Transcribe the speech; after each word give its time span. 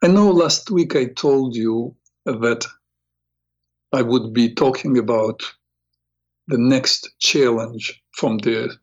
I 0.04 0.08
know 0.08 0.32
last 0.32 0.72
week 0.72 0.96
I 0.96 1.06
told 1.06 1.56
you 1.56 1.96
that 2.26 2.66
I 3.94 4.02
would 4.02 4.34
be 4.34 4.52
talking 4.54 4.98
about 4.98 5.42
the 6.48 6.58
next 6.58 7.12
challenge 7.20 8.04
from 8.12 8.40
the 8.40 8.76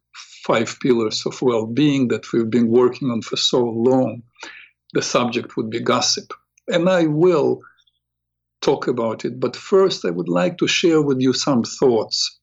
five 0.44 0.78
pillars 0.80 1.26
of 1.26 1.42
well-being 1.42 2.08
that 2.08 2.32
we've 2.32 2.48
been 2.48 2.68
working 2.68 3.10
on 3.10 3.20
for 3.20 3.36
so 3.36 3.62
long. 3.62 4.22
The 4.94 5.02
subject 5.02 5.54
would 5.56 5.68
be 5.68 5.80
gossip 5.80 6.32
and 6.68 6.88
I 6.88 7.06
will 7.06 7.60
talk 8.60 8.88
about 8.88 9.24
it. 9.24 9.40
But 9.40 9.56
first, 9.56 10.04
I 10.04 10.10
would 10.10 10.28
like 10.28 10.58
to 10.58 10.66
share 10.66 11.02
with 11.02 11.20
you 11.20 11.32
some 11.32 11.62
thoughts 11.62 12.38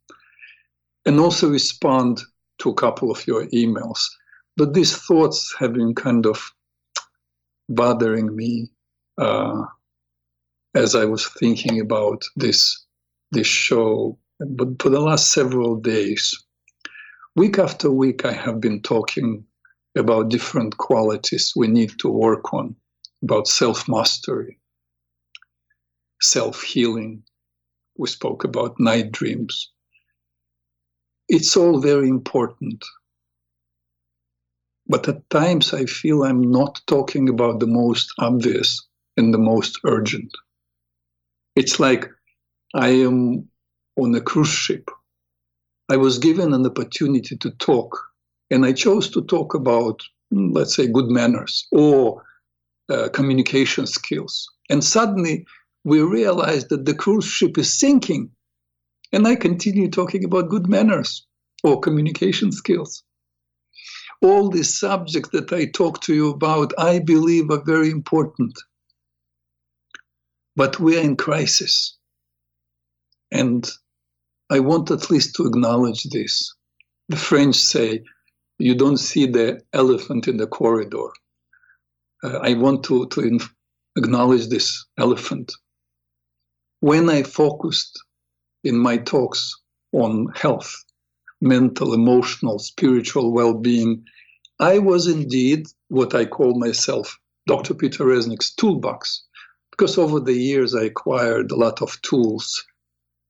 and 1.06 1.20
also 1.20 1.50
respond 1.50 2.22
to 2.60 2.70
a 2.70 2.76
couple 2.76 3.12
of 3.12 3.26
your 3.28 3.46
emails. 3.48 4.00
But 4.58 4.74
these 4.74 4.96
thoughts 4.96 5.54
have 5.60 5.74
been 5.74 5.94
kind 5.94 6.26
of 6.26 6.52
bothering 7.70 8.36
me 8.36 8.70
uh, 9.18 9.64
as 10.74 10.96
I 10.96 11.06
was 11.06 11.28
thinking 11.28 11.80
about 11.80 12.24
this 12.36 12.86
this 13.32 13.48
show. 13.48 14.18
But 14.40 14.82
for 14.82 14.90
the 14.90 15.00
last 15.00 15.32
several 15.32 15.76
days, 15.76 16.34
week 17.36 17.60
after 17.60 17.92
week, 17.92 18.26
I 18.26 18.32
have 18.34 18.60
been 18.62 18.82
talking 18.82 19.46
about 19.98 20.30
different 20.30 20.78
qualities 20.78 21.54
we 21.56 21.68
need 21.68 21.98
to 22.00 22.10
work 22.10 22.54
on 22.54 22.76
about 23.26 23.48
self 23.48 23.90
mastery, 23.90 24.60
self 26.22 26.62
healing. 26.62 27.24
We 27.98 28.08
spoke 28.08 28.44
about 28.44 28.80
night 28.80 29.12
dreams. 29.12 29.72
It's 31.28 31.58
all 31.58 31.80
very 31.80 32.08
important. 32.08 32.86
But 34.88 35.08
at 35.08 35.28
times 35.32 35.74
I 35.74 35.86
feel 35.86 36.24
I'm 36.24 36.52
not 36.52 36.80
talking 36.86 37.28
about 37.28 37.60
the 37.60 37.68
most 37.68 38.14
obvious 38.20 38.86
and 39.18 39.34
the 39.34 39.40
most 39.40 39.80
urgent. 39.84 40.32
It's 41.56 41.80
like 41.80 42.08
I 42.76 42.90
am 42.90 43.50
on 43.98 44.14
a 44.14 44.22
cruise 44.22 44.50
ship. 44.66 44.92
I 45.90 45.98
was 45.98 46.20
given 46.20 46.54
an 46.54 46.66
opportunity 46.66 47.38
to 47.38 47.50
talk, 47.52 47.98
and 48.52 48.66
I 48.66 48.74
chose 48.74 49.10
to 49.12 49.22
talk 49.24 49.56
about, 49.56 50.02
mm, 50.32 50.54
let's 50.54 50.76
say, 50.76 50.88
good 50.88 51.10
manners 51.10 51.68
or 51.72 52.24
uh, 52.90 53.10
communication 53.10 53.88
skills. 53.88 54.48
And 54.70 54.84
suddenly 54.84 55.46
we 55.84 56.02
realize 56.02 56.68
that 56.68 56.86
the 56.86 56.94
cruise 56.94 57.26
ship 57.26 57.58
is 57.58 57.80
sinking. 57.80 58.32
And 59.12 59.28
I 59.28 59.36
continue 59.36 59.90
talking 59.90 60.24
about 60.24 60.50
good 60.50 60.68
manners 60.68 61.26
or 61.64 61.80
communication 61.80 62.52
skills. 62.52 63.04
All 64.22 64.50
these 64.50 64.78
subjects 64.78 65.30
that 65.30 65.52
I 65.54 65.66
talk 65.66 66.02
to 66.02 66.14
you 66.14 66.30
about, 66.30 66.74
I 66.78 67.00
believe 67.00 67.50
are 67.52 67.64
very 67.64 67.92
important. 67.92 68.58
But 70.56 70.80
we 70.80 70.98
are 70.98 71.02
in 71.02 71.16
crisis. 71.16 71.98
And 73.32 73.70
I 74.50 74.60
want 74.60 74.92
at 74.92 75.10
least 75.10 75.36
to 75.36 75.46
acknowledge 75.46 76.04
this. 76.06 76.54
The 77.10 77.18
French 77.18 77.56
say, 77.56 78.04
you 78.58 78.74
don't 78.74 78.98
see 78.98 79.26
the 79.26 79.62
elephant 79.74 80.28
in 80.28 80.38
the 80.38 80.48
corridor 80.48 81.10
uh, 82.26 82.40
I 82.42 82.54
want 82.56 82.84
to, 82.86 83.08
to 83.08 83.40
acknowledge 83.96 84.48
this 84.48 84.86
elephant. 84.98 85.54
When 86.80 87.10
I 87.10 87.24
focused 87.24 88.04
in 88.64 88.78
my 88.78 88.98
talks 88.98 89.54
on 89.92 90.28
health, 90.36 90.74
mental, 91.40 91.94
emotional, 91.94 92.58
spiritual 92.60 93.32
well 93.32 93.54
being, 93.54 94.04
I 94.60 94.80
was 94.80 95.08
indeed 95.08 95.68
what 95.90 96.16
I 96.16 96.26
call 96.26 96.58
myself 96.58 97.18
Dr. 97.48 97.76
Peter 97.76 98.06
Reznik's 98.06 98.54
toolbox, 98.56 99.24
because 99.72 99.98
over 99.98 100.20
the 100.20 100.34
years 100.34 100.74
I 100.74 100.86
acquired 100.86 101.52
a 101.52 101.56
lot 101.56 101.82
of 101.82 102.02
tools 102.02 102.66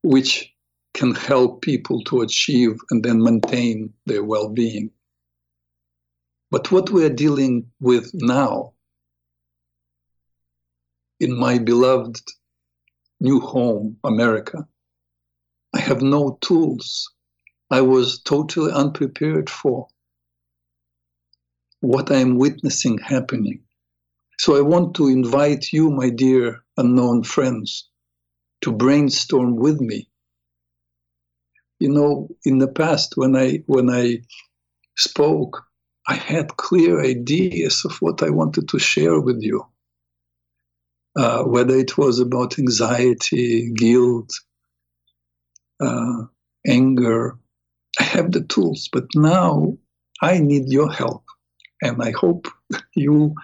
which 0.04 0.54
can 0.94 1.14
help 1.14 1.62
people 1.62 2.02
to 2.06 2.22
achieve 2.22 2.80
and 2.92 3.04
then 3.04 3.22
maintain 3.22 3.92
their 4.06 4.24
well 4.24 4.48
being. 4.48 4.90
But 6.52 6.72
what 6.72 6.92
we 6.92 7.04
are 7.04 7.10
dealing 7.10 7.70
with 7.82 8.12
now 8.14 8.75
in 11.20 11.38
my 11.38 11.58
beloved 11.58 12.22
new 13.20 13.40
home, 13.40 13.98
America. 14.04 14.68
I 15.74 15.80
have 15.80 16.02
no 16.02 16.38
tools. 16.42 17.10
I 17.72 17.82
was 17.82 18.22
totally 18.22 18.72
unprepared 18.72 19.50
for 19.50 19.88
what 21.80 22.12
I 22.12 22.18
am 22.18 22.38
witnessing 22.38 22.98
happening. 22.98 23.64
So 24.40 24.58
I 24.58 24.62
want 24.62 24.96
to 24.96 25.08
invite 25.08 25.72
you, 25.72 25.90
my 25.90 26.10
dear 26.10 26.64
unknown 26.78 27.24
friends, 27.24 27.90
to 28.62 28.72
brainstorm 28.72 29.56
with 29.56 29.80
me. 29.80 30.10
You 31.80 31.90
know, 31.90 32.30
in 32.44 32.60
the 32.60 32.68
past, 32.68 33.16
when 33.16 33.36
I 33.36 33.64
when 33.68 33.90
I 33.90 34.22
spoke, 34.98 35.64
I 36.08 36.16
had 36.16 36.58
clear 36.58 37.02
ideas 37.02 37.86
of 37.86 37.96
what 38.02 38.22
I 38.24 38.30
wanted 38.30 38.68
to 38.70 38.80
share 38.80 39.20
with 39.20 39.42
you 39.42 39.66
uh, 41.16 41.44
whether 41.44 41.76
it 41.76 41.98
was 41.98 42.20
about 42.20 42.60
anxiety, 42.60 43.72
guilt, 43.72 44.32
uh, 45.80 46.24
anger. 46.68 47.38
I 48.00 48.04
have 48.04 48.32
the 48.32 48.42
tools, 48.42 48.90
but 48.92 49.06
now 49.16 49.78
I 50.22 50.40
need 50.40 50.70
your 50.72 50.92
help. 50.92 51.24
And 51.82 52.02
I 52.02 52.12
hope 52.12 52.48
you 52.96 53.36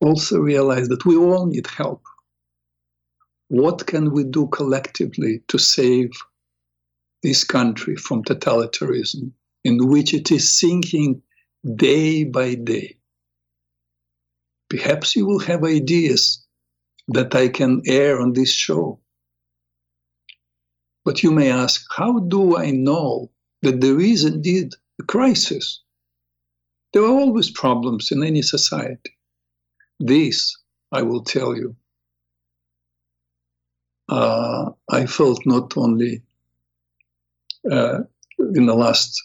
also 0.00 0.38
realize 0.40 0.88
that 0.88 1.06
we 1.06 1.16
all 1.16 1.46
need 1.46 1.66
help. 1.66 2.02
What 3.48 3.86
can 3.86 4.10
we 4.10 4.24
do 4.24 4.48
collectively 4.48 5.42
to 5.48 5.58
save 5.58 6.10
this 7.22 7.44
country 7.44 7.96
from 7.96 8.22
totalitarianism, 8.24 9.30
in 9.64 9.88
which 9.88 10.12
it 10.12 10.30
is 10.30 10.52
sinking 10.58 11.22
day 11.76 12.24
by 12.24 12.54
day? 12.54 12.96
Perhaps 14.68 15.14
you 15.14 15.26
will 15.26 15.38
have 15.38 15.62
ideas 15.64 16.43
that 17.08 17.34
I 17.34 17.48
can 17.48 17.82
air 17.86 18.20
on 18.20 18.32
this 18.34 18.52
show 18.52 18.98
But 21.04 21.24
you 21.24 21.32
may 21.32 21.50
ask, 21.50 21.86
how 21.96 22.20
do 22.20 22.56
I 22.58 22.70
know 22.72 23.30
that 23.62 23.82
there 23.82 24.00
is 24.00 24.24
indeed 24.24 24.74
a 25.00 25.04
crisis? 25.04 25.82
There 26.92 27.02
are 27.02 27.10
always 27.20 27.50
problems 27.50 28.12
in 28.12 28.24
any 28.24 28.42
society. 28.42 29.16
This, 30.00 30.56
I 30.92 31.02
will 31.02 31.24
tell 31.24 31.56
you, 31.56 31.76
uh, 34.08 34.70
I 34.90 35.06
felt 35.06 35.46
not 35.46 35.76
only 35.76 36.22
uh, 37.70 38.00
in 38.54 38.66
the 38.66 38.74
last 38.74 39.22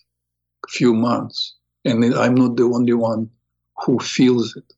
few 0.69 0.93
months, 0.93 1.55
and 1.85 2.03
I'm 2.15 2.35
not 2.35 2.57
the 2.57 2.63
only 2.65 2.93
one 2.93 3.29
who 3.85 3.99
feels 3.99 4.55
it. 4.57 4.73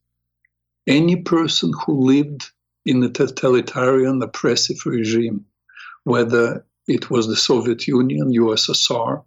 Any 0.88 1.18
person 1.18 1.74
who 1.86 2.06
lived 2.06 2.51
in 2.86 3.04
a 3.04 3.10
totalitarian, 3.10 4.22
oppressive 4.22 4.86
regime, 4.86 5.45
whether 6.04 6.66
it 6.88 7.10
was 7.10 7.28
the 7.28 7.36
Soviet 7.36 7.88
Union, 7.88 8.33
USSR, 8.33 9.24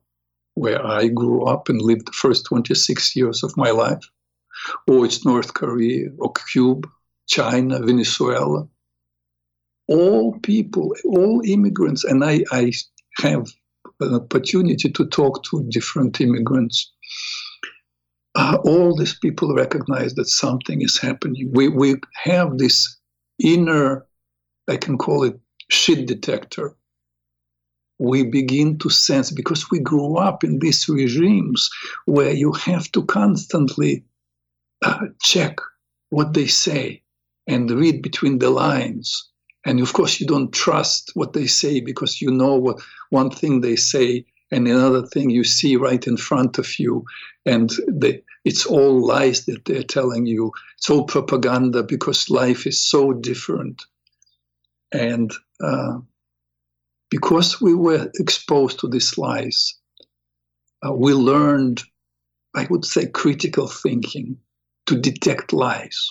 where 0.55 0.85
I 0.85 1.09
grew 1.09 1.45
up 1.45 1.69
and 1.69 1.81
lived 1.81 2.09
the 2.09 2.13
first 2.13 2.47
26 2.47 3.17
years 3.17 3.43
of 3.43 3.57
my 3.57 3.71
life, 3.71 4.03
or 4.87 5.05
it's 5.05 5.25
North 5.25 5.55
Korea, 5.55 6.11
or 6.19 6.33
Cuba, 6.53 6.89
China, 7.29 7.81
Venezuela. 7.81 8.67
All 9.89 10.39
people, 10.41 10.95
all 11.05 11.43
immigrants, 11.45 12.05
and 12.05 12.25
I, 12.25 12.45
I 12.51 12.73
have 13.19 13.47
an 14.01 14.15
opportunity 14.15 14.91
to 14.91 15.07
talk 15.07 15.45
to 15.45 15.67
different 15.71 16.21
immigrants. 16.21 16.91
Uh, 18.35 18.59
all 18.65 18.97
these 18.97 19.17
people 19.19 19.55
recognize 19.55 20.15
that 20.15 20.29
something 20.29 20.83
is 20.83 20.99
happening. 20.99 21.51
We, 21.53 21.69
we 21.69 21.97
have 22.25 22.59
this 22.59 22.94
inner, 23.39 24.07
I 24.69 24.77
can 24.77 24.99
call 24.99 25.25
it 25.25 25.39
shit 25.71 26.07
detector. 26.07 26.75
We 27.99 28.25
begin 28.25 28.79
to 28.79 28.91
sense 28.91 29.31
because 29.31 29.71
we 29.71 29.79
grew 29.79 30.17
up 30.17 30.43
in 30.43 30.59
these 30.59 30.89
regimes 30.89 31.71
where 32.07 32.33
you 32.33 32.53
have 32.53 32.91
to 32.93 33.05
constantly 33.05 34.05
uh, 34.85 35.07
check 35.23 35.57
what 36.11 36.35
they 36.35 36.47
say 36.47 37.03
and 37.47 37.71
read 37.71 38.03
between 38.03 38.39
the 38.39 38.51
lines. 38.51 39.29
And 39.65 39.81
of 39.81 39.93
course, 39.93 40.21
you 40.21 40.27
don't 40.27 40.53
trust 40.53 41.13
what 41.15 41.33
they 41.33 41.47
say 41.47 41.81
because 41.81 42.21
you 42.21 42.31
know 42.31 42.55
what 42.57 42.81
one 43.11 43.31
thing 43.31 43.61
they 43.61 43.77
say 43.77 44.27
and 44.51 44.69
another 44.69 45.03
thing 45.07 45.31
you 45.31 45.45
see 45.45 45.77
right 45.77 46.07
in 46.07 46.17
front 46.17 46.59
of 46.59 46.79
you, 46.79 47.05
and 47.45 47.73
they, 47.89 48.23
it's 48.45 48.67
all 48.67 49.05
lies 49.05 49.47
that 49.47 49.65
they're 49.65 49.83
telling 49.83 50.27
you. 50.27 50.53
It's 50.85 50.91
all 50.91 51.05
propaganda 51.05 51.83
because 51.83 52.29
life 52.29 52.67
is 52.67 52.79
so 52.79 53.15
different. 53.15 53.83
And 54.93 55.33
uh, 55.63 56.01
because 57.09 57.59
we 57.59 57.75
were 57.75 58.11
exposed 58.17 58.81
to 58.81 58.89
these 58.89 59.17
lies, 59.17 59.77
uh, 60.87 60.93
we 60.93 61.15
learned, 61.15 61.83
I 62.55 62.67
would 62.69 62.85
say, 62.85 63.07
critical 63.07 63.67
thinking 63.67 64.37
to 64.85 65.01
detect 65.01 65.55
lies. 65.55 66.07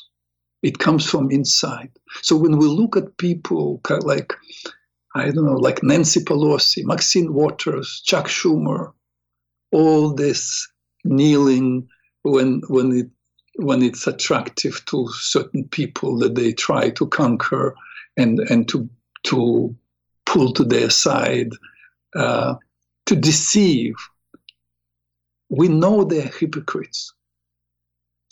It 0.63 0.79
comes 0.79 1.07
from 1.07 1.29
inside. 1.29 1.91
So 2.23 2.35
when 2.35 2.57
we 2.57 2.65
look 2.65 2.97
at 2.97 3.19
people 3.19 3.79
like, 4.01 4.33
I 5.13 5.25
don't 5.25 5.45
know, 5.45 5.51
like 5.51 5.83
Nancy 5.83 6.21
Pelosi, 6.21 6.83
Maxine 6.83 7.31
Waters, 7.31 8.01
Chuck 8.03 8.25
Schumer, 8.25 8.91
all 9.71 10.15
this 10.15 10.67
kneeling 11.03 11.87
when 12.23 12.63
when 12.69 12.91
it 12.91 13.11
when 13.55 13.83
it's 13.83 14.07
attractive 14.07 14.83
to 14.85 15.07
certain 15.13 15.67
people 15.67 16.17
that 16.19 16.35
they 16.35 16.53
try 16.53 16.89
to 16.91 17.07
conquer 17.07 17.75
and 18.17 18.39
and 18.39 18.67
to 18.69 18.89
to 19.23 19.75
pull 20.25 20.53
to 20.53 20.63
their 20.63 20.89
side, 20.89 21.49
uh, 22.15 22.55
to 23.05 23.15
deceive. 23.15 23.95
We 25.49 25.67
know 25.67 26.03
they're 26.03 26.31
hypocrites. 26.39 27.13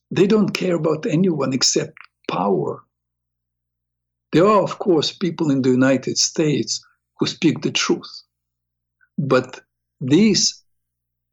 They 0.10 0.28
don't 0.28 0.50
care 0.50 0.76
about 0.76 1.06
anyone 1.06 1.54
except 1.54 1.94
power. 2.30 2.84
There 4.34 4.48
are, 4.48 4.62
of 4.62 4.80
course, 4.80 5.12
people 5.12 5.52
in 5.52 5.62
the 5.62 5.70
United 5.70 6.18
States 6.18 6.84
who 7.20 7.28
speak 7.28 7.62
the 7.62 7.72
truth. 7.72 8.24
But 9.18 9.62
these, 10.00 10.64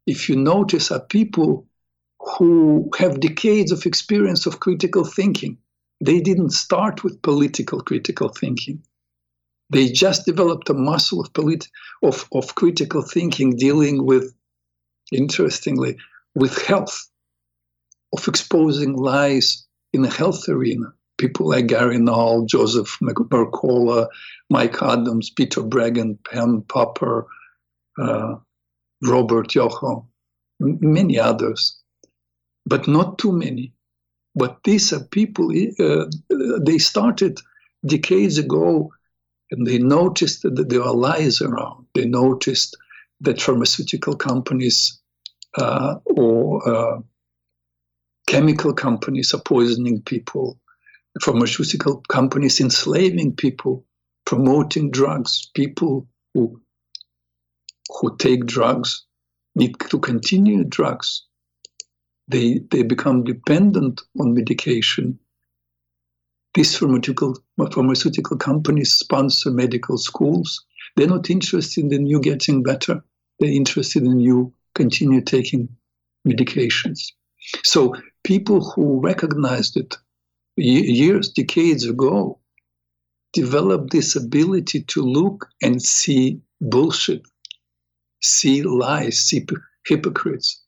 if 0.05 0.29
you 0.29 0.35
notice, 0.35 0.91
are 0.91 0.99
people 0.99 1.65
who 2.19 2.89
have 2.97 3.19
decades 3.19 3.71
of 3.71 3.85
experience 3.85 4.45
of 4.45 4.59
critical 4.59 5.03
thinking. 5.05 5.57
They 6.01 6.19
didn't 6.19 6.51
start 6.51 7.03
with 7.03 7.21
political 7.21 7.81
critical 7.81 8.29
thinking. 8.29 8.83
They 9.71 9.89
just 9.89 10.25
developed 10.25 10.69
a 10.69 10.73
muscle 10.73 11.21
of, 11.21 11.33
polit- 11.33 11.67
of, 12.03 12.27
of 12.33 12.55
critical 12.55 13.01
thinking 13.01 13.55
dealing 13.55 14.05
with, 14.05 14.33
interestingly, 15.11 15.97
with 16.35 16.57
health, 16.65 17.09
of 18.13 18.27
exposing 18.27 18.95
lies 18.95 19.65
in 19.93 20.01
the 20.01 20.09
health 20.09 20.47
arena. 20.49 20.93
People 21.17 21.49
like 21.49 21.67
Gary 21.67 21.99
Null, 21.99 22.45
Joseph 22.45 22.97
Mercola, 23.01 24.07
Mike 24.49 24.81
Adams, 24.81 25.29
Peter 25.29 25.61
Breggin, 25.61 26.17
Pam 26.23 26.63
Popper, 26.63 27.27
uh, 27.99 28.35
Robert 29.03 29.53
Yoho, 29.53 30.07
many 30.59 31.19
others, 31.19 31.78
but 32.65 32.87
not 32.87 33.17
too 33.17 33.31
many. 33.31 33.73
But 34.35 34.59
these 34.63 34.93
are 34.93 35.03
people, 35.03 35.51
uh, 35.79 36.05
they 36.61 36.77
started 36.77 37.39
decades 37.85 38.37
ago 38.37 38.91
and 39.51 39.65
they 39.65 39.79
noticed 39.79 40.43
that 40.43 40.69
there 40.69 40.83
are 40.83 40.93
lies 40.93 41.41
around. 41.41 41.87
They 41.95 42.05
noticed 42.05 42.77
that 43.21 43.41
pharmaceutical 43.41 44.15
companies 44.15 44.99
uh, 45.57 45.95
or 46.05 46.69
uh, 46.69 47.01
chemical 48.27 48.73
companies 48.73 49.33
are 49.33 49.41
poisoning 49.41 50.01
people, 50.03 50.59
pharmaceutical 51.21 52.03
companies 52.09 52.61
enslaving 52.61 53.35
people, 53.35 53.83
promoting 54.25 54.91
drugs. 54.91 55.49
People 55.55 56.07
who 56.33 56.61
who 57.99 58.15
take 58.17 58.45
drugs 58.45 59.05
need 59.55 59.75
to 59.79 59.99
continue 59.99 60.63
drugs. 60.63 61.23
They 62.29 62.59
they 62.71 62.83
become 62.83 63.23
dependent 63.23 64.01
on 64.19 64.33
medication. 64.33 65.19
These 66.53 66.77
pharmaceutical 66.77 67.35
pharmaceutical 67.73 68.37
companies 68.37 68.93
sponsor 68.93 69.51
medical 69.51 69.97
schools. 69.97 70.65
They're 70.95 71.07
not 71.07 71.29
interested 71.29 71.91
in 71.91 72.05
you 72.05 72.19
getting 72.21 72.63
better. 72.63 73.03
They're 73.39 73.49
interested 73.49 74.03
in 74.03 74.19
you 74.19 74.53
continue 74.75 75.21
taking 75.21 75.69
medications. 76.27 77.11
So 77.63 77.95
people 78.23 78.69
who 78.71 78.99
recognized 79.01 79.77
it 79.77 79.97
years, 80.55 81.29
decades 81.29 81.85
ago, 81.85 82.39
developed 83.33 83.91
this 83.91 84.15
ability 84.15 84.83
to 84.83 85.01
look 85.01 85.47
and 85.61 85.81
see 85.81 86.41
bullshit, 86.61 87.21
see 88.21 88.61
lies, 88.63 89.19
see 89.19 89.45
hypocrites. 89.85 90.61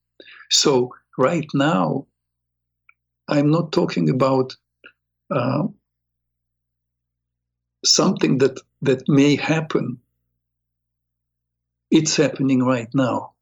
So 0.50 0.92
right 1.18 1.48
now, 1.54 2.08
I'm 3.28 3.52
not 3.52 3.72
talking 3.72 4.10
about 4.10 4.56
uh, 5.30 5.64
something 7.86 8.38
that 8.40 8.60
that 8.82 9.08
may 9.08 9.36
happen. 9.36 10.00
It's 11.90 12.16
happening 12.16 12.64
right 12.64 12.90
now. 12.94 13.34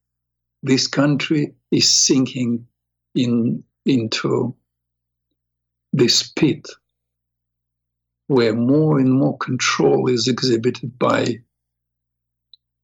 This 0.63 0.87
country 0.87 1.53
is 1.71 1.91
sinking 1.91 2.67
in 3.15 3.63
into 3.85 4.55
this 5.93 6.31
pit 6.31 6.67
where 8.27 8.53
more 8.53 8.99
and 8.99 9.11
more 9.11 9.37
control 9.37 10.07
is 10.07 10.27
exhibited 10.27 10.99
by 10.99 11.39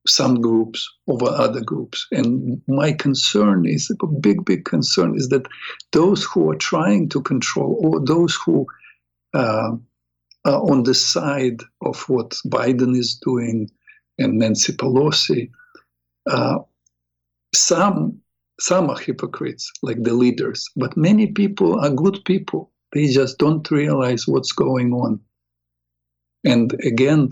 some 0.07 0.41
groups 0.41 0.87
over 1.07 1.25
other 1.25 1.61
groups. 1.61 2.07
And 2.11 2.61
my 2.67 2.93
concern 2.93 3.65
is 3.65 3.91
a 4.01 4.07
big, 4.07 4.45
big 4.45 4.65
concern 4.65 5.15
is 5.15 5.29
that 5.29 5.47
those 5.91 6.23
who 6.23 6.51
are 6.51 6.55
trying 6.55 7.09
to 7.09 7.21
control 7.21 7.77
or 7.81 7.99
those 8.03 8.35
who 8.35 8.67
uh, 9.33 9.71
are 10.45 10.71
on 10.71 10.83
the 10.83 10.93
side 10.93 11.61
of 11.81 12.07
what 12.07 12.37
Biden 12.47 12.95
is 12.95 13.15
doing 13.15 13.69
and 14.19 14.37
Nancy 14.37 14.73
Pelosi, 14.73 15.49
uh, 16.29 16.59
some 17.53 18.19
some 18.59 18.89
are 18.89 18.97
hypocrites, 18.97 19.69
like 19.81 20.01
the 20.03 20.13
leaders, 20.13 20.69
but 20.77 20.95
many 20.95 21.27
people 21.27 21.77
are 21.79 21.89
good 21.89 22.23
people. 22.23 22.71
They 22.93 23.07
just 23.07 23.37
don't 23.37 23.69
realize 23.69 24.27
what's 24.27 24.53
going 24.53 24.93
on. 24.93 25.19
And 26.45 26.73
again, 26.83 27.31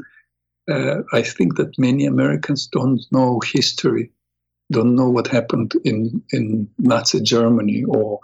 uh, 0.72 1.04
I 1.14 1.24
think 1.24 1.58
that 1.58 1.78
many 1.80 2.06
Americans 2.06 2.68
don't 2.68 3.02
know 3.12 3.42
history, 3.46 4.12
don't 4.72 4.96
know 4.96 5.10
what 5.10 5.28
happened 5.28 5.74
in, 5.86 6.24
in 6.32 6.70
Nazi 6.80 7.22
Germany 7.22 7.84
or 7.88 8.20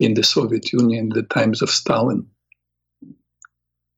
in 0.00 0.14
the 0.14 0.24
Soviet 0.24 0.72
Union 0.72 1.06
in 1.06 1.08
the 1.10 1.22
times 1.24 1.62
of 1.62 1.70
Stalin. 1.70 2.26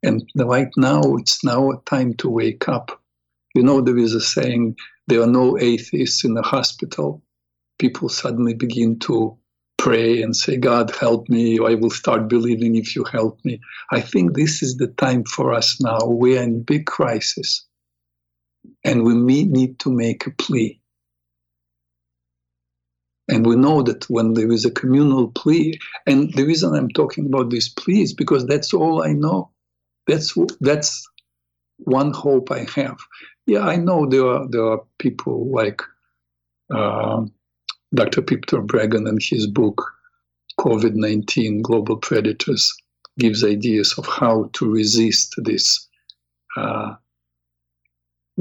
And 0.04 0.28
right 0.36 0.70
now, 0.76 1.02
it's 1.16 1.44
now 1.44 1.70
a 1.70 1.80
time 1.86 2.14
to 2.16 2.30
wake 2.30 2.68
up 2.68 2.92
You 3.54 3.62
know, 3.62 3.80
there 3.80 3.98
is 3.98 4.14
a 4.14 4.20
saying, 4.20 4.76
there 5.08 5.20
are 5.22 5.26
no 5.26 5.58
atheists 5.58 6.24
in 6.24 6.34
the 6.34 6.42
hospital. 6.42 7.22
People 7.78 8.08
suddenly 8.08 8.54
begin 8.54 8.98
to 9.00 9.36
pray 9.78 10.22
and 10.22 10.36
say, 10.36 10.56
God, 10.56 10.94
help 10.96 11.28
me. 11.28 11.58
I 11.58 11.74
will 11.74 11.90
start 11.90 12.28
believing 12.28 12.76
if 12.76 12.96
you 12.96 13.04
help 13.04 13.40
me. 13.44 13.60
I 13.92 14.00
think 14.00 14.34
this 14.34 14.62
is 14.62 14.76
the 14.76 14.88
time 14.88 15.24
for 15.24 15.54
us 15.54 15.80
now. 15.80 15.98
We 16.06 16.38
are 16.38 16.42
in 16.42 16.62
big 16.62 16.86
crisis 16.86 17.66
and 18.84 19.04
we 19.04 19.44
need 19.44 19.78
to 19.80 19.90
make 19.90 20.26
a 20.26 20.30
plea. 20.30 20.80
And 23.28 23.46
we 23.46 23.54
know 23.54 23.82
that 23.82 24.10
when 24.10 24.34
there 24.34 24.50
is 24.50 24.64
a 24.64 24.72
communal 24.72 25.28
plea, 25.30 25.78
and 26.06 26.32
the 26.34 26.44
reason 26.44 26.74
I'm 26.74 26.88
talking 26.88 27.26
about 27.26 27.50
this 27.50 27.68
plea 27.68 28.02
is 28.02 28.12
because 28.12 28.46
that's 28.46 28.74
all 28.74 29.04
I 29.04 29.12
know. 29.12 29.50
That's 30.08 30.36
that's 30.60 31.08
one 31.78 32.12
hope 32.12 32.50
I 32.50 32.66
have. 32.74 32.98
Yeah, 33.46 33.60
I 33.60 33.76
know 33.76 34.06
there 34.06 34.26
are 34.26 34.48
there 34.48 34.64
are 34.64 34.80
people 34.98 35.50
like 35.52 35.80
uh, 36.74 37.24
Dr. 37.94 38.22
Peter 38.22 38.62
Breggin 38.62 39.08
and 39.08 39.20
his 39.22 39.46
book 39.46 39.80
COVID 40.58 40.94
nineteen 40.94 41.62
Global 41.62 41.96
Predators 41.98 42.74
gives 43.18 43.44
ideas 43.44 43.94
of 43.96 44.06
how 44.06 44.50
to 44.54 44.70
resist 44.70 45.34
this 45.38 45.88
uh, 46.56 46.94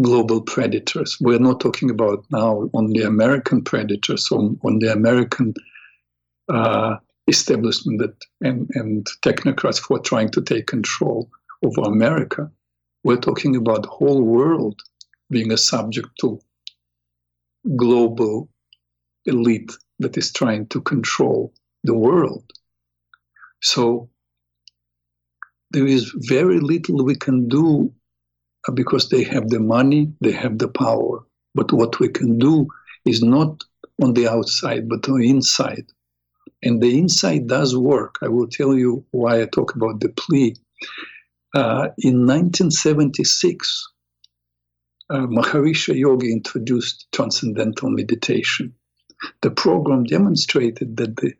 global 0.02 0.42
predators. 0.42 1.18
We're 1.20 1.40
not 1.40 1.60
talking 1.60 1.90
about 1.90 2.26
now 2.32 2.70
only 2.74 3.04
American 3.04 3.64
predators, 3.64 4.32
on, 4.32 4.60
on 4.64 4.80
the 4.80 4.92
American 4.92 5.54
uh, 6.48 6.98
establishment 7.28 8.00
that, 8.00 8.16
and, 8.42 8.70
and 8.74 9.06
technocrats 9.22 9.82
who 9.82 9.96
are 9.96 10.02
trying 10.02 10.30
to 10.32 10.42
take 10.42 10.68
control 10.68 11.30
over 11.64 11.82
America. 11.82 12.50
We're 13.04 13.18
talking 13.18 13.56
about 13.56 13.84
the 13.84 13.90
whole 13.90 14.22
world 14.22 14.82
being 15.30 15.52
a 15.52 15.58
subject 15.58 16.10
to 16.22 16.40
global 17.76 18.50
elite 19.26 19.72
that 20.00 20.18
is 20.18 20.32
trying 20.32 20.68
to 20.68 20.82
control 20.82 21.54
the 21.84 21.94
world. 21.94 22.44
So 23.62 24.10
there 25.72 25.86
is 25.86 26.12
very 26.16 26.60
little 26.60 27.04
we 27.04 27.16
can 27.16 27.48
do 27.48 27.94
because 28.72 29.10
they 29.10 29.24
have 29.24 29.50
the 29.50 29.60
money, 29.60 30.12
they 30.22 30.32
have 30.32 30.58
the 30.58 30.68
power. 30.68 31.24
But 31.56 31.72
what 31.72 32.00
we 32.00 32.10
can 32.10 32.38
do 32.38 32.68
is 33.06 33.24
not 33.24 33.64
on 34.02 34.14
the 34.14 34.28
outside, 34.28 34.88
but 34.88 35.08
on 35.10 35.20
the 35.20 35.30
inside. 35.30 35.86
And 36.62 36.82
the 36.82 36.98
inside 36.98 37.48
does 37.48 37.76
work. 37.76 38.16
I 38.22 38.28
will 38.28 38.48
tell 38.48 38.76
you 38.76 39.06
why 39.12 39.42
I 39.42 39.46
talk 39.46 39.76
about 39.76 40.00
the 40.02 40.10
plea. 40.10 40.56
Uh, 41.56 41.90
in 41.98 42.26
1976, 42.28 43.88
uh, 45.10 45.26
Maharishi 45.26 45.96
Yogi 45.96 46.32
introduced 46.32 47.08
transcendental 47.12 47.90
meditation. 47.90 48.74
The 49.42 49.52
program 49.52 50.04
demonstrated 50.04 50.98
that 50.98 51.18
the 51.18 51.34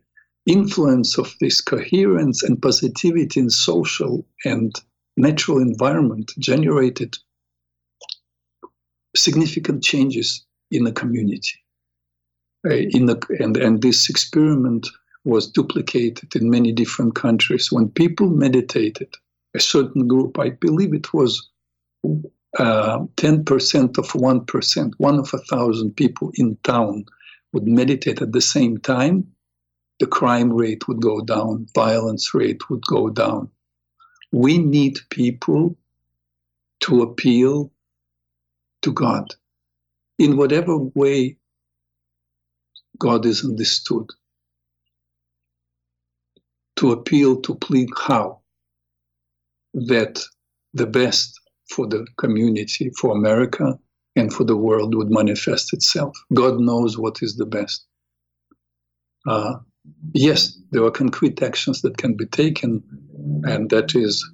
influence 0.46 1.18
of 1.18 1.34
this 1.40 1.60
coherence 1.60 2.42
and 2.42 2.60
positivity 2.60 3.40
in 3.40 3.50
social 3.50 4.26
and 4.44 4.74
natural 5.20 5.58
environment 5.58 6.32
generated 6.38 7.16
significant 9.16 9.82
changes 9.82 10.44
in 10.70 10.84
the 10.84 10.92
community. 10.92 11.58
Uh, 12.66 12.74
in 12.74 13.06
the, 13.06 13.18
and, 13.40 13.56
and 13.56 13.82
this 13.82 14.08
experiment 14.08 14.86
was 15.24 15.50
duplicated 15.50 16.34
in 16.36 16.50
many 16.50 16.72
different 16.72 17.14
countries. 17.14 17.72
When 17.72 17.88
people 17.88 18.28
meditated, 18.28 19.14
a 19.54 19.60
certain 19.60 20.06
group, 20.06 20.38
I 20.38 20.50
believe 20.50 20.94
it 20.94 21.12
was 21.12 21.48
uh, 22.58 22.98
10% 23.16 23.98
of 23.98 24.06
1%, 24.12 24.92
one 24.98 25.18
of 25.18 25.34
a 25.34 25.38
thousand 25.38 25.96
people 25.96 26.30
in 26.34 26.56
town 26.62 27.04
would 27.52 27.66
meditate 27.66 28.22
at 28.22 28.32
the 28.32 28.40
same 28.40 28.78
time, 28.78 29.26
the 29.98 30.06
crime 30.06 30.52
rate 30.52 30.86
would 30.86 31.02
go 31.02 31.20
down, 31.20 31.66
violence 31.74 32.32
rate 32.32 32.70
would 32.70 32.82
go 32.86 33.10
down 33.10 33.50
we 34.32 34.58
need 34.58 34.98
people 35.10 35.76
to 36.80 37.02
appeal 37.02 37.70
to 38.82 38.92
God 38.92 39.34
in 40.18 40.36
whatever 40.36 40.76
way 40.78 41.36
God 42.98 43.26
is 43.26 43.44
understood. 43.44 44.06
To 46.76 46.92
appeal, 46.92 47.40
to 47.42 47.54
plead 47.56 47.88
how 47.96 48.40
that 49.74 50.20
the 50.74 50.86
best 50.86 51.38
for 51.70 51.86
the 51.86 52.06
community, 52.18 52.90
for 52.98 53.16
America, 53.16 53.78
and 54.16 54.32
for 54.32 54.44
the 54.44 54.56
world 54.56 54.94
would 54.94 55.10
manifest 55.10 55.72
itself. 55.72 56.16
God 56.34 56.60
knows 56.60 56.98
what 56.98 57.22
is 57.22 57.36
the 57.36 57.46
best. 57.46 57.86
Uh, 59.28 59.56
yes, 60.12 60.58
there 60.70 60.84
are 60.84 60.90
concrete 60.90 61.42
actions 61.42 61.82
that 61.82 61.96
can 61.98 62.14
be 62.14 62.26
taken, 62.26 62.82
and 63.44 63.70
that 63.70 63.94
is 63.94 64.24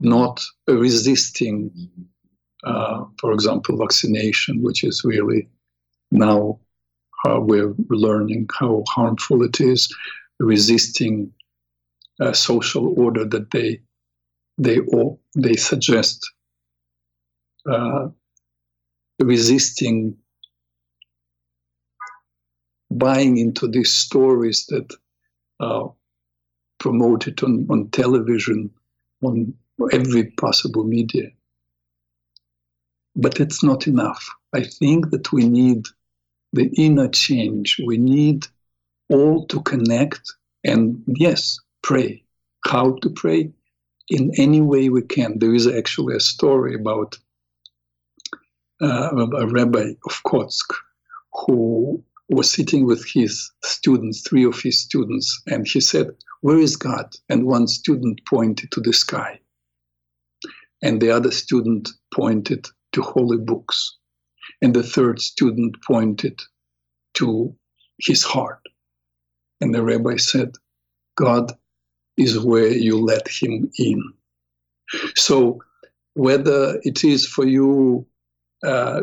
not 0.00 0.42
resisting, 0.66 1.70
uh, 2.64 3.04
for 3.20 3.32
example, 3.32 3.76
vaccination, 3.76 4.62
which 4.62 4.84
is 4.84 5.02
really 5.04 5.48
now 6.10 6.58
uh, 7.26 7.40
we're 7.40 7.74
learning 7.90 8.48
how 8.58 8.84
harmful 8.88 9.42
it 9.42 9.60
is, 9.60 9.92
resisting 10.38 11.32
a 12.20 12.34
social 12.34 12.94
order 12.98 13.24
that 13.24 13.50
they 13.50 13.80
they 14.58 14.80
they 15.36 15.54
suggest, 15.54 16.32
uh, 17.70 18.08
resisting 19.20 20.16
buying 22.90 23.36
into 23.36 23.68
these 23.68 23.92
stories 23.92 24.66
that 24.66 24.94
are 25.60 25.92
promoted 26.78 27.42
on, 27.42 27.66
on 27.70 27.88
television, 27.90 28.70
on 29.22 29.54
every 29.92 30.24
possible 30.24 30.84
media. 30.84 31.30
But 33.16 33.40
it's 33.40 33.62
not 33.62 33.86
enough. 33.86 34.28
I 34.52 34.62
think 34.62 35.10
that 35.10 35.32
we 35.32 35.48
need 35.48 35.86
the 36.52 36.70
inner 36.76 37.08
change. 37.08 37.80
We 37.84 37.98
need 37.98 38.46
all 39.08 39.46
to 39.46 39.60
connect 39.62 40.20
and, 40.64 41.02
yes, 41.06 41.58
pray. 41.82 42.22
How 42.64 42.96
to 43.02 43.10
pray? 43.10 43.52
In 44.10 44.32
any 44.38 44.62
way 44.62 44.88
we 44.88 45.02
can. 45.02 45.38
There 45.38 45.54
is 45.54 45.66
actually 45.66 46.16
a 46.16 46.20
story 46.20 46.74
about 46.74 47.18
uh, 48.80 49.10
a 49.14 49.46
rabbi 49.46 49.90
of 50.06 50.22
Kotsk 50.24 50.72
who 51.34 52.02
was 52.28 52.50
sitting 52.50 52.84
with 52.84 53.04
his 53.06 53.50
students, 53.64 54.22
three 54.28 54.44
of 54.44 54.60
his 54.60 54.80
students, 54.80 55.42
and 55.46 55.66
he 55.66 55.80
said, 55.80 56.08
Where 56.42 56.58
is 56.58 56.76
God? 56.76 57.14
And 57.28 57.46
one 57.46 57.66
student 57.66 58.20
pointed 58.28 58.70
to 58.72 58.80
the 58.80 58.92
sky, 58.92 59.40
and 60.82 61.00
the 61.00 61.10
other 61.10 61.30
student 61.30 61.88
pointed 62.14 62.66
to 62.92 63.02
holy 63.02 63.38
books, 63.38 63.96
and 64.60 64.74
the 64.74 64.82
third 64.82 65.20
student 65.20 65.76
pointed 65.86 66.40
to 67.14 67.54
his 67.98 68.22
heart. 68.22 68.60
And 69.60 69.74
the 69.74 69.82
rabbi 69.82 70.16
said, 70.16 70.54
God 71.16 71.52
is 72.16 72.38
where 72.38 72.68
you 72.68 72.98
let 72.98 73.26
him 73.26 73.70
in. 73.78 74.02
So, 75.16 75.60
whether 76.14 76.80
it 76.82 77.04
is 77.04 77.26
for 77.26 77.46
you 77.46 78.06
uh, 78.64 79.02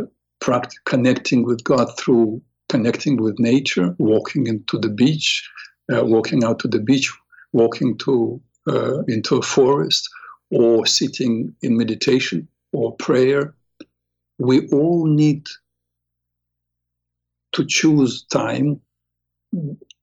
connecting 0.86 1.46
with 1.46 1.64
God 1.64 1.88
through 1.98 2.42
connecting 2.76 3.16
with 3.16 3.40
nature, 3.40 3.96
walking 4.00 4.48
into 4.48 4.78
the 4.78 4.90
beach, 4.90 5.50
uh, 5.94 6.04
walking 6.04 6.44
out 6.44 6.60
to 6.60 6.68
the 6.68 6.80
beach, 6.80 7.10
walking 7.54 7.98
to 7.98 8.42
uh, 8.68 9.00
into 9.08 9.38
a 9.38 9.42
forest, 9.42 10.10
or 10.52 10.86
sitting 10.86 11.56
in 11.62 11.78
meditation 11.78 12.46
or 12.74 12.94
prayer. 12.98 13.56
We 14.40 14.68
all 14.74 15.06
need 15.06 15.48
to 17.54 17.66
choose 17.66 18.24
time, 18.24 18.82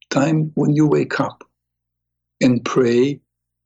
time 0.09 0.51
when 0.55 0.75
you 0.75 0.87
wake 0.87 1.21
up, 1.21 1.45
and 2.41 2.65
pray 2.65 3.21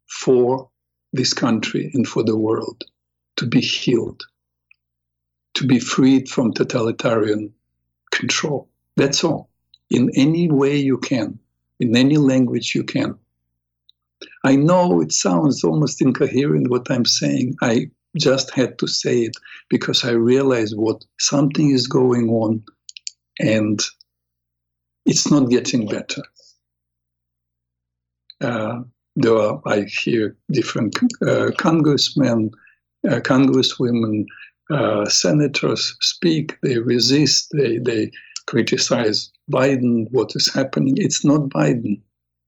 for 0.09 0.69
this 1.13 1.33
country 1.33 1.93
and 1.95 2.09
for 2.09 2.25
the 2.25 2.37
world 2.37 2.83
to 3.37 3.47
be 3.47 3.61
healed, 3.61 4.25
to 5.55 5.65
be 5.65 5.79
freed 5.79 6.29
from 6.29 6.53
totalitarian 6.53 7.53
control. 8.11 8.69
That's 8.97 9.23
all. 9.25 9.51
In 9.91 10.11
any 10.15 10.51
way 10.51 10.77
you 10.77 10.99
can, 10.99 11.39
in 11.81 11.97
any 11.97 12.17
language 12.17 12.75
you 12.75 12.83
can. 12.83 13.15
I 14.45 14.57
know 14.57 15.01
it 15.01 15.13
sounds 15.13 15.63
almost 15.63 16.01
incoherent 16.01 16.71
what 16.71 16.91
I'm 16.91 17.05
saying. 17.05 17.57
I 17.61 17.91
just 18.17 18.51
had 18.51 18.79
to 18.79 18.87
say 18.87 19.21
it 19.21 19.37
because 19.69 20.05
I 20.05 20.13
realize 20.13 20.75
what 20.75 21.05
something 21.19 21.71
is 21.71 21.87
going 21.87 22.31
on 22.31 22.63
and 23.39 23.81
it's 25.05 25.31
not 25.31 25.51
getting 25.51 25.87
better. 25.87 26.23
Uh, 28.41 28.81
there 29.17 29.37
are, 29.37 29.61
I 29.67 29.83
hear 29.83 30.37
different 30.51 30.99
uh, 31.27 31.51
congressmen, 31.59 32.51
uh, 33.09 33.21
congresswomen 33.21 34.27
uh, 34.71 35.07
senators 35.07 35.97
speak, 36.01 36.59
they 36.63 36.79
resist, 36.79 37.49
they, 37.53 37.79
they 37.79 38.11
criticize 38.47 39.31
Biden, 39.51 40.07
what 40.11 40.33
is 40.35 40.53
happening. 40.53 40.95
It's 40.97 41.25
not 41.25 41.49
Biden. 41.51 42.01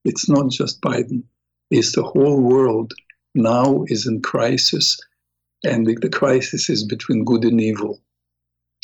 It's 0.05 0.29
not 0.29 0.49
just 0.49 0.81
Biden. 0.81 1.23
It's 1.71 1.93
the 1.93 2.03
whole 2.03 2.41
world 2.41 2.93
now 3.35 3.83
is 3.87 4.07
in 4.07 4.21
crisis, 4.21 4.97
and 5.63 5.85
the, 5.85 5.95
the 6.01 6.09
crisis 6.09 6.69
is 6.69 6.83
between 6.83 7.25
good 7.25 7.43
and 7.43 7.61
evil. 7.61 7.99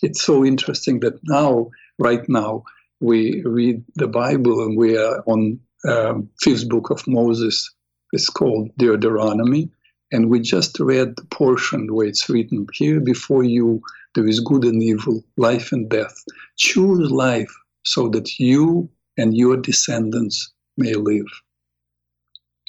It's 0.03 0.21
so 0.21 0.45
interesting 0.45 0.99
that 0.99 1.19
now, 1.23 1.69
right 1.97 2.27
now, 2.27 2.63
we 2.99 3.41
read 3.43 3.83
the 3.95 4.07
Bible 4.07 4.61
and 4.61 4.77
we 4.77 4.97
are 4.97 5.23
on 5.25 5.59
um, 5.87 6.29
fifth 6.41 6.67
book 6.69 6.89
of 6.89 7.07
Moses. 7.07 7.73
It's 8.11 8.29
called 8.29 8.71
Deuteronomy, 8.77 9.71
and 10.15 10.29
we 10.29 10.39
just 10.39 10.79
read 10.79 11.17
the 11.17 11.25
portion 11.25 11.93
where 11.93 12.07
it's 12.07 12.29
written 12.29 12.65
here 12.71 13.01
before 13.01 13.43
you 13.43 13.81
there 14.13 14.25
is 14.25 14.39
good 14.39 14.63
and 14.63 14.81
evil, 14.81 15.21
life 15.35 15.73
and 15.73 15.89
death. 15.89 16.15
Choose 16.55 17.11
life 17.11 17.53
so 17.83 18.07
that 18.07 18.39
you 18.39 18.89
and 19.17 19.35
your 19.35 19.57
descendants 19.57 20.53
may 20.77 20.93
live. 20.93 21.27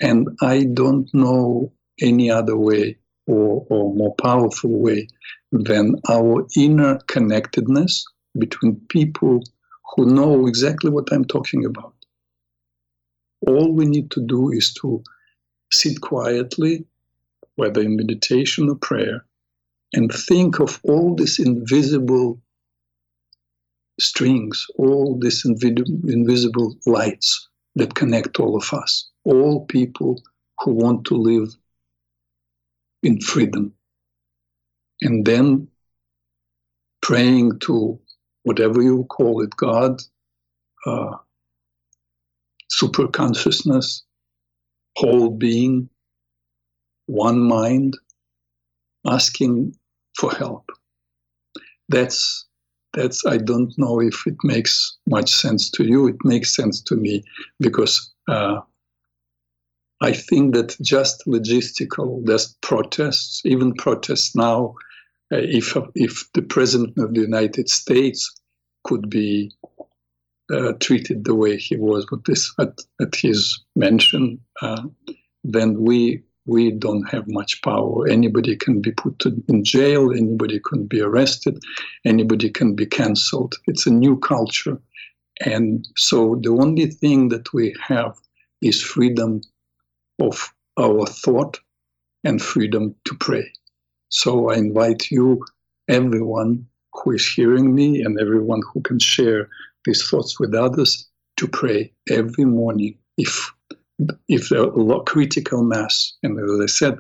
And 0.03 0.29
I 0.43 0.65
don't 0.65 1.09
know 1.15 1.73
any 2.01 2.29
other 2.29 2.57
way 2.57 2.99
or, 3.29 3.65
or 3.71 3.95
more 3.95 4.17
powerful 4.17 4.81
way 4.81 5.07
than 5.53 5.95
our 6.11 6.49
inner 6.57 6.99
connectedness 7.07 8.05
between 8.37 8.81
people 8.89 9.41
who 9.95 10.07
know 10.07 10.49
exactly 10.49 10.91
what 10.91 11.13
I'm 11.13 11.25
talking 11.25 11.65
about. 11.65 11.95
All 13.47 13.73
we 13.73 13.87
need 13.87 14.11
to 14.11 14.21
do 14.21 14.51
is 14.51 14.75
to 14.81 15.05
sit 15.71 16.01
quietly, 16.01 16.87
whether 17.57 17.81
in 17.83 17.97
meditation 17.97 18.69
or 18.69 18.77
prayer, 18.77 19.25
and 19.93 20.13
think 20.13 20.61
of 20.61 20.79
all 20.85 21.15
these 21.15 21.39
invisible 21.39 22.41
strings, 23.99 24.67
all 24.77 25.19
these 25.19 25.45
invisible 25.45 26.77
lights 26.87 27.49
that 27.75 27.95
connect 27.95 28.41
all 28.41 28.57
of 28.57 28.73
us, 28.73 29.09
all 29.25 29.65
people 29.67 30.23
who 30.61 30.73
want 30.73 31.05
to 31.07 31.15
live 31.15 31.55
in 33.03 33.21
freedom. 33.21 33.73
And 35.03 35.25
then 35.25 35.69
praying 37.03 37.59
to 37.61 37.99
whatever 38.43 38.83
you 38.83 39.05
call 39.05 39.43
it 39.43 39.55
God, 39.57 40.01
uh, 40.87 41.17
super 42.71 43.09
consciousness, 43.09 44.05
whole 44.97 45.31
being, 45.31 45.89
one 47.07 47.41
mind, 47.41 47.97
asking 49.07 49.75
for 50.19 50.33
help. 50.33 50.71
That's 51.89 52.45
that's 52.95 53.25
I 53.27 53.37
don't 53.37 53.73
know 53.79 54.01
if 54.01 54.27
it 54.27 54.37
makes 54.43 54.97
much 55.07 55.31
sense 55.31 55.71
to 55.73 55.85
you. 55.85 56.09
It 56.09 56.17
makes 56.25 56.57
sense 56.57 56.81
to 56.83 56.97
me 56.97 57.23
because 57.61 58.11
uh, 58.29 58.61
I 60.01 60.13
think 60.13 60.55
that 60.55 60.77
just 60.83 61.25
logistical, 61.27 62.27
just 62.27 62.61
protests, 62.61 63.43
even 63.45 63.75
protests 63.75 64.35
now, 64.35 64.75
uh, 65.33 65.39
if 65.43 65.77
if 65.95 66.25
the 66.35 66.43
president 66.43 66.99
of 66.99 67.15
the 67.15 67.21
United 67.21 67.69
States 67.69 68.35
could 68.85 69.11
be 69.11 69.53
uh, 70.53 70.73
treated 70.81 71.25
the 71.25 71.35
way 71.35 71.57
he 71.57 71.77
was 71.77 72.07
with 72.11 72.25
this 72.25 72.53
at, 72.59 72.79
at 73.01 73.15
his 73.15 73.61
mention, 73.75 74.41
uh, 74.63 74.83
then 75.45 75.83
we 75.83 76.23
we 76.47 76.71
don't 76.71 77.09
have 77.11 77.25
much 77.29 77.61
power. 77.63 78.07
Anybody 78.09 78.57
can 78.57 78.81
be 78.81 78.93
put 78.93 79.25
in 79.49 79.65
jail. 79.65 80.13
Anybody 80.13 80.61
can 80.61 80.87
be 80.87 81.01
arrested. 81.01 81.63
Anybody 82.05 82.51
can 82.51 82.75
be 82.75 82.87
cancelled. 82.87 83.55
It's 83.67 83.87
a 83.87 83.91
new 83.91 84.19
culture, 84.19 84.81
and 85.45 85.87
so 85.97 86.37
the 86.43 86.51
only 86.51 86.87
thing 86.87 87.29
that 87.29 87.53
we 87.53 87.75
have 87.81 88.17
is 88.63 88.83
freedom 88.83 89.43
of 90.21 90.53
our 90.79 91.07
thought 91.07 91.61
and 92.25 92.41
freedom 92.41 92.95
to 93.05 93.15
pray. 93.15 93.53
So 94.09 94.51
I 94.51 94.57
invite 94.57 95.11
you, 95.11 95.45
everyone 95.89 96.67
who 96.93 97.13
is 97.13 97.27
hearing 97.27 97.75
me 97.75 98.03
and 98.03 98.19
everyone 98.21 98.63
who 98.73 98.81
can 98.81 98.99
share 98.99 99.49
these 99.85 100.09
thoughts 100.09 100.41
with 100.41 100.55
others, 100.55 101.07
to 101.37 101.47
pray 101.47 101.93
every 102.11 102.45
morning 102.45 102.97
if 103.19 103.53
if 104.29 104.49
the 104.49 105.03
critical 105.07 105.63
mass, 105.63 106.15
and 106.23 106.39
as 106.39 106.61
I 106.61 106.67
said, 106.67 106.99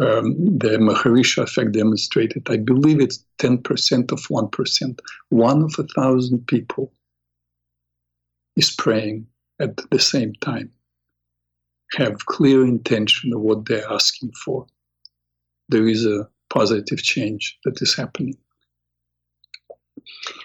um, 0.00 0.58
the 0.58 0.76
Maharishi 0.78 1.42
effect 1.42 1.72
demonstrated, 1.72 2.48
I 2.50 2.56
believe 2.56 3.00
it's 3.00 3.24
10% 3.38 4.10
of 4.10 4.20
1%. 4.20 5.00
One 5.28 5.62
of 5.62 5.74
a 5.78 5.84
thousand 5.94 6.46
people 6.46 6.92
is 8.56 8.72
praying 8.72 9.26
at 9.60 9.76
the 9.90 10.00
same 10.00 10.32
time, 10.40 10.70
have 11.92 12.26
clear 12.26 12.64
intention 12.64 13.32
of 13.32 13.40
what 13.40 13.66
they're 13.66 13.90
asking 13.90 14.32
for. 14.44 14.66
There 15.68 15.86
is 15.86 16.04
a 16.04 16.28
positive 16.50 17.02
change 17.02 17.58
that 17.64 17.80
is 17.80 17.94
happening. 17.94 18.36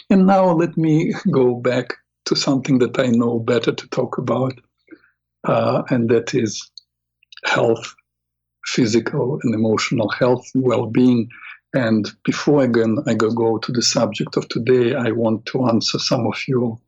And 0.10 0.28
now 0.28 0.52
let 0.52 0.78
me 0.78 1.14
go 1.32 1.56
back 1.56 1.96
to 2.26 2.36
something 2.36 2.78
that 2.80 3.00
I 3.00 3.08
know 3.08 3.40
better 3.40 3.72
to 3.72 3.88
talk 3.90 4.18
about, 4.18 4.54
uh, 5.46 5.84
and 5.90 6.10
that 6.10 6.34
is 6.34 6.70
health, 7.46 7.96
physical 8.66 9.40
and 9.44 9.54
emotional 9.54 10.10
health 10.10 10.46
well-being. 10.56 11.30
And 11.74 12.10
before 12.24 12.68
go, 12.68 13.04
I 13.08 13.14
go, 13.14 13.32
go 13.32 13.58
to 13.60 13.72
the 13.72 13.82
subject 13.82 14.38
of 14.38 14.48
today, 14.50 14.96
I 14.96 15.12
want 15.12 15.46
to 15.48 15.68
answer 15.68 16.00
some 16.00 16.26
of 16.26 16.36
your 16.48 16.80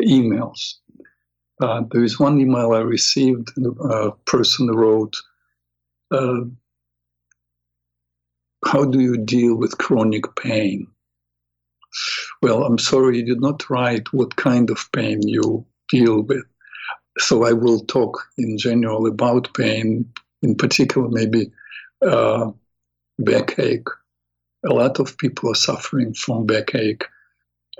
emails. 0.00 0.74
Uh, 1.60 1.82
there 1.90 2.02
is 2.02 2.18
one 2.18 2.40
email 2.40 2.72
I 2.72 2.80
received. 2.80 3.50
A 3.90 4.12
person 4.24 4.68
wrote, 4.68 5.14
uh, 6.10 6.40
"How 8.64 8.84
do 8.86 9.00
you 9.00 9.18
deal 9.18 9.56
with 9.56 9.76
chronic 9.76 10.24
pain?" 10.36 10.86
Well, 12.40 12.64
I'm 12.64 12.78
sorry, 12.78 13.18
you 13.18 13.26
did 13.26 13.40
not 13.42 13.68
write 13.68 14.10
what 14.12 14.36
kind 14.36 14.70
of 14.70 14.88
pain 14.92 15.20
you 15.28 15.66
deal 15.90 16.22
with. 16.22 16.44
So 17.18 17.44
I 17.44 17.52
will 17.52 17.80
talk 17.80 18.26
in 18.38 18.56
general 18.58 19.06
about 19.06 19.52
pain, 19.54 20.10
in 20.42 20.54
particular, 20.54 21.08
maybe 21.08 21.50
uh, 22.06 22.50
backache. 23.18 23.88
A 24.64 24.72
lot 24.72 25.00
of 25.00 25.16
people 25.18 25.50
are 25.50 25.54
suffering 25.54 26.14
from 26.14 26.46
backache. 26.46 27.04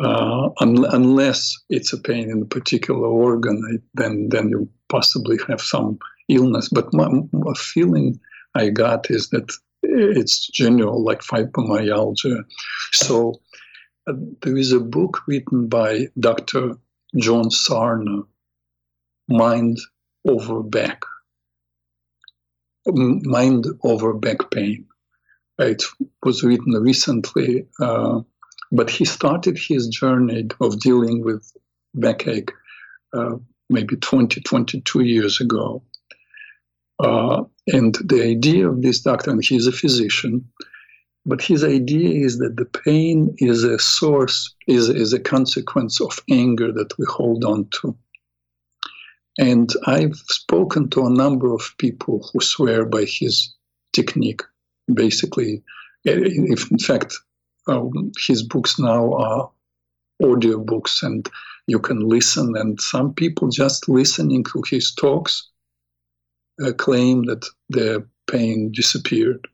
Uh, 0.01 0.49
un- 0.61 0.87
unless 0.93 1.55
it's 1.69 1.93
a 1.93 2.01
pain 2.01 2.31
in 2.31 2.43
a 2.43 2.47
particular 2.47 3.07
organ, 3.07 3.83
then 3.95 4.29
then 4.31 4.49
you 4.49 4.69
possibly 4.89 5.39
have 5.47 5.61
some 5.61 5.99
illness. 6.29 6.69
But 6.69 6.93
my, 6.95 7.09
my 7.33 7.53
feeling 7.55 8.19
I 8.55 8.71
got 8.71 9.11
is 9.11 9.29
that 9.31 9.53
it's 9.83 10.49
general, 10.49 11.05
like 11.05 11.21
fibromyalgia. 11.21 12.45
So 12.93 13.41
uh, 14.07 14.15
there 14.43 14.57
is 14.57 14.73
a 14.73 14.81
book 14.81 15.23
written 15.27 15.69
by 15.69 16.09
Dr. 16.19 16.77
John 17.17 17.51
Sarno, 17.51 18.27
Mind 19.31 19.79
Over 20.27 20.63
Back, 20.63 21.03
Mind 22.87 23.67
Over 23.85 24.13
Back 24.13 24.51
Pain. 24.51 24.87
It 25.59 25.85
was 26.25 26.43
written 26.43 26.73
recently, 26.73 27.67
uh, 27.81 28.23
but 28.73 28.91
he 28.91 29.05
started 29.05 29.57
his 29.57 29.87
journey 29.89 30.49
of 30.61 30.81
dealing 30.81 31.23
with 31.23 31.53
backache 31.95 32.51
uh, 33.13 33.37
maybe 33.69 33.97
20, 33.97 34.41
22 34.41 35.01
years 35.03 35.41
ago. 35.41 35.83
Uh, 36.99 37.45
and 37.69 37.95
the 38.05 38.23
idea 38.23 38.69
of 38.69 38.83
this 38.83 39.01
doctor, 39.01 39.31
and 39.31 39.45
he's 39.45 39.67
a 39.67 39.73
physician, 39.73 40.45
but 41.25 41.41
his 41.41 41.63
idea 41.63 42.25
is 42.25 42.39
that 42.39 42.57
the 42.57 42.65
pain 42.65 43.35
is 43.39 43.63
a 43.63 43.79
source, 43.79 44.55
is, 44.67 44.89
is 44.89 45.13
a 45.13 45.21
consequence 45.21 46.01
of 46.01 46.19
anger 46.29 46.73
that 46.73 46.99
we 46.99 47.07
hold 47.09 47.45
on 47.45 47.69
to. 47.69 47.97
And 49.39 49.71
I've 49.87 50.17
spoken 50.29 50.91
to 50.91 51.07
a 51.07 51.11
number 51.11 51.55
of 51.55 51.75
people 51.79 52.29
who 52.33 52.41
swear 52.41 52.85
by 52.85 53.05
his 53.05 53.55
technique. 53.93 54.43
Basically, 54.93 55.63
if 56.05 56.71
in 56.71 56.79
fact, 56.79 57.15
um, 57.69 58.11
his 58.27 58.43
books 58.43 58.79
now 58.79 59.13
are 59.15 59.51
audio 60.23 60.59
books 60.59 61.03
and 61.03 61.29
you 61.67 61.79
can 61.79 62.01
listen. 62.01 62.57
And 62.57 62.81
some 62.81 63.15
people 63.15 63.49
just 63.49 63.89
listening 63.89 64.45
to 64.45 64.63
his 64.69 64.93
talks 64.95 65.49
uh, 66.65 66.73
claim 66.73 67.25
that 67.25 67.47
their 67.69 68.07
pain 68.31 68.73
disappeared. 68.73 69.47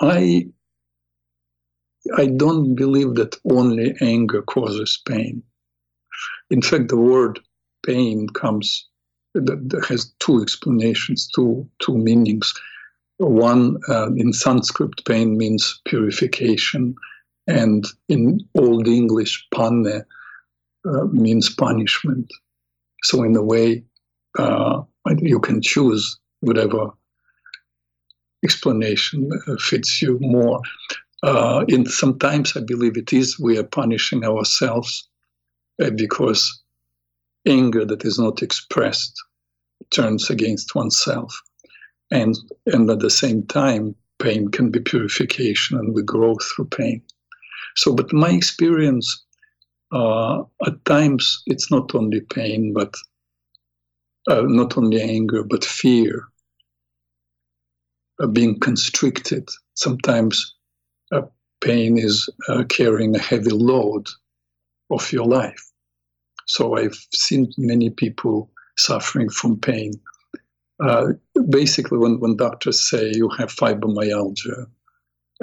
I 0.00 0.48
I 2.16 2.26
don't 2.26 2.74
believe 2.74 3.14
that 3.16 3.36
only 3.50 3.94
anger 4.00 4.42
causes 4.42 4.98
pain. 5.06 5.42
In 6.48 6.62
fact, 6.62 6.88
the 6.88 6.96
word 6.96 7.38
pain 7.84 8.28
comes 8.28 8.86
that 9.34 9.84
has 9.88 10.12
two 10.18 10.42
explanations, 10.42 11.28
two 11.34 11.68
two 11.78 11.96
meanings. 11.96 12.52
one 13.18 13.76
uh, 13.88 14.10
in 14.16 14.32
Sanskrit, 14.32 15.04
pain 15.04 15.36
means 15.36 15.80
purification, 15.84 16.94
and 17.46 17.84
in 18.08 18.40
Old 18.54 18.88
English, 18.88 19.46
panne 19.54 20.02
uh, 20.88 21.04
means 21.12 21.50
punishment. 21.50 22.32
So, 23.02 23.22
in 23.22 23.36
a 23.36 23.42
way, 23.42 23.84
uh, 24.38 24.82
you 25.18 25.40
can 25.40 25.60
choose 25.62 26.18
whatever 26.40 26.90
explanation 28.44 29.30
uh, 29.46 29.56
fits 29.56 30.00
you 30.00 30.18
more. 30.20 30.60
Uh, 31.22 31.64
in 31.68 31.84
sometimes 31.86 32.56
I 32.56 32.60
believe 32.60 32.96
it 32.96 33.12
is 33.12 33.38
we 33.38 33.58
are 33.58 33.64
punishing 33.64 34.24
ourselves 34.24 35.06
uh, 35.82 35.90
because 35.90 36.62
anger 37.46 37.84
that 37.84 38.04
is 38.04 38.18
not 38.18 38.42
expressed 38.42 39.14
turns 39.90 40.30
against 40.30 40.74
oneself, 40.74 41.34
and 42.10 42.36
and 42.66 42.90
at 42.90 43.00
the 43.00 43.10
same 43.10 43.44
time, 43.46 43.94
pain 44.18 44.48
can 44.48 44.70
be 44.70 44.80
purification, 44.80 45.78
and 45.78 45.94
we 45.94 46.02
grow 46.02 46.36
through 46.36 46.66
pain. 46.66 47.02
So, 47.76 47.94
but 47.94 48.12
my 48.12 48.30
experience 48.30 49.24
uh, 49.92 50.42
at 50.66 50.84
times 50.84 51.42
it's 51.46 51.70
not 51.70 51.94
only 51.94 52.20
pain, 52.20 52.72
but 52.72 52.94
uh, 54.28 54.42
not 54.42 54.76
only 54.78 55.00
anger, 55.00 55.42
but 55.42 55.64
fear, 55.64 56.24
uh, 58.22 58.26
being 58.26 58.58
constricted. 58.60 59.48
Sometimes 59.74 60.54
uh, 61.12 61.22
pain 61.60 61.98
is 61.98 62.28
uh, 62.48 62.64
carrying 62.64 63.16
a 63.16 63.20
heavy 63.20 63.50
load 63.50 64.06
of 64.90 65.12
your 65.12 65.26
life. 65.26 65.69
So 66.50 66.76
I've 66.76 66.98
seen 67.14 67.52
many 67.58 67.90
people 67.90 68.50
suffering 68.76 69.30
from 69.30 69.60
pain. 69.60 69.92
Uh, 70.82 71.12
basically, 71.48 71.98
when, 71.98 72.18
when 72.18 72.36
doctors 72.36 72.90
say 72.90 73.12
you 73.14 73.28
have 73.38 73.54
fibromyalgia, 73.54 74.66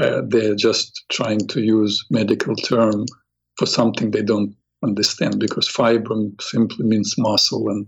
uh, 0.02 0.22
they're 0.28 0.56
just 0.56 1.06
trying 1.10 1.48
to 1.48 1.62
use 1.62 2.06
medical 2.10 2.58
term 2.58 3.06
for 3.58 3.66
something 3.66 4.12
they 4.12 4.22
don't 4.22 4.54
understand 4.84 5.40
because 5.40 5.70
fibrom 5.70 6.40
simply 6.42 6.86
means 6.86 7.16
muscle 7.18 7.70
and 7.70 7.88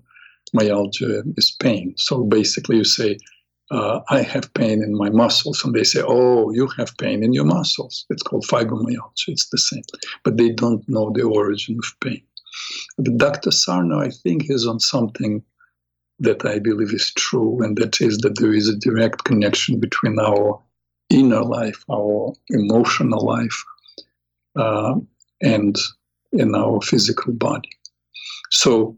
myalgia 0.54 1.22
is 1.36 1.52
pain. 1.60 1.94
So 1.98 2.24
basically, 2.24 2.78
you 2.78 2.86
say, 2.86 3.18
uh, 3.70 4.00
I 4.10 4.22
have 4.22 4.54
pain 4.54 4.82
in 4.82 4.98
my 4.98 5.10
muscles, 5.10 5.64
and 5.66 5.76
they 5.76 5.84
say, 5.84 6.02
Oh, 6.08 6.52
you 6.52 6.68
have 6.78 6.98
pain 6.98 7.22
in 7.22 7.34
your 7.34 7.46
muscles. 7.46 8.06
It's 8.10 8.24
called 8.24 8.46
fibromyalgia. 8.48 9.28
It's 9.28 9.50
the 9.50 9.58
same, 9.58 9.84
but 10.24 10.38
they 10.38 10.52
don't 10.52 10.88
know 10.88 11.12
the 11.14 11.24
origin 11.24 11.78
of 11.78 11.94
pain. 12.00 12.24
But 12.98 13.18
Dr. 13.18 13.52
Sarno, 13.52 14.00
I 14.00 14.10
think, 14.10 14.50
is 14.50 14.68
on 14.68 14.80
something 14.80 15.44
that 16.20 16.46
I 16.46 16.60
believe 16.60 16.94
is 16.94 17.14
true, 17.14 17.64
and 17.64 17.78
that 17.78 18.02
is 18.02 18.18
that 18.20 18.40
there 18.40 18.54
is 18.54 18.68
a 18.68 18.76
direct 18.76 19.24
connection 19.24 19.80
between 19.80 20.20
our 20.20 20.62
inner 21.10 21.44
life, 21.44 21.84
our 21.90 22.34
emotional 22.50 23.26
life, 23.26 23.64
uh, 24.56 24.96
and 25.42 25.78
in 26.34 26.56
our 26.56 26.82
physical 26.82 27.34
body. 27.34 27.70
So, 28.52 28.98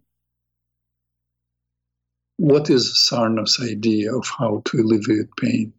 what 2.37 2.69
is 2.69 3.05
Sarno's 3.05 3.59
idea 3.61 4.15
of 4.15 4.25
how 4.27 4.61
to 4.65 4.77
alleviate 4.81 5.29
pain? 5.37 5.73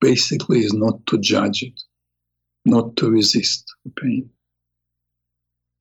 Basically, 0.00 0.60
is 0.60 0.74
not 0.74 1.06
to 1.06 1.18
judge 1.18 1.62
it, 1.62 1.80
not 2.64 2.96
to 2.96 3.10
resist 3.10 3.72
the 3.84 3.90
pain, 3.92 4.28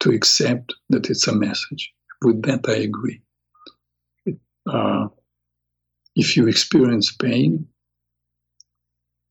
to 0.06 0.12
accept 0.12 0.74
that 0.89 1.10
it's 1.10 1.28
a 1.28 1.36
message. 1.36 1.91
With 2.24 2.44
that, 2.44 2.70
I 2.70 2.76
agree. 2.76 3.22
Uh, 4.68 5.08
if 6.15 6.38
you 6.38 6.48
experience 6.48 7.12
pain, 7.12 7.68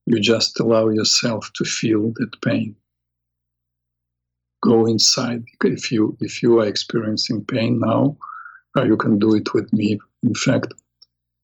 you 0.07 0.21
just 0.21 0.61
allow 0.61 0.89
yourself 0.89 1.51
to 1.55 1.65
feel 1.65 2.13
that 2.17 2.41
pain 2.45 2.77
go 4.65 4.87
inside. 4.87 5.45
If 5.63 5.93
you 5.93 6.17
if 6.21 6.43
you 6.43 6.61
are 6.61 6.67
experiencing 6.67 7.45
pain 7.45 7.79
now, 7.79 8.17
uh, 8.77 8.85
you 8.85 8.97
can 8.97 9.19
do 9.19 9.35
it 9.35 9.55
with 9.55 9.73
me. 9.73 10.01
In 10.23 10.35
fact, 10.35 10.73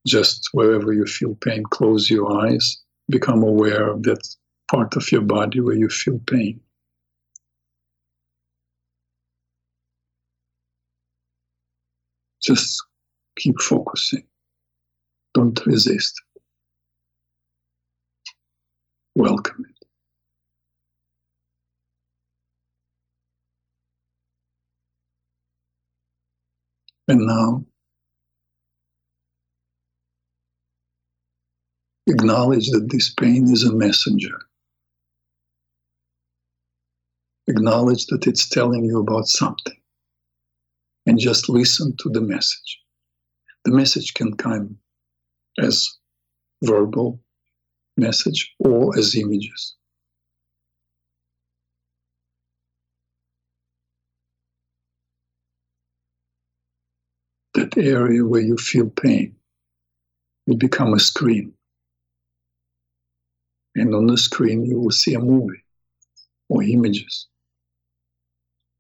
just 0.07 0.49
wherever 0.53 0.93
you 0.93 1.05
feel 1.05 1.35
pain, 1.37 1.63
close 1.65 2.11
your 2.11 2.27
eyes, 2.45 2.79
become 3.09 3.43
aware 3.43 3.91
of 3.91 4.03
that 4.05 4.23
part 4.71 4.97
of 4.97 5.13
your 5.13 5.23
body 5.23 5.61
where 5.61 5.77
you 5.77 5.89
feel 5.89 6.19
pain. 6.27 6.61
Just 12.43 12.83
keep 13.37 13.61
focusing. 13.61 14.25
Don't 15.35 15.65
resist. 15.67 16.21
Welcome 19.15 19.67
it. 19.69 19.77
And 27.09 27.27
now, 27.27 27.65
acknowledge 32.07 32.71
that 32.71 32.89
this 32.91 33.13
pain 33.15 33.51
is 33.51 33.65
a 33.65 33.75
messenger. 33.75 34.39
Acknowledge 37.49 38.07
that 38.07 38.27
it's 38.27 38.49
telling 38.49 38.85
you 38.85 39.01
about 39.01 39.27
something. 39.27 39.80
And 41.11 41.19
just 41.19 41.49
listen 41.49 41.93
to 41.99 42.09
the 42.09 42.21
message. 42.21 42.79
The 43.65 43.73
message 43.73 44.15
can 44.15 44.37
come 44.37 44.79
as 45.59 45.99
verbal 46.63 47.19
message 47.97 48.55
or 48.61 48.97
as 48.97 49.17
images. 49.17 49.75
that 57.55 57.77
area 57.77 58.25
where 58.25 58.41
you 58.41 58.57
feel 58.57 58.89
pain 58.89 59.35
will 60.47 60.59
become 60.59 60.95
a 60.95 61.01
screen. 61.01 61.53
And 63.75 63.93
on 63.97 64.07
the 64.07 64.17
screen, 64.17 64.65
you 64.65 64.79
will 64.79 64.93
see 64.93 65.15
a 65.15 65.19
movie 65.19 65.65
or 66.49 66.63
images. 66.63 67.27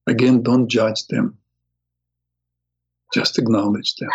Again, 0.06 0.44
don't 0.44 0.68
judge 0.68 1.08
them, 1.08 1.39
just 3.12 3.38
acknowledge 3.38 3.94
them. 3.96 4.10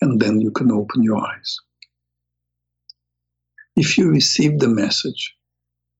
And 0.00 0.20
then 0.20 0.40
you 0.40 0.50
can 0.50 0.70
open 0.70 1.02
your 1.02 1.18
eyes. 1.26 1.58
If 3.76 3.98
you 3.98 4.08
receive 4.10 4.58
the 4.58 4.68
message, 4.68 5.34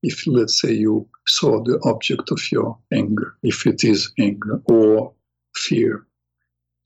if 0.02 0.26
let's 0.26 0.60
say 0.60 0.72
you 0.72 1.08
saw 1.26 1.62
the 1.62 1.80
object 1.84 2.30
of 2.30 2.40
your 2.52 2.78
anger, 2.92 3.34
if 3.42 3.66
it 3.66 3.82
is 3.82 4.12
anger 4.18 4.60
or 4.66 5.14
fear, 5.54 6.06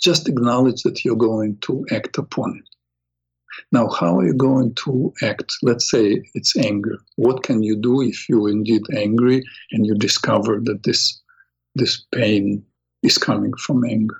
just 0.00 0.28
acknowledge 0.28 0.82
that 0.84 1.04
you're 1.04 1.16
going 1.16 1.58
to 1.62 1.84
act 1.90 2.18
upon 2.18 2.56
it. 2.56 2.77
Now, 3.72 3.88
how 3.88 4.18
are 4.18 4.26
you 4.26 4.34
going 4.34 4.74
to 4.84 5.12
act? 5.22 5.52
Let's 5.62 5.90
say 5.90 6.22
it's 6.34 6.56
anger. 6.56 6.98
What 7.16 7.42
can 7.42 7.62
you 7.62 7.76
do 7.76 8.02
if 8.02 8.28
you're 8.28 8.50
indeed 8.50 8.82
angry 8.96 9.42
and 9.72 9.86
you 9.86 9.94
discover 9.94 10.60
that 10.64 10.82
this, 10.84 11.20
this 11.74 12.04
pain 12.12 12.64
is 13.02 13.18
coming 13.18 13.52
from 13.54 13.84
anger? 13.84 14.16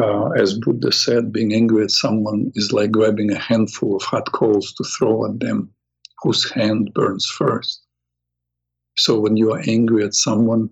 Uh, 0.00 0.30
as 0.30 0.58
Buddha 0.58 0.90
said, 0.90 1.32
being 1.32 1.54
angry 1.54 1.84
at 1.84 1.90
someone 1.90 2.50
is 2.56 2.72
like 2.72 2.90
grabbing 2.90 3.30
a 3.30 3.38
handful 3.38 3.96
of 3.96 4.02
hot 4.02 4.32
coals 4.32 4.72
to 4.74 4.84
throw 4.84 5.26
at 5.26 5.38
them 5.38 5.70
whose 6.22 6.50
hand 6.50 6.92
burns 6.94 7.26
first. 7.26 7.82
So 8.96 9.20
when 9.20 9.36
you 9.36 9.52
are 9.52 9.62
angry 9.66 10.04
at 10.04 10.14
someone, 10.14 10.70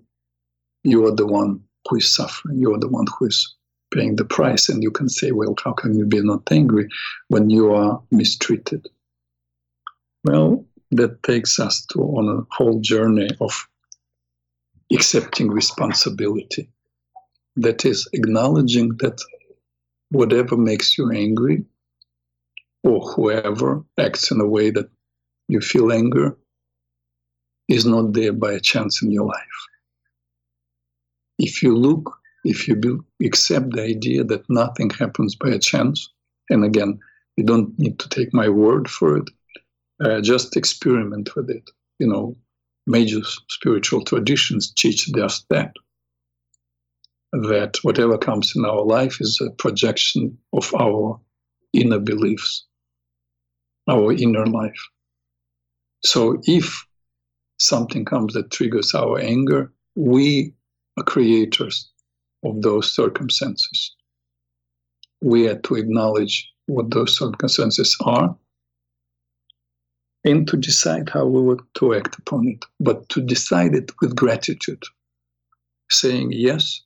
you 0.82 1.06
are 1.06 1.14
the 1.14 1.26
one 1.26 1.60
who 1.88 1.96
is 1.96 2.12
suffering. 2.12 2.58
You 2.58 2.74
are 2.74 2.78
the 2.78 2.88
one 2.88 3.06
who 3.18 3.26
is 3.26 3.54
paying 3.92 4.16
the 4.16 4.24
price. 4.24 4.68
And 4.68 4.82
you 4.82 4.90
can 4.90 5.08
say, 5.08 5.32
well, 5.32 5.54
how 5.62 5.72
can 5.72 5.94
you 5.94 6.06
be 6.06 6.22
not 6.22 6.50
angry 6.50 6.88
when 7.28 7.50
you 7.50 7.72
are 7.72 8.02
mistreated? 8.10 8.86
Well, 10.24 10.64
that 10.92 11.22
takes 11.22 11.58
us 11.58 11.84
to 11.92 12.00
on 12.00 12.28
a 12.28 12.46
whole 12.54 12.80
journey 12.80 13.28
of 13.40 13.52
accepting 14.92 15.50
responsibility. 15.50 16.68
That 17.56 17.84
is 17.84 18.08
acknowledging 18.12 18.96
that 18.98 19.20
whatever 20.10 20.56
makes 20.56 20.96
you 20.98 21.10
angry 21.10 21.64
or 22.84 23.00
whoever 23.00 23.84
acts 23.98 24.30
in 24.30 24.40
a 24.40 24.46
way 24.46 24.70
that 24.70 24.88
you 25.48 25.60
feel 25.60 25.92
anger 25.92 26.36
is 27.68 27.86
not 27.86 28.12
there 28.12 28.32
by 28.32 28.52
a 28.52 28.60
chance 28.60 29.02
in 29.02 29.10
your 29.10 29.26
life. 29.26 29.58
If 31.38 31.62
you 31.62 31.76
look, 31.76 32.21
if 32.44 32.68
you 32.68 33.04
accept 33.24 33.72
the 33.72 33.82
idea 33.82 34.24
that 34.24 34.48
nothing 34.50 34.90
happens 34.90 35.34
by 35.36 35.50
a 35.50 35.58
chance, 35.58 36.10
and 36.50 36.64
again, 36.64 36.98
you 37.36 37.44
don't 37.44 37.78
need 37.78 37.98
to 38.00 38.08
take 38.08 38.34
my 38.34 38.48
word 38.48 38.90
for 38.90 39.18
it, 39.18 39.30
uh, 40.04 40.20
just 40.20 40.56
experiment 40.56 41.34
with 41.36 41.50
it. 41.50 41.70
You 41.98 42.08
know, 42.08 42.36
major 42.86 43.20
spiritual 43.48 44.04
traditions 44.04 44.72
teach 44.72 45.12
just 45.12 45.48
that. 45.50 45.72
that 47.32 47.78
whatever 47.82 48.18
comes 48.18 48.54
in 48.56 48.64
our 48.64 48.84
life 48.84 49.20
is 49.20 49.40
a 49.40 49.50
projection 49.52 50.36
of 50.52 50.74
our 50.74 51.20
inner 51.72 51.98
beliefs, 51.98 52.66
our 53.88 54.12
inner 54.12 54.46
life. 54.46 54.88
So 56.04 56.40
if 56.44 56.86
something 57.58 58.04
comes 58.04 58.34
that 58.34 58.50
triggers 58.50 58.94
our 58.94 59.18
anger, 59.20 59.72
we 59.94 60.54
are 60.98 61.04
creators 61.04 61.91
of 62.44 62.62
those 62.62 62.94
circumstances. 62.94 63.94
We 65.20 65.42
had 65.42 65.64
to 65.64 65.76
acknowledge 65.76 66.50
what 66.66 66.90
those 66.90 67.16
circumstances 67.16 67.96
are 68.04 68.36
and 70.24 70.46
to 70.48 70.56
decide 70.56 71.08
how 71.08 71.26
we 71.26 71.42
were 71.42 71.58
to 71.74 71.94
act 71.94 72.16
upon 72.18 72.48
it, 72.48 72.64
but 72.80 73.08
to 73.10 73.20
decide 73.20 73.74
it 73.74 73.90
with 74.00 74.16
gratitude, 74.16 74.82
saying, 75.90 76.30
Yes, 76.32 76.82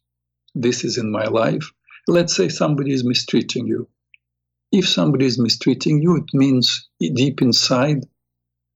this 0.55 0.85
is 0.85 0.99
in 0.99 1.11
my 1.11 1.27
life. 1.27 1.71
Let's 2.09 2.35
say 2.35 2.49
somebody 2.49 2.93
is 2.93 3.05
mistreating 3.05 3.67
you. 3.67 3.89
If 4.73 4.89
somebody 4.89 5.27
is 5.27 5.39
mistreating 5.39 6.03
you, 6.03 6.17
it 6.17 6.35
means 6.35 6.89
deep 7.01 7.43
inside 7.43 8.05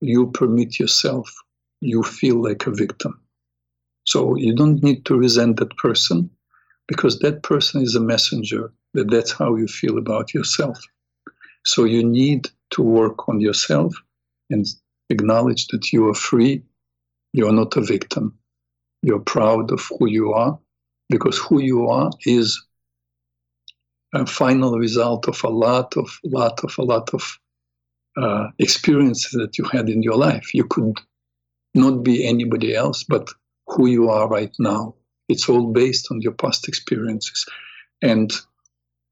you 0.01 0.31
permit 0.31 0.79
yourself, 0.79 1.31
you 1.81 2.03
feel 2.03 2.43
like 2.43 2.67
a 2.67 2.71
victim. 2.71 3.21
So 4.05 4.37
you 4.37 4.55
don't 4.55 4.83
need 4.83 5.05
to 5.07 5.17
resent 5.17 5.59
that 5.59 5.77
person 5.77 6.31
because 6.91 7.21
that 7.21 7.45
person 7.45 7.81
is 7.81 7.95
a 7.95 8.01
messenger 8.01 8.73
that 8.95 9.09
that's 9.09 9.31
how 9.31 9.55
you 9.55 9.69
feel 9.69 9.97
about 9.97 10.35
yourself. 10.35 10.77
So 11.65 11.85
you 11.85 12.03
need 12.05 12.49
to 12.71 12.83
work 12.83 13.29
on 13.29 13.41
yourself 13.41 13.95
and 14.51 14.67
acknowledge 15.09 15.69
that 15.69 15.93
you 15.93 16.09
are 16.09 16.15
free, 16.15 16.65
you're 17.33 17.53
not 17.53 17.77
a 17.77 17.81
victim. 17.81 18.37
You're 19.03 19.21
proud 19.37 19.71
of 19.71 19.89
who 19.89 20.09
you 20.09 20.33
are 20.33 20.59
because 21.09 21.39
who 21.39 21.63
you 21.63 21.87
are 21.87 22.11
is 22.27 22.61
a 24.13 24.27
final 24.27 24.77
result 24.77 25.29
of 25.29 25.45
a 25.45 25.49
lot 25.49 25.97
of 25.97 26.19
lot 26.25 26.65
of 26.65 26.75
a 26.77 26.83
lot 26.83 27.15
of 27.15 27.23
uh, 28.17 28.49
experiences 28.59 29.31
that 29.41 29.59
you 29.59 29.65
had 29.65 29.89
in 29.89 30.03
your 30.03 30.17
life. 30.17 30.53
You 30.53 30.65
could 30.65 30.99
not 31.73 32.03
be 32.03 32.27
anybody 32.27 32.75
else 32.75 33.05
but 33.05 33.29
who 33.69 33.87
you 33.87 34.11
are 34.11 34.29
right 34.29 34.55
now. 34.59 34.97
It's 35.31 35.49
all 35.49 35.73
based 35.73 36.09
on 36.11 36.21
your 36.21 36.33
past 36.33 36.67
experiences. 36.67 37.47
And 38.03 38.33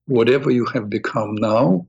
whatever 0.07 0.50
you 0.50 0.64
have 0.66 0.90
become 0.90 1.37
now, 1.37 1.87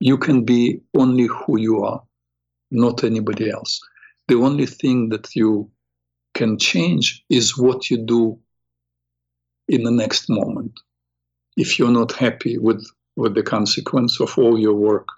you 0.00 0.16
can 0.16 0.44
be 0.44 0.80
only 0.96 1.26
who 1.26 1.58
you 1.58 1.84
are, 1.84 2.02
not 2.70 3.04
anybody 3.04 3.50
else. 3.50 3.78
The 4.28 4.36
only 4.36 4.64
thing 4.64 5.10
that 5.10 5.36
you 5.36 5.70
can 6.34 6.58
change 6.58 7.22
is 7.28 7.58
what 7.58 7.90
you 7.90 7.98
do 7.98 8.38
in 9.68 9.82
the 9.82 9.90
next 9.90 10.30
moment. 10.30 10.80
If 11.58 11.78
you're 11.78 11.98
not 12.00 12.12
happy 12.12 12.56
with, 12.56 12.82
with 13.16 13.34
the 13.34 13.42
consequence 13.42 14.20
of 14.20 14.38
all 14.38 14.58
your 14.58 14.74
work 14.74 15.08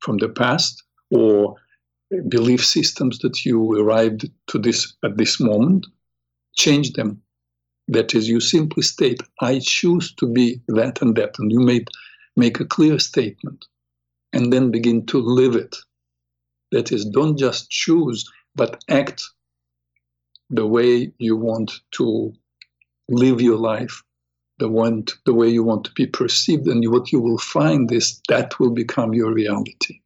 from 0.00 0.16
the 0.16 0.28
past 0.28 0.82
or 1.10 1.54
belief 2.28 2.64
systems 2.64 3.20
that 3.20 3.44
you 3.44 3.80
arrived 3.80 4.28
to 4.48 4.58
this 4.58 4.96
at 5.04 5.16
this 5.16 5.38
moment, 5.38 5.86
change 6.56 6.92
them. 6.92 7.22
That 7.88 8.14
is, 8.14 8.28
you 8.28 8.40
simply 8.40 8.82
state, 8.82 9.20
I 9.40 9.58
choose 9.58 10.14
to 10.14 10.26
be 10.26 10.60
that 10.68 11.02
and 11.02 11.16
that, 11.16 11.38
and 11.38 11.50
you 11.50 11.60
made 11.60 11.88
make 12.36 12.60
a 12.60 12.64
clear 12.64 12.98
statement 12.98 13.66
and 14.32 14.52
then 14.52 14.70
begin 14.70 15.06
to 15.06 15.18
live 15.18 15.56
it. 15.56 15.76
That 16.70 16.92
is, 16.92 17.04
don't 17.04 17.36
just 17.36 17.68
choose, 17.70 18.24
but 18.54 18.82
act 18.88 19.22
the 20.50 20.66
way 20.66 21.12
you 21.18 21.36
want 21.36 21.80
to 21.92 22.32
live 23.08 23.40
your 23.40 23.58
life, 23.58 24.02
the 24.58 24.68
one 24.68 25.04
the 25.26 25.34
way 25.34 25.48
you 25.48 25.64
want 25.64 25.84
to 25.84 25.92
be 25.92 26.06
perceived, 26.06 26.66
and 26.68 26.88
what 26.90 27.12
you 27.12 27.20
will 27.20 27.38
find 27.38 27.90
is 27.92 28.20
that 28.28 28.58
will 28.60 28.70
become 28.70 29.14
your 29.14 29.32
reality. 29.32 30.00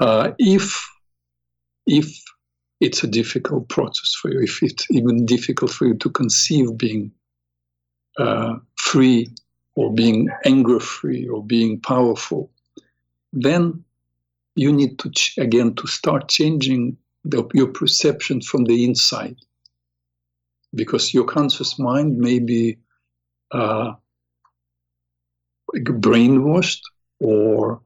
Uh, 0.00 0.32
if 0.38 0.88
if 1.86 2.22
it's 2.80 3.04
a 3.04 3.06
difficult 3.06 3.68
process 3.68 4.14
for 4.14 4.32
you, 4.32 4.40
if 4.40 4.62
it's 4.62 4.86
even 4.90 5.26
difficult 5.26 5.70
for 5.70 5.86
you 5.86 5.94
to 5.94 6.10
conceive 6.10 6.76
being 6.78 7.12
uh, 8.18 8.56
free 8.76 9.28
or 9.74 9.92
being 9.92 10.28
anger 10.44 10.80
free 10.80 11.28
or 11.28 11.44
being 11.44 11.78
powerful, 11.80 12.50
then 13.32 13.84
you 14.56 14.72
need 14.72 14.98
to 14.98 15.10
ch- 15.10 15.38
again 15.38 15.74
to 15.74 15.86
start 15.86 16.28
changing 16.28 16.96
the, 17.24 17.46
your 17.54 17.68
perception 17.68 18.40
from 18.40 18.64
the 18.64 18.84
inside. 18.84 19.36
Because 20.74 21.12
your 21.12 21.24
conscious 21.24 21.78
mind 21.78 22.16
may 22.16 22.38
be 22.38 22.78
uh, 23.52 23.92
brainwashed 25.74 26.80
or 27.20 27.82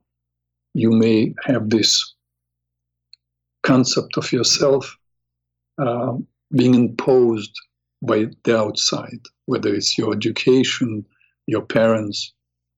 you 0.74 0.90
may 0.90 1.34
have 1.44 1.70
this 1.70 2.13
concept 3.64 4.16
of 4.16 4.30
yourself 4.30 4.96
uh, 5.78 6.14
being 6.52 6.74
imposed 6.74 7.52
by 8.02 8.26
the 8.44 8.56
outside, 8.56 9.20
whether 9.46 9.74
it's 9.74 9.98
your 9.98 10.12
education, 10.14 11.04
your 11.46 11.62
parents, 11.62 12.32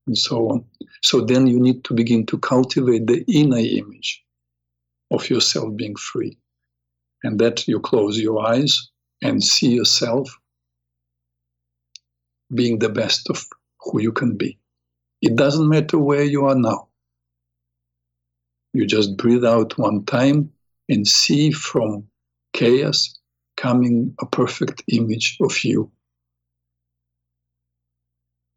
and 0.07 0.17
so 0.17 0.49
on. 0.49 0.65
So 1.03 1.21
then 1.21 1.47
you 1.47 1.61
need 1.61 1.85
to 1.85 1.95
begin 1.95 2.25
to 2.27 2.39
cultivate 2.39 3.07
the 3.07 3.25
inner 3.29 3.59
image 3.59 4.23
of 5.11 5.29
yourself 5.29 5.77
being 5.77 5.97
free 5.97 6.39
and 7.25 7.39
that 7.41 7.67
you 7.67 7.81
close 7.81 8.19
your 8.19 8.47
eyes 8.47 8.89
and 9.23 9.43
see 9.43 9.75
yourself 9.75 10.29
being 12.55 12.79
the 12.79 12.89
best 12.89 13.29
of 13.29 13.45
who 13.81 14.01
you 14.01 14.13
can 14.13 14.37
be. 14.37 14.59
It 15.23 15.35
doesn't 15.35 15.69
matter 15.69 15.99
where 15.99 16.23
you 16.23 16.47
are 16.47 16.55
now. 16.55 16.89
You 18.73 18.87
just 18.87 19.17
breathe 19.17 19.45
out 19.45 19.77
one 19.79 20.05
time 20.05 20.53
and 20.89 21.07
see 21.07 21.51
from 21.51 22.07
chaos 22.53 23.19
coming 23.57 24.15
a 24.21 24.27
perfect 24.27 24.83
image 24.89 25.37
of 25.41 25.65
you. 25.65 25.91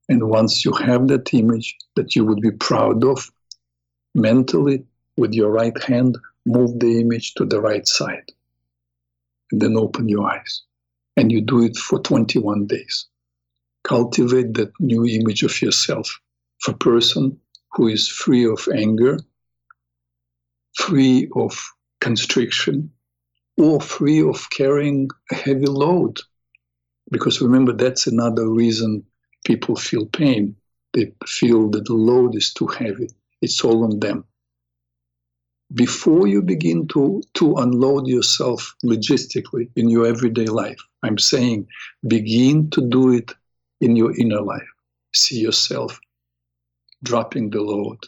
And 0.10 0.28
once 0.28 0.66
you 0.66 0.74
have 0.74 1.08
that 1.08 1.34
image 1.34 1.78
that 1.96 2.16
you 2.16 2.26
would 2.26 2.42
be 2.42 2.52
proud 2.52 3.04
of, 3.04 3.32
mentally, 4.16 4.84
with 5.18 5.34
your 5.34 5.52
right 5.52 5.84
hand, 5.84 6.18
move 6.46 6.80
the 6.80 7.00
image 7.00 7.34
to 7.36 7.46
the 7.46 7.62
right 7.62 7.88
side 7.88 8.32
and 9.52 9.62
then 9.62 9.78
open 9.78 10.08
your 10.10 10.30
eyes. 10.30 10.64
And 11.18 11.32
you 11.32 11.42
do 11.42 11.64
it 11.64 11.76
for 11.76 12.00
21 12.00 12.68
days. 12.68 13.08
Cultivate 13.84 14.54
that 14.56 14.72
new 14.80 15.06
image 15.06 15.44
of 15.44 15.62
yourself 15.62 16.20
of 16.66 16.74
a 16.74 16.78
person 16.78 17.40
who 17.74 17.88
is 17.88 18.08
free 18.08 18.46
of 18.46 18.68
anger, 18.74 19.20
free 20.76 21.30
of 21.36 21.60
constriction, 22.02 22.92
or 23.58 23.82
free 23.82 24.22
of 24.22 24.50
carrying 24.50 25.10
a 25.32 25.36
heavy 25.36 25.66
load. 25.66 26.18
Because 27.12 27.42
remember, 27.42 27.74
that's 27.74 28.08
another 28.08 28.48
reason 28.50 29.04
people 29.46 29.76
feel 29.76 30.06
pain. 30.06 30.56
They 30.94 31.14
feel 31.26 31.70
that 31.72 31.86
the 31.86 31.94
load 31.94 32.36
is 32.36 32.54
too 32.54 32.68
heavy, 32.68 33.10
it's 33.42 33.64
all 33.64 33.84
on 33.84 34.00
them 34.00 34.26
before 35.74 36.28
you 36.28 36.42
begin 36.42 36.88
to, 36.88 37.22
to 37.36 37.56
unload 37.56 38.08
yourself 38.08 38.76
logistically 38.84 39.70
in 39.76 39.90
your 39.90 40.08
everyday 40.08 40.46
life. 40.46 40.80
I'm 41.04 41.18
saying 41.18 41.68
begin 42.08 42.70
to 42.72 42.82
do 42.82 43.14
it 43.14 43.32
in 43.80 43.96
your 43.96 44.18
inner 44.20 44.42
life. 44.42 44.68
See 45.14 45.40
yourself 45.40 46.00
dropping 47.04 47.52
the 47.52 47.62
load. 47.62 48.00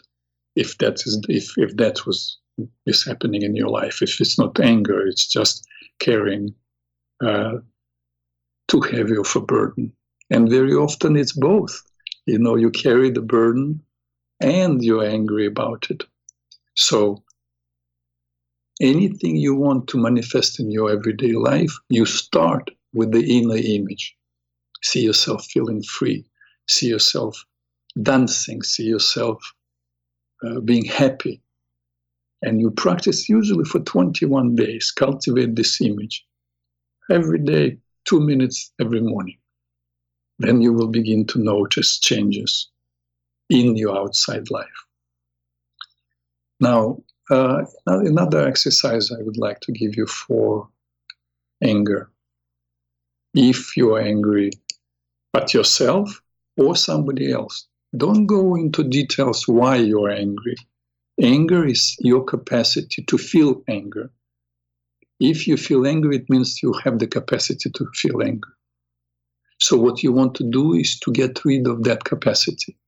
If 0.56 0.78
that 0.78 1.06
is 1.06 1.20
if 1.28 1.56
if 1.56 1.76
that 1.76 2.04
was 2.04 2.38
is 2.86 3.04
happening 3.04 3.42
in 3.42 3.56
your 3.56 3.68
life, 3.68 4.02
if 4.02 4.20
it's 4.20 4.38
not 4.38 4.60
anger, 4.60 5.06
it's 5.06 5.26
just 5.26 5.66
carrying 5.98 6.54
uh, 7.24 7.58
too 8.68 8.80
heavy 8.80 9.16
of 9.16 9.34
a 9.36 9.40
burden. 9.40 9.92
And 10.30 10.48
very 10.48 10.74
often 10.74 11.16
it's 11.16 11.32
both. 11.32 11.82
You 12.26 12.38
know, 12.38 12.56
you 12.56 12.70
carry 12.70 13.10
the 13.10 13.20
burden 13.20 13.82
and 14.40 14.82
you're 14.82 15.04
angry 15.04 15.46
about 15.46 15.86
it. 15.90 16.04
So 16.74 17.22
anything 18.80 19.36
you 19.36 19.54
want 19.54 19.88
to 19.88 19.98
manifest 19.98 20.60
in 20.60 20.70
your 20.70 20.90
everyday 20.90 21.32
life, 21.32 21.72
you 21.88 22.06
start 22.06 22.70
with 22.92 23.12
the 23.12 23.38
inner 23.38 23.56
image. 23.56 24.16
See 24.82 25.02
yourself 25.02 25.44
feeling 25.46 25.82
free, 25.82 26.24
see 26.68 26.88
yourself 26.88 27.44
dancing, 28.02 28.62
see 28.62 28.84
yourself 28.84 29.40
uh, 30.44 30.60
being 30.60 30.84
happy. 30.84 31.40
And 32.42 32.60
you 32.60 32.70
practice 32.70 33.28
usually 33.28 33.64
for 33.64 33.80
21 33.80 34.56
days, 34.56 34.90
cultivate 34.90 35.56
this 35.56 35.80
image 35.80 36.26
every 37.10 37.38
day, 37.38 37.78
two 38.04 38.20
minutes 38.20 38.72
every 38.80 39.00
morning. 39.00 39.38
Then 40.38 40.60
you 40.60 40.72
will 40.72 40.88
begin 40.88 41.26
to 41.28 41.38
notice 41.38 41.98
changes 42.00 42.68
in 43.48 43.76
your 43.76 43.96
outside 43.96 44.50
life. 44.50 44.86
Now, 46.60 47.02
uh, 47.30 47.64
another 47.86 48.46
exercise 48.46 49.12
I 49.12 49.22
would 49.22 49.36
like 49.36 49.60
to 49.60 49.72
give 49.72 49.96
you 49.96 50.06
for 50.06 50.68
anger. 51.62 52.10
if 53.34 53.76
you're 53.76 54.00
angry 54.00 54.50
at 55.34 55.54
yourself 55.54 56.22
or 56.56 56.76
somebody 56.76 57.32
else. 57.32 57.66
Don't 57.96 58.26
go 58.26 58.54
into 58.56 58.84
details 58.84 59.48
why 59.48 59.76
you're 59.76 60.10
angry. 60.10 60.56
Anger 61.20 61.66
is 61.66 61.94
your 62.00 62.24
capacity 62.24 63.02
to 63.02 63.18
feel 63.18 63.62
anger. 63.68 64.10
If 65.20 65.46
you 65.46 65.56
feel 65.58 65.86
angry, 65.86 66.16
it 66.16 66.30
means 66.30 66.62
you 66.62 66.72
have 66.84 66.98
the 66.98 67.06
capacity 67.06 67.70
to 67.70 67.86
feel 67.94 68.22
anger. 68.22 68.48
So, 69.60 69.76
what 69.76 70.02
you 70.02 70.10
want 70.12 70.34
to 70.36 70.50
do 70.50 70.72
is 70.72 70.98
to 71.00 71.12
get 71.12 71.44
rid 71.44 71.66
of 71.68 71.84
that 71.84 72.04
capacity. 72.04 72.78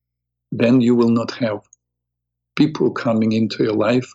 Then 0.51 0.81
you 0.81 0.97
will 0.97 1.11
not 1.11 1.33
have 1.33 1.61
people 2.57 2.91
coming 2.91 3.33
into 3.33 3.63
your 3.63 3.75
life 3.75 4.11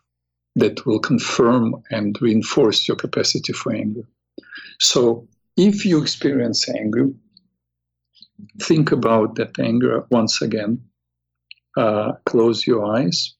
that 0.56 0.86
will 0.86 1.00
confirm 1.00 1.76
and 1.92 2.20
reinforce 2.20 2.88
your 2.88 2.98
capacity 2.98 3.54
for 3.54 3.74
anger. 3.74 4.04
So, 4.80 5.28
if 5.56 5.86
you 5.86 6.02
experience 6.02 6.68
anger, 6.68 7.10
think 8.60 8.92
about 8.92 9.36
that 9.36 9.60
anger 9.60 10.06
once 10.10 10.42
again. 10.42 10.82
Uh, 11.78 12.14
close 12.26 12.66
your 12.66 12.84
eyes 12.84 13.36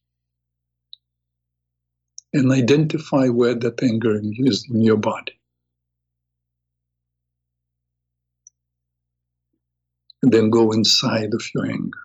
and 2.34 2.52
identify 2.52 3.28
where 3.28 3.56
that 3.56 3.82
anger 3.82 4.20
is 4.22 4.68
in 4.70 4.82
your 4.82 4.98
body. 4.98 5.34
And 10.22 10.32
then 10.32 10.50
go 10.50 10.72
inside 10.72 11.34
of 11.34 11.44
your 11.56 11.66
anger 11.66 12.00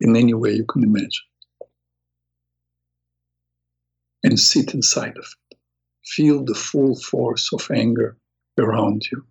in 0.00 0.16
any 0.16 0.34
way 0.34 0.52
you 0.52 0.64
can 0.64 0.84
imagine. 0.84 1.26
And 4.22 4.38
sit 4.38 4.74
inside 4.74 5.16
of 5.16 5.24
it. 5.50 5.58
Feel 6.04 6.44
the 6.44 6.54
full 6.54 6.96
force 6.96 7.52
of 7.52 7.68
anger 7.70 8.16
around 8.58 9.06
you. 9.10 9.24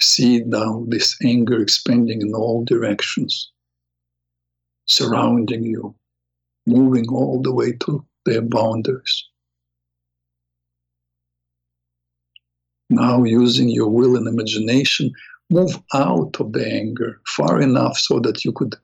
See 0.00 0.40
now 0.40 0.84
this 0.88 1.16
anger 1.24 1.60
expanding 1.60 2.20
in 2.22 2.34
all 2.34 2.64
directions, 2.64 3.50
surrounding 4.86 5.64
you, 5.64 5.94
moving 6.66 7.08
all 7.08 7.40
the 7.42 7.52
way 7.52 7.72
to 7.72 8.04
their 8.24 8.42
boundaries. 8.42 9.24
Now, 12.90 13.24
using 13.24 13.68
your 13.68 13.88
will 13.88 14.16
and 14.16 14.28
imagination, 14.28 15.12
move 15.50 15.78
out 15.94 16.36
of 16.40 16.52
the 16.52 16.66
anger 16.66 17.20
far 17.26 17.60
enough 17.60 17.98
so 17.98 18.20
that 18.20 18.44
you 18.44 18.52
could 18.52 18.76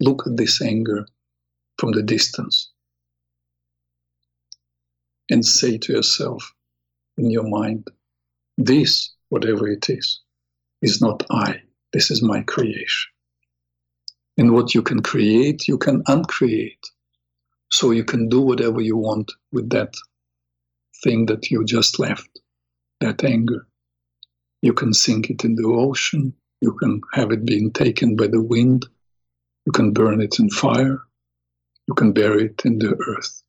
look 0.00 0.26
at 0.26 0.36
this 0.36 0.62
anger 0.62 1.06
from 1.78 1.92
the 1.92 2.02
distance 2.02 2.70
and 5.30 5.44
say 5.44 5.78
to 5.78 5.92
yourself 5.92 6.52
in 7.16 7.30
your 7.30 7.48
mind, 7.48 7.88
This, 8.58 9.12
whatever 9.28 9.68
it 9.68 9.88
is, 9.88 10.20
is 10.82 11.00
not 11.00 11.24
I. 11.30 11.62
This 11.92 12.10
is 12.10 12.22
my 12.22 12.42
creation. 12.42 13.11
And 14.38 14.52
what 14.52 14.74
you 14.74 14.82
can 14.82 15.02
create, 15.02 15.68
you 15.68 15.78
can 15.78 16.02
uncreate. 16.06 16.86
So 17.70 17.90
you 17.90 18.04
can 18.04 18.28
do 18.28 18.40
whatever 18.40 18.80
you 18.80 18.96
want 18.96 19.30
with 19.52 19.70
that 19.70 19.94
thing 21.02 21.26
that 21.26 21.50
you 21.50 21.64
just 21.64 21.98
left, 21.98 22.40
that 23.00 23.24
anger. 23.24 23.66
You 24.62 24.72
can 24.72 24.92
sink 24.94 25.30
it 25.30 25.44
in 25.44 25.56
the 25.56 25.66
ocean. 25.66 26.34
You 26.60 26.72
can 26.74 27.00
have 27.12 27.32
it 27.32 27.44
being 27.44 27.72
taken 27.72 28.14
by 28.16 28.28
the 28.28 28.42
wind. 28.42 28.86
You 29.66 29.72
can 29.72 29.92
burn 29.92 30.20
it 30.20 30.38
in 30.38 30.48
fire. 30.50 31.02
You 31.88 31.94
can 31.94 32.12
bury 32.12 32.46
it 32.46 32.62
in 32.64 32.78
the 32.78 32.94
earth. 33.08 33.42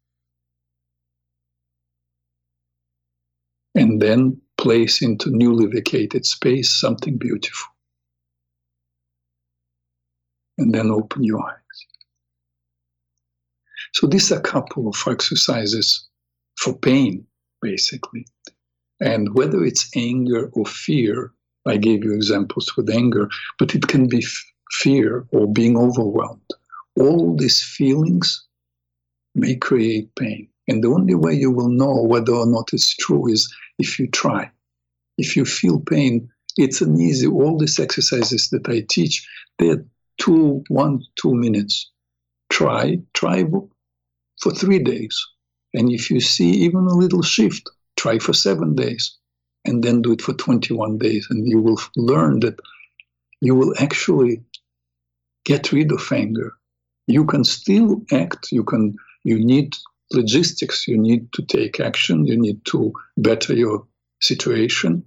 And 3.75 4.01
then 4.01 4.41
place 4.57 5.01
into 5.01 5.29
newly 5.29 5.65
vacated 5.67 6.25
space 6.25 6.71
something 6.79 7.17
beautiful. 7.17 7.72
And 10.63 10.73
then 10.73 10.91
open 10.91 11.25
your 11.25 11.45
eyes. 11.45 11.79
So 13.93 14.07
these 14.07 14.31
are 14.31 14.39
a 14.39 14.41
couple 14.41 14.87
of 14.87 14.95
exercises 15.05 16.07
for 16.55 16.73
pain, 16.73 17.27
basically. 17.61 18.25
And 19.01 19.35
whether 19.35 19.65
it's 19.65 19.91
anger 19.93 20.49
or 20.53 20.65
fear, 20.65 21.33
I 21.67 21.75
gave 21.75 22.05
you 22.05 22.13
examples 22.13 22.77
with 22.77 22.89
anger, 22.89 23.27
but 23.59 23.75
it 23.75 23.89
can 23.89 24.07
be 24.07 24.19
f- 24.19 24.45
fear 24.71 25.27
or 25.33 25.51
being 25.51 25.77
overwhelmed. 25.77 26.49
All 26.97 27.35
these 27.35 27.61
feelings 27.61 28.47
may 29.35 29.57
create 29.57 30.15
pain. 30.15 30.47
And 30.69 30.81
the 30.81 30.93
only 30.93 31.15
way 31.15 31.33
you 31.33 31.51
will 31.51 31.67
know 31.67 32.03
whether 32.03 32.31
or 32.31 32.45
not 32.45 32.71
it's 32.71 32.95
true 32.95 33.27
is 33.29 33.53
if 33.79 33.99
you 33.99 34.07
try. 34.07 34.49
If 35.17 35.35
you 35.35 35.43
feel 35.43 35.81
pain, 35.81 36.29
it's 36.55 36.79
an 36.79 37.01
easy, 37.01 37.27
all 37.27 37.57
these 37.57 37.81
exercises 37.81 38.47
that 38.51 38.69
I 38.69 38.85
teach, 38.89 39.27
they're 39.59 39.83
two, 40.17 40.63
one, 40.67 41.03
two 41.15 41.33
minutes. 41.33 41.91
Try, 42.49 42.99
try 43.13 43.43
for 44.41 44.51
three 44.51 44.79
days. 44.79 45.17
And 45.73 45.91
if 45.91 46.11
you 46.11 46.19
see 46.19 46.49
even 46.49 46.81
a 46.81 46.93
little 46.93 47.23
shift, 47.23 47.69
try 47.97 48.19
for 48.19 48.33
seven 48.33 48.75
days 48.75 49.17
and 49.65 49.83
then 49.83 50.01
do 50.01 50.11
it 50.11 50.21
for 50.21 50.33
21 50.33 50.97
days. 50.97 51.27
And 51.29 51.47
you 51.47 51.61
will 51.61 51.79
learn 51.95 52.41
that 52.41 52.59
you 53.41 53.55
will 53.55 53.73
actually 53.79 54.43
get 55.45 55.71
rid 55.71 55.91
of 55.91 56.11
anger. 56.11 56.53
You 57.07 57.25
can 57.25 57.43
still 57.43 58.01
act, 58.11 58.51
you 58.51 58.63
can, 58.63 58.95
you 59.23 59.43
need 59.43 59.75
logistics, 60.11 60.87
you 60.87 60.97
need 60.97 61.31
to 61.33 61.41
take 61.43 61.79
action, 61.79 62.25
you 62.25 62.39
need 62.39 62.63
to 62.65 62.93
better 63.17 63.53
your 63.53 63.85
situation, 64.21 65.03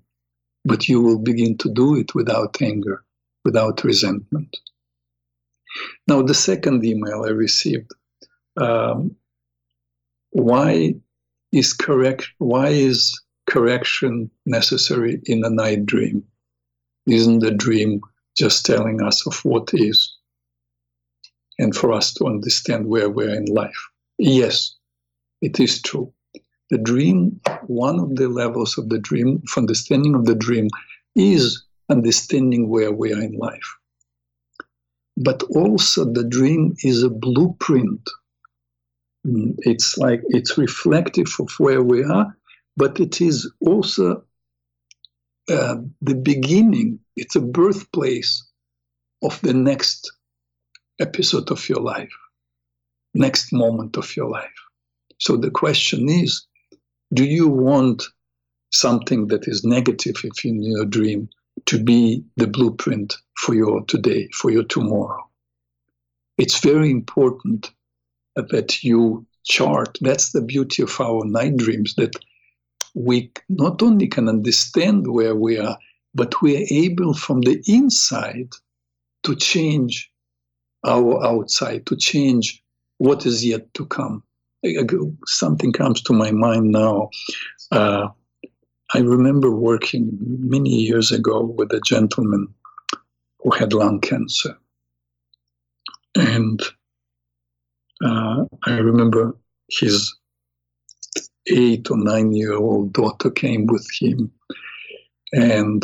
but 0.64 0.88
you 0.88 1.01
will 1.01 1.19
begin 1.19 1.57
to 1.59 1.73
do 1.73 1.97
it 1.97 2.14
without 2.14 2.61
anger, 2.61 3.03
without 3.45 3.85
resentment. 3.85 4.57
Now, 6.09 6.23
the 6.23 6.35
second 6.35 6.85
email 6.85 7.25
I 7.25 7.31
received 7.31 7.93
um, 8.57 9.17
why 10.31 10.95
is 11.53 11.73
correct 11.73 12.29
why 12.39 12.69
is 12.69 13.19
correction 13.47 14.31
necessary 14.45 15.21
in 15.27 15.45
a 15.45 15.51
night 15.51 15.87
dream? 15.87 16.25
Isn't 17.07 17.41
the 17.41 17.53
dream 17.53 18.01
just 18.37 18.67
telling 18.67 19.03
us 19.03 19.27
of 19.27 19.45
what 19.45 19.71
is 19.73 20.17
and 21.59 21.75
for 21.75 21.93
us 21.93 22.12
to 22.15 22.27
understand 22.27 22.87
where 22.87 23.09
we're 23.09 23.35
in 23.35 23.47
life? 23.47 23.89
Yes 24.19 24.77
it 25.43 25.61
is 25.61 25.83
true. 25.83 26.12
The 26.71 26.79
dream 26.79 27.41
one 27.67 28.01
of 28.01 28.17
the 28.17 28.29
levels 28.29 28.79
of 28.79 28.89
the 28.89 28.99
dream 28.99 29.43
of 29.45 29.59
understanding 29.62 30.15
of 30.15 30.25
the 30.25 30.35
dream 30.35 30.69
is 31.15 31.62
understanding 31.89 32.69
where 32.69 32.93
we 32.93 33.12
are 33.12 33.23
in 33.23 33.35
life 33.35 33.77
but 35.16 35.42
also 35.44 36.05
the 36.05 36.24
dream 36.24 36.74
is 36.81 37.02
a 37.02 37.11
blueprint. 37.11 38.09
Mm, 39.26 39.55
it's 39.59 39.96
like 39.98 40.22
it's 40.29 40.59
reflective 40.59 41.29
of 41.40 41.50
where 41.59 41.83
we 41.83 42.05
are, 42.05 42.37
but 42.76 43.00
it 43.00 43.20
is 43.20 43.50
also 43.61 44.22
uh, 45.48 45.76
the 46.02 46.14
beginning, 46.14 46.98
it's 47.14 47.37
a 47.37 47.40
birthplace 47.40 48.44
of 49.22 49.40
the 49.42 49.55
next 49.55 50.12
episode 51.00 51.50
of 51.50 51.68
your 51.68 51.81
life, 51.81 52.12
next 53.14 53.52
moment 53.52 53.96
of 53.96 54.14
your 54.16 54.29
life. 54.29 54.59
So 55.18 55.37
the 55.37 55.50
question 55.50 56.09
is 56.09 56.46
do 57.14 57.24
you 57.24 57.48
want 57.48 58.02
something 58.72 59.29
that 59.29 59.46
is 59.46 59.64
negative 59.64 60.16
if 60.24 60.44
in 60.44 60.62
your 60.62 60.85
dream 60.85 61.29
to 61.64 61.83
be 61.83 62.23
the 62.37 62.47
blueprint 62.47 63.16
for 63.38 63.55
your 63.55 63.85
today, 63.87 64.29
for 64.35 64.51
your 64.51 64.64
tomorrow? 64.64 65.27
It's 66.38 66.61
very 66.61 66.90
important 66.90 67.71
that 68.37 68.85
you 68.85 69.27
chart. 69.45 69.97
That's 70.01 70.33
the 70.33 70.43
beauty 70.43 70.83
of 70.83 71.01
our 71.01 71.24
night 71.24 71.57
dreams 71.57 71.95
that 71.95 72.14
we 72.95 73.30
not 73.49 73.83
only 73.83 74.07
can 74.07 74.28
understand 74.28 75.07
where 75.09 75.35
we 75.35 75.59
are, 75.59 75.78
but 76.14 76.41
we 76.43 76.57
are 76.57 76.66
able 76.70 77.14
from 77.14 77.43
the 77.43 77.62
inside 77.66 78.49
to 79.22 79.37
change 79.37 80.11
our 80.85 81.24
outside, 81.24 81.87
to 81.87 81.97
change 81.97 82.62
what 82.99 83.26
is 83.26 83.45
yet 83.45 83.72
to 83.74 83.87
come. 83.87 84.22
Something 85.26 85.72
comes 85.72 86.01
to 86.03 86.12
my 86.12 86.30
mind 86.30 86.70
now. 86.70 87.11
Uh, 87.70 88.09
I 88.95 88.99
remember 88.99 89.51
working 89.51 90.16
many 90.20 90.70
years 90.70 91.11
ago 91.11 91.45
with 91.45 91.72
a 91.72 91.80
gentleman 91.80 92.53
who 93.41 93.51
had 93.51 93.72
lung 93.72 94.01
cancer. 94.01 94.57
And 96.14 96.61
uh, 98.05 98.45
I 98.64 98.78
remember 98.78 99.37
his 99.68 100.14
eight 101.49 101.91
or 101.91 101.97
nine 101.97 102.32
year 102.32 102.55
old 102.55 102.93
daughter 102.93 103.30
came 103.30 103.66
with 103.66 103.87
him, 104.01 104.30
and 105.32 105.82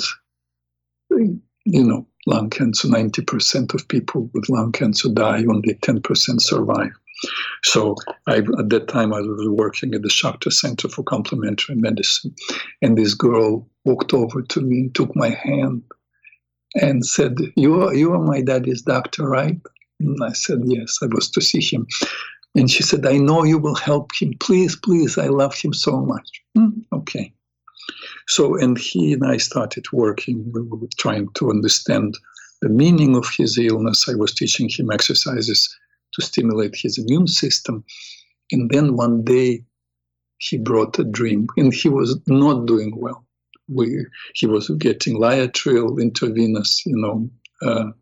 you 1.10 1.84
know, 1.84 2.06
lung 2.26 2.50
cancer 2.50 2.88
90% 2.88 3.74
of 3.74 3.86
people 3.88 4.30
with 4.32 4.48
lung 4.48 4.72
cancer 4.72 5.08
die, 5.08 5.44
only 5.48 5.74
10% 5.74 6.40
survive. 6.40 6.92
So 7.64 7.96
I, 8.26 8.38
at 8.38 8.70
that 8.70 8.88
time, 8.88 9.12
I 9.12 9.20
was 9.20 9.48
working 9.48 9.94
at 9.94 10.02
the 10.02 10.08
Schachter 10.08 10.52
Center 10.52 10.88
for 10.88 11.02
Complementary 11.02 11.76
Medicine, 11.76 12.34
and 12.80 12.98
this 12.98 13.14
girl 13.14 13.68
walked 13.84 14.12
over 14.14 14.42
to 14.42 14.60
me 14.60 14.90
took 14.94 15.14
my 15.14 15.30
hand 15.30 15.82
and 16.74 17.04
said, 17.06 17.36
"You 17.56 17.82
are 17.82 17.94
you 17.94 18.12
are 18.12 18.18
my 18.18 18.40
daddy's 18.40 18.82
doctor, 18.82 19.28
right?" 19.28 19.60
And 20.00 20.18
I 20.22 20.32
said, 20.32 20.62
"Yes." 20.66 20.98
I 21.02 21.06
was 21.06 21.30
to 21.30 21.40
see 21.40 21.62
him, 21.62 21.86
and 22.54 22.70
she 22.70 22.82
said, 22.82 23.06
"I 23.06 23.18
know 23.18 23.44
you 23.44 23.58
will 23.58 23.76
help 23.76 24.10
him. 24.18 24.32
Please, 24.40 24.74
please. 24.76 25.16
I 25.18 25.28
love 25.28 25.54
him 25.54 25.72
so 25.72 26.00
much." 26.00 26.28
Mm, 26.56 26.84
okay. 26.92 27.32
So, 28.28 28.56
and 28.56 28.78
he 28.78 29.12
and 29.12 29.24
I 29.24 29.36
started 29.36 29.84
working. 29.92 30.50
We 30.52 30.62
were 30.62 30.78
trying 30.98 31.28
to 31.34 31.50
understand 31.50 32.18
the 32.60 32.68
meaning 32.68 33.16
of 33.16 33.28
his 33.36 33.58
illness. 33.58 34.08
I 34.08 34.14
was 34.14 34.32
teaching 34.34 34.68
him 34.68 34.90
exercises 34.90 35.76
to 36.14 36.22
stimulate 36.22 36.74
his 36.76 36.98
immune 36.98 37.26
system. 37.26 37.84
And 38.50 38.70
then 38.70 38.96
one 38.96 39.24
day 39.24 39.64
he 40.38 40.58
brought 40.58 40.98
a 40.98 41.04
dream, 41.04 41.46
and 41.56 41.72
he 41.72 41.88
was 41.88 42.18
not 42.26 42.66
doing 42.66 42.94
well. 42.96 43.24
We, 43.68 44.04
he 44.34 44.46
was 44.46 44.68
getting 44.70 45.18
Laetrile 45.18 46.00
intravenous, 46.00 46.84
you 46.84 46.96
know, 46.96 47.30
uh, 47.62 47.92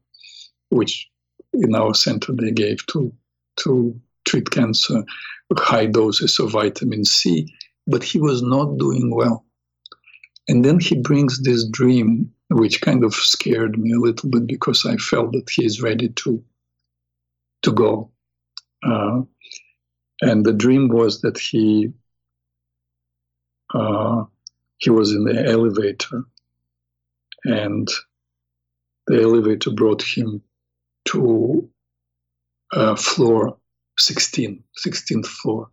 which 0.71 1.09
in 1.53 1.75
our 1.75 1.95
center 1.95 2.33
they 2.33 2.51
gave 2.51 2.85
to 2.87 3.13
to 3.57 4.01
treat 4.25 4.51
cancer, 4.51 5.05
high 5.59 5.87
doses 5.87 6.39
of 6.39 6.53
vitamin 6.53 7.05
C, 7.05 7.53
but 7.87 8.03
he 8.03 8.19
was 8.19 8.43
not 8.43 8.79
doing 8.79 9.15
well. 9.15 9.45
And 10.49 10.65
then 10.65 10.81
he 10.81 10.97
brings 10.97 11.43
this 11.43 11.65
dream, 11.69 12.33
which 12.49 12.81
kind 12.81 13.05
of 13.05 13.15
scared 13.15 13.79
me 13.79 13.93
a 13.93 13.99
little 13.99 14.31
bit 14.31 14.47
because 14.47 14.87
I 14.87 14.97
felt 14.97 15.33
that 15.33 15.51
he 15.51 15.65
is 15.65 15.83
ready 15.83 16.09
to 16.09 16.43
to 17.63 17.73
go. 17.73 18.11
Uh, 18.83 19.23
and 20.23 20.45
the 20.45 20.53
dream 20.53 20.89
was 20.89 21.21
that 21.23 21.39
he 21.39 21.93
uh, 23.75 24.25
he 24.79 24.91
was 24.91 25.13
in 25.13 25.25
the 25.25 25.47
elevator, 25.47 26.25
and 27.45 27.89
the 29.07 29.23
elevator 29.23 29.71
brought 29.71 30.03
him 30.03 30.43
to 31.07 31.69
uh, 32.73 32.97
floor 32.97 33.57
16, 33.99 34.63
16th 34.87 35.27
floor, 35.27 35.71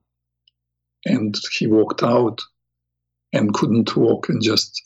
and 1.06 1.36
he 1.58 1.68
walked 1.68 2.04
out 2.04 2.42
and 3.34 3.54
couldn't 3.54 3.96
walk 3.96 4.30
and 4.30 4.42
just 4.42 4.84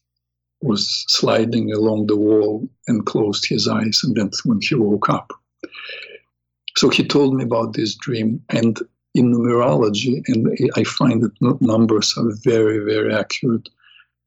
was 0.61 1.05
sliding 1.07 1.71
along 1.71 2.05
the 2.07 2.15
wall 2.15 2.67
and 2.87 3.05
closed 3.05 3.47
his 3.47 3.67
eyes, 3.67 4.01
and 4.03 4.15
then 4.15 4.29
when 4.45 4.59
he 4.61 4.75
woke 4.75 5.09
up. 5.09 5.31
So 6.81 6.89
he 6.89 7.03
told 7.03 7.35
me 7.35 7.43
about 7.43 7.73
this 7.73 7.93
dream, 7.93 8.43
and 8.49 8.75
in 9.13 9.31
numerology, 9.31 10.23
and 10.27 10.49
I 10.75 10.83
find 10.83 11.21
that 11.21 11.61
numbers 11.61 12.15
are 12.17 12.31
very, 12.43 12.79
very 12.79 13.13
accurate, 13.13 13.69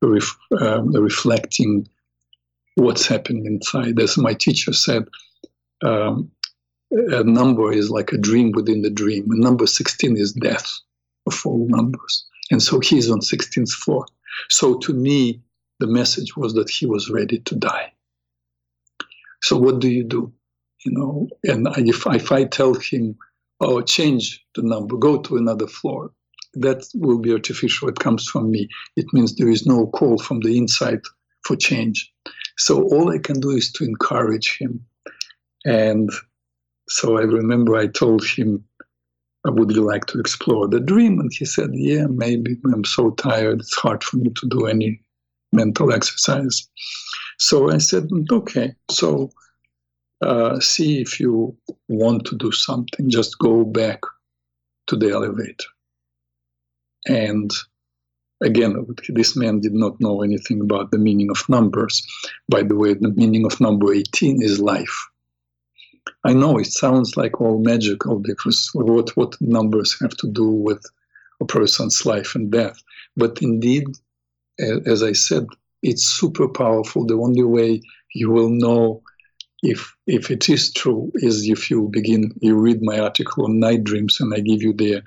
ref, 0.00 0.36
um, 0.60 0.92
reflecting 0.92 1.88
what's 2.76 3.08
happening 3.08 3.46
inside. 3.46 3.98
As 3.98 4.16
my 4.16 4.34
teacher 4.34 4.72
said, 4.72 5.08
um, 5.82 6.30
a 6.92 7.24
number 7.24 7.72
is 7.72 7.90
like 7.90 8.12
a 8.12 8.18
dream 8.18 8.52
within 8.52 8.82
the 8.82 8.90
dream. 9.02 9.28
And 9.32 9.40
number 9.40 9.66
16 9.66 10.16
is 10.16 10.32
death 10.32 10.72
of 11.26 11.42
all 11.44 11.66
numbers. 11.66 12.24
And 12.52 12.62
so 12.62 12.78
he's 12.78 13.10
on 13.10 13.18
16th 13.18 13.72
floor. 13.72 14.06
So 14.48 14.78
to 14.78 14.92
me, 14.92 15.42
the 15.80 15.88
message 15.88 16.36
was 16.36 16.54
that 16.54 16.70
he 16.70 16.86
was 16.86 17.10
ready 17.10 17.40
to 17.40 17.56
die. 17.56 17.92
So 19.42 19.56
what 19.56 19.80
do 19.80 19.88
you 19.88 20.04
do? 20.04 20.32
You 20.84 20.92
know, 20.92 21.28
and 21.44 21.66
if, 21.88 22.06
if 22.06 22.30
I 22.30 22.44
tell 22.44 22.74
him, 22.74 23.16
oh, 23.60 23.80
change 23.80 24.44
the 24.54 24.62
number, 24.62 24.96
go 24.96 25.20
to 25.22 25.36
another 25.36 25.66
floor, 25.66 26.10
that 26.54 26.86
will 26.94 27.18
be 27.18 27.32
artificial. 27.32 27.88
It 27.88 27.98
comes 27.98 28.28
from 28.28 28.50
me. 28.50 28.68
It 28.96 29.06
means 29.12 29.34
there 29.34 29.48
is 29.48 29.66
no 29.66 29.86
call 29.88 30.18
from 30.18 30.40
the 30.40 30.56
inside 30.56 31.00
for 31.44 31.56
change. 31.56 32.12
So 32.58 32.82
all 32.84 33.10
I 33.10 33.18
can 33.18 33.40
do 33.40 33.50
is 33.50 33.72
to 33.72 33.84
encourage 33.84 34.58
him. 34.58 34.84
And 35.64 36.10
so 36.88 37.18
I 37.18 37.22
remember 37.22 37.76
I 37.76 37.88
told 37.88 38.24
him, 38.24 38.64
would 39.46 39.72
you 39.72 39.82
like 39.82 40.06
to 40.06 40.20
explore 40.20 40.68
the 40.68 40.80
dream? 40.80 41.18
And 41.18 41.30
he 41.32 41.44
said, 41.44 41.70
yeah, 41.72 42.06
maybe. 42.06 42.56
I'm 42.72 42.84
so 42.84 43.10
tired. 43.10 43.60
It's 43.60 43.76
hard 43.76 44.02
for 44.02 44.16
me 44.18 44.30
to 44.30 44.48
do 44.48 44.66
any 44.66 45.00
mental 45.52 45.92
exercise. 45.92 46.68
So 47.38 47.70
I 47.70 47.78
said, 47.78 48.08
okay. 48.30 48.74
So 48.90 49.30
uh, 50.24 50.60
see 50.60 51.00
if 51.00 51.20
you 51.20 51.56
want 51.88 52.24
to 52.26 52.36
do 52.36 52.50
something. 52.52 53.10
Just 53.10 53.38
go 53.38 53.64
back 53.64 54.00
to 54.86 54.96
the 54.96 55.10
elevator. 55.10 55.68
And 57.06 57.50
again, 58.42 58.86
this 59.08 59.36
man 59.36 59.60
did 59.60 59.74
not 59.74 60.00
know 60.00 60.22
anything 60.22 60.60
about 60.60 60.90
the 60.90 60.98
meaning 60.98 61.30
of 61.30 61.48
numbers. 61.48 62.02
By 62.48 62.62
the 62.62 62.76
way, 62.76 62.94
the 62.94 63.10
meaning 63.10 63.44
of 63.44 63.60
number 63.60 63.92
18 63.92 64.42
is 64.42 64.60
life. 64.60 65.08
I 66.24 66.32
know 66.32 66.58
it 66.58 66.66
sounds 66.66 67.16
like 67.16 67.40
all 67.40 67.62
magical 67.62 68.18
because 68.18 68.70
what, 68.74 69.14
what 69.16 69.36
numbers 69.40 69.96
have 70.00 70.16
to 70.18 70.28
do 70.30 70.48
with 70.48 70.82
a 71.40 71.44
person's 71.44 72.06
life 72.06 72.34
and 72.34 72.50
death. 72.50 72.82
But 73.16 73.42
indeed, 73.42 73.84
as 74.58 75.02
I 75.02 75.12
said, 75.12 75.46
it's 75.82 76.04
super 76.04 76.48
powerful. 76.48 77.06
The 77.06 77.18
only 77.18 77.42
way 77.42 77.82
you 78.14 78.30
will 78.30 78.48
know 78.48 79.02
if 79.64 79.96
if 80.06 80.30
it 80.30 80.48
is 80.48 80.72
true 80.72 81.10
is 81.14 81.48
if 81.48 81.70
you 81.70 81.88
begin 81.90 82.32
you 82.40 82.54
read 82.54 82.82
my 82.82 82.98
article 82.98 83.44
on 83.46 83.58
night 83.58 83.82
dreams 83.82 84.20
and 84.20 84.32
I 84.34 84.40
give 84.40 84.62
you 84.62 84.74
the 84.74 85.02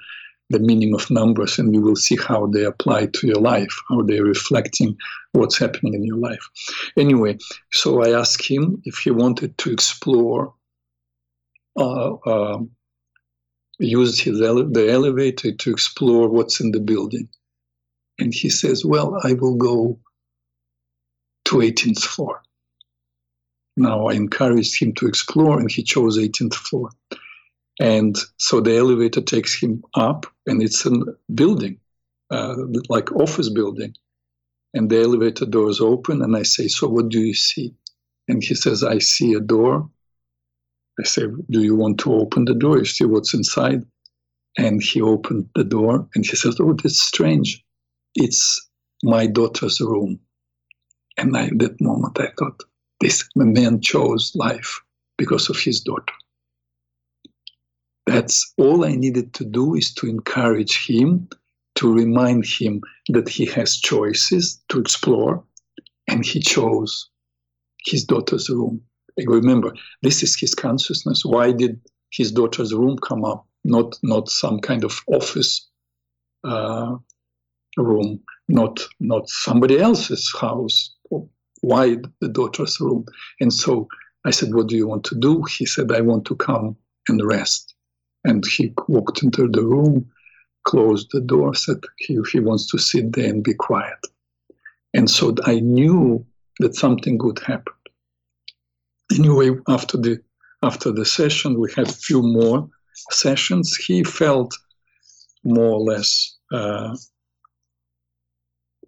the 0.49 0.60
meaning 0.60 0.95
of 0.95 1.12
numbers 1.12 1.60
and 1.60 1.74
you 1.76 1.82
will 1.82 1.95
see 1.95 2.16
how 2.16 2.47
they 2.47 2.64
apply 2.64 3.08
to 3.08 3.28
your 3.28 3.41
life, 3.41 3.76
how 3.89 4.01
they're 4.01 4.24
reflecting 4.24 4.97
what's 5.34 5.58
happening 5.60 5.93
in 5.93 6.05
your 6.05 6.18
life. 6.18 6.47
Anyway, 6.95 7.38
so 7.74 8.01
I 8.01 8.18
asked 8.18 8.49
him 8.49 8.82
if 8.86 8.97
he 8.99 9.12
wanted 9.12 9.58
to 9.58 9.72
explore, 9.72 10.53
uh, 11.78 12.14
uh, 12.14 12.60
use 13.80 14.22
his 14.22 14.41
ele- 14.41 14.72
the 14.72 14.89
elevator 14.89 15.51
to 15.51 15.70
explore 15.70 16.30
what's 16.30 16.62
in 16.62 16.72
the 16.72 16.80
building. 16.80 17.28
And 18.18 18.34
he 18.34 18.49
says, 18.49 18.86
Well, 18.86 19.20
I 19.24 19.34
will 19.34 19.55
go 19.55 19.99
to 21.45 21.58
18th 21.58 22.03
floor. 22.03 22.41
Now 23.78 24.07
I 24.07 24.13
encouraged 24.13 24.82
him 24.82 24.93
to 24.95 25.07
explore, 25.07 25.59
and 25.59 25.71
he 25.71 25.84
chose 25.84 26.17
18th 26.17 26.55
floor. 26.55 26.89
And 27.80 28.17
so 28.38 28.59
the 28.59 28.75
elevator 28.75 29.21
takes 29.21 29.61
him 29.61 29.84
up, 29.93 30.25
and 30.47 30.63
it's 30.63 30.84
a 30.88 30.91
building, 31.36 31.80
uh, 32.32 32.55
like 32.89 33.11
office 33.11 33.49
building. 33.49 33.93
And 34.73 34.89
the 34.89 34.99
elevator 35.01 35.45
doors 35.45 35.80
open, 35.80 36.23
and 36.23 36.36
I 36.36 36.41
say, 36.43 36.67
"So 36.67 36.88
what 36.88 37.09
do 37.09 37.19
you 37.19 37.36
see?" 37.36 37.75
And 38.28 38.43
he 38.43 38.55
says, 38.55 38.84
"I 38.84 38.97
see 38.97 39.34
a 39.36 39.39
door." 39.39 39.89
I 40.99 41.03
say, 41.03 41.28
"Do 41.51 41.61
you 41.61 41.75
want 41.75 41.99
to 41.99 42.13
open 42.13 42.45
the 42.45 42.55
door? 42.55 42.80
You 42.80 42.86
see 42.86 43.05
what's 43.05 43.36
inside?" 43.36 43.86
And 44.57 44.82
he 44.82 45.01
opened 45.01 45.49
the 45.53 45.63
door, 45.63 46.09
and 46.15 46.25
he 46.25 46.36
says, 46.36 46.57
"Oh, 46.59 46.73
that's 46.73 46.99
strange. 46.99 47.63
It's 48.15 48.69
my 49.03 49.28
daughter's 49.28 49.80
room." 49.80 50.19
And 51.17 51.38
I, 51.38 51.45
at 51.45 51.59
that 51.59 51.80
moment, 51.80 52.19
I 52.19 52.32
thought, 52.38 52.63
this 53.00 53.28
man 53.36 53.82
chose 53.82 54.32
life 54.36 54.82
because 55.18 55.50
of 55.50 55.58
his 55.60 55.82
daughter. 55.82 56.14
That's 58.06 58.54
all 58.58 58.86
I 58.86 58.95
needed 58.95 59.34
to 59.36 59.45
do 59.45 59.76
is 59.76 59.93
to 59.95 60.08
encourage 60.08 60.88
him, 60.88 61.28
to 61.76 61.93
remind 61.93 62.45
him 62.45 62.82
that 63.10 63.28
he 63.28 63.45
has 63.48 63.78
choices 63.78 64.62
to 64.70 64.80
explore, 64.80 65.43
and 66.08 66.26
he 66.26 66.39
chose 66.39 67.10
his 67.86 68.06
daughter's 68.06 68.50
room. 68.50 68.82
remember, 69.18 69.74
this 70.02 70.24
is 70.24 70.39
his 70.39 70.56
consciousness. 70.56 71.24
Why 71.26 71.52
did 71.52 71.82
his 72.12 72.32
daughter's 72.32 72.74
room 72.74 72.98
come 72.98 73.26
up? 73.26 73.45
Not 73.64 73.98
not 74.04 74.30
some 74.30 74.60
kind 74.60 74.84
of 74.86 75.02
office 75.08 75.68
uh, 76.45 76.95
room, 77.76 78.22
not 78.48 78.80
not 79.00 79.28
somebody 79.28 79.80
else's 79.80 80.34
house 80.39 80.95
why 81.62 81.97
the 82.22 82.30
daughter's 82.30 82.80
room. 82.80 83.05
And 83.39 83.53
so 83.53 83.88
I 84.26 84.32
said, 84.32 84.53
What 84.53 84.68
do 84.68 84.76
you 84.76 84.88
want 84.88 85.03
to 85.05 85.16
do? 85.16 85.43
He 85.58 85.66
said, 85.66 85.91
I 85.91 86.01
want 86.01 86.26
to 86.26 86.36
come 86.36 86.76
and 87.08 87.26
rest. 87.26 87.76
And 88.24 88.45
he 88.45 88.74
walked 88.88 89.24
into 89.24 89.47
the 89.47 89.64
room, 89.64 90.10
closed 90.66 91.10
the 91.12 91.22
door, 91.22 91.55
said 91.55 91.78
he, 91.97 92.20
he 92.32 92.39
wants 92.39 92.70
to 92.72 92.78
sit 92.78 93.14
there 93.14 93.30
and 93.30 93.43
be 93.43 93.53
quiet. 93.53 93.99
And 94.93 95.10
so 95.10 95.36
I 95.45 95.60
knew 95.60 96.26
that 96.60 96.76
something 96.76 97.18
good 97.18 97.39
happened. 97.39 97.76
Anyway, 99.14 99.51
after 99.68 99.97
the 99.97 100.22
after 100.64 100.91
the 100.91 101.05
session, 101.05 101.60
we 101.60 101.72
had 101.76 101.88
a 101.88 101.93
few 101.93 102.22
more 102.22 102.68
sessions. 103.12 103.76
He 103.76 104.03
felt 104.03 104.58
more 105.43 105.76
or 105.76 105.82
less 105.82 106.36
uh, 106.51 106.95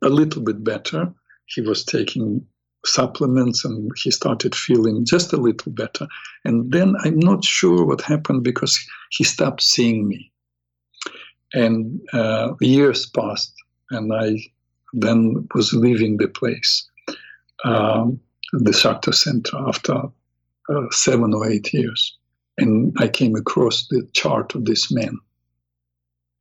a 0.04 0.10
little 0.10 0.42
bit 0.42 0.64
better. 0.64 1.14
He 1.46 1.62
was 1.62 1.86
taking 1.86 2.46
supplements 2.86 3.66
and 3.66 3.92
he 3.98 4.12
started 4.12 4.56
feeling 4.56 5.06
just 5.06 5.34
a 5.34 5.38
little 5.38 5.72
better. 5.72 6.08
And 6.46 6.72
then 6.72 6.96
I'm 7.04 7.20
not 7.20 7.44
sure 7.44 7.86
what 7.86 8.02
happened 8.02 8.44
because 8.44 8.80
he 9.12 9.24
stopped 9.24 9.62
seeing 9.62 10.08
me. 10.08 10.32
And 11.54 12.00
uh, 12.14 12.54
years 12.62 13.08
passed, 13.08 13.54
and 13.90 14.14
I 14.14 14.38
then 14.94 15.48
was 15.56 15.74
leaving 15.74 16.18
the 16.18 16.28
place, 16.28 16.88
um, 17.64 18.20
the 18.54 18.72
Schachter 18.72 19.14
Center, 19.14 19.58
after 19.68 19.96
uh, 20.70 20.86
seven 20.92 21.34
or 21.34 21.50
eight 21.50 21.74
years. 21.74 22.18
And 22.58 22.96
I 23.00 23.08
came 23.08 23.36
across 23.36 23.88
the 23.88 24.08
chart 24.14 24.54
of 24.54 24.66
this 24.66 24.92
man. 24.92 25.18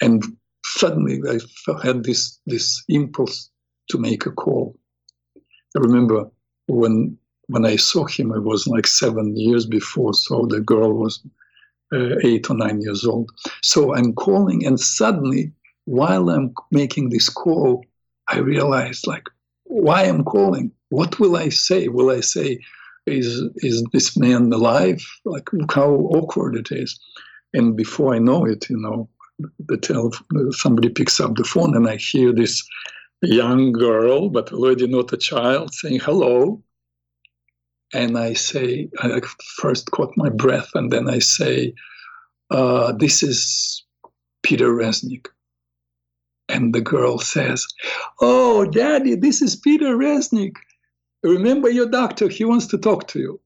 And 0.01 0.23
suddenly 0.65 1.21
I 1.29 1.39
had 1.83 2.05
this, 2.05 2.39
this 2.47 2.83
impulse 2.89 3.51
to 3.91 3.99
make 3.99 4.27
a 4.27 4.31
call. 4.31 4.79
I 5.77 5.81
remember 5.81 6.31
when 6.67 7.19
when 7.49 7.65
I 7.65 7.77
saw 7.77 8.05
him, 8.07 8.33
it 8.33 8.43
was 8.43 8.67
like 8.67 8.87
seven 8.87 9.35
years 9.37 9.65
before, 9.65 10.13
so 10.13 10.47
the 10.47 10.61
girl 10.61 10.93
was 10.93 11.23
uh, 11.93 12.17
eight 12.23 12.51
or 12.51 12.57
nine 12.57 12.83
years 12.83 13.07
old. 13.07 13.31
So 13.63 13.95
I'm 13.95 14.13
calling, 14.13 14.67
and 14.67 14.79
suddenly, 14.79 15.53
while 15.87 16.29
I'm 16.29 16.53
making 16.71 17.09
this 17.09 17.31
call, 17.31 17.85
I 18.29 18.39
realized 18.39 19.07
like, 19.07 19.25
why 19.65 20.03
I'm 20.03 20.25
calling? 20.25 20.71
What 20.91 21.19
will 21.19 21.37
I 21.37 21.49
say? 21.49 21.89
Will 21.89 22.11
I 22.11 22.21
say, 22.21 22.61
is 23.07 23.43
is 23.57 23.83
this 23.93 24.17
man 24.17 24.53
alive? 24.53 25.03
Like 25.25 25.49
how 25.71 25.91
awkward 25.91 26.57
it 26.57 26.71
is. 26.71 26.99
And 27.55 27.77
before 27.77 28.15
I 28.15 28.19
know 28.19 28.45
it, 28.45 28.69
you 28.69 28.77
know, 28.77 29.09
the 29.67 29.79
tel- 29.79 30.13
somebody 30.51 30.91
picks 30.91 31.19
up 31.21 31.37
the 31.37 31.45
phone, 31.45 31.75
and 31.75 31.89
I 31.89 31.97
hear 31.97 32.33
this 32.33 32.63
young 33.23 33.73
girl, 33.73 34.29
but 34.29 34.53
already 34.53 34.87
not 34.87 35.13
a 35.13 35.17
child, 35.17 35.75
saying 35.75 36.01
hello. 36.01 36.63
And 37.95 38.19
I 38.19 38.35
say, 38.35 38.89
I 39.01 39.21
first 39.57 39.91
caught 39.91 40.13
my 40.17 40.29
breath, 40.29 40.71
and 40.75 40.91
then 40.93 41.09
I 41.09 41.19
say, 41.21 41.75
uh, 42.51 42.93
This 42.93 43.23
is 43.23 43.85
Peter 44.43 44.69
Reznik. 44.69 45.27
And 46.51 46.75
the 46.75 46.81
girl 46.81 47.19
says, 47.19 47.67
Oh, 48.21 48.65
Daddy, 48.67 49.15
this 49.15 49.43
is 49.43 49.57
Peter 49.57 49.97
Reznik. 49.97 50.57
Remember 51.23 51.69
your 51.69 51.89
doctor, 51.89 52.29
he 52.29 52.45
wants 52.45 52.67
to 52.69 52.79
talk 52.79 53.09
to 53.09 53.19
you. 53.19 53.41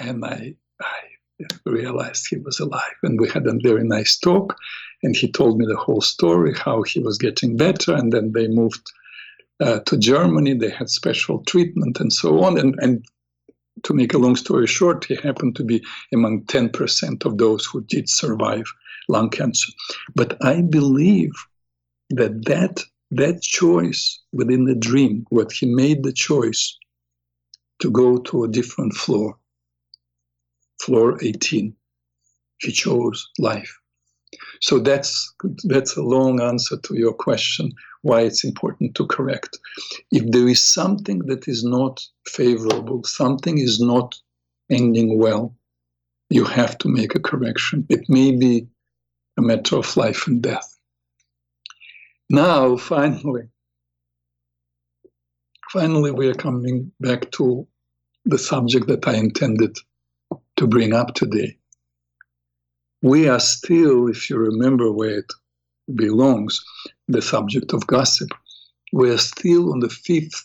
And 0.00 0.24
I, 0.24 0.54
I 0.80 1.46
realized 1.66 2.26
he 2.28 2.36
was 2.36 2.60
alive. 2.60 2.96
And 3.02 3.20
we 3.20 3.28
had 3.28 3.46
a 3.46 3.58
very 3.62 3.84
nice 3.84 4.18
talk. 4.18 4.56
And 5.02 5.16
he 5.16 5.30
told 5.30 5.58
me 5.58 5.66
the 5.66 5.76
whole 5.76 6.00
story, 6.00 6.54
how 6.54 6.82
he 6.82 7.00
was 7.00 7.18
getting 7.18 7.56
better. 7.56 7.94
And 7.94 8.12
then 8.12 8.32
they 8.32 8.46
moved 8.48 8.92
uh, 9.60 9.80
to 9.80 9.96
Germany. 9.96 10.54
They 10.54 10.70
had 10.70 10.90
special 10.90 11.42
treatment 11.44 12.00
and 12.00 12.12
so 12.12 12.42
on. 12.44 12.58
And, 12.58 12.76
and 12.80 13.04
to 13.82 13.94
make 13.94 14.14
a 14.14 14.18
long 14.18 14.36
story 14.36 14.66
short, 14.66 15.04
he 15.04 15.16
happened 15.16 15.56
to 15.56 15.64
be 15.64 15.82
among 16.12 16.44
10% 16.44 17.24
of 17.24 17.38
those 17.38 17.64
who 17.66 17.82
did 17.82 18.08
survive 18.08 18.64
lung 19.08 19.30
cancer. 19.30 19.72
But 20.14 20.36
I 20.44 20.62
believe 20.62 21.32
that 22.10 22.44
that, 22.46 22.82
that 23.10 23.42
choice 23.42 24.20
within 24.32 24.64
the 24.64 24.74
dream, 24.74 25.26
what 25.30 25.52
he 25.52 25.66
made 25.66 26.02
the 26.02 26.12
choice 26.12 26.78
to 27.80 27.90
go 27.90 28.18
to 28.18 28.44
a 28.44 28.48
different 28.48 28.94
floor, 28.94 29.36
floor 30.80 31.18
18, 31.22 31.74
he 32.58 32.72
chose 32.72 33.28
life. 33.38 33.81
So 34.62 34.78
that's 34.78 35.34
that's 35.64 35.96
a 35.96 36.02
long 36.02 36.40
answer 36.40 36.76
to 36.76 36.94
your 36.94 37.12
question 37.12 37.72
why 38.02 38.20
it's 38.20 38.44
important 38.44 38.94
to 38.94 39.06
correct. 39.06 39.58
If 40.12 40.30
there 40.30 40.48
is 40.48 40.72
something 40.72 41.18
that 41.26 41.48
is 41.48 41.64
not 41.64 42.00
favorable, 42.28 43.02
something 43.02 43.58
is 43.58 43.80
not 43.80 44.14
ending 44.70 45.18
well, 45.18 45.52
you 46.30 46.44
have 46.44 46.78
to 46.78 46.88
make 46.88 47.16
a 47.16 47.20
correction. 47.20 47.86
It 47.88 48.08
may 48.08 48.30
be 48.30 48.68
a 49.36 49.42
matter 49.42 49.76
of 49.76 49.96
life 49.96 50.28
and 50.28 50.40
death. 50.40 50.78
Now, 52.30 52.76
finally, 52.76 53.48
finally, 55.70 56.12
we 56.12 56.28
are 56.28 56.34
coming 56.34 56.92
back 57.00 57.32
to 57.32 57.66
the 58.24 58.38
subject 58.38 58.86
that 58.86 59.08
I 59.08 59.14
intended 59.14 59.76
to 60.56 60.66
bring 60.68 60.92
up 60.92 61.14
today 61.14 61.58
we 63.02 63.28
are 63.28 63.40
still, 63.40 64.08
if 64.08 64.30
you 64.30 64.36
remember 64.38 64.92
where 64.92 65.18
it 65.18 65.32
belongs, 65.94 66.64
the 67.08 67.20
subject 67.20 67.72
of 67.72 67.86
gossip, 67.86 68.30
we 68.92 69.10
are 69.10 69.18
still 69.18 69.72
on 69.72 69.80
the 69.80 69.88
fifth 69.88 70.44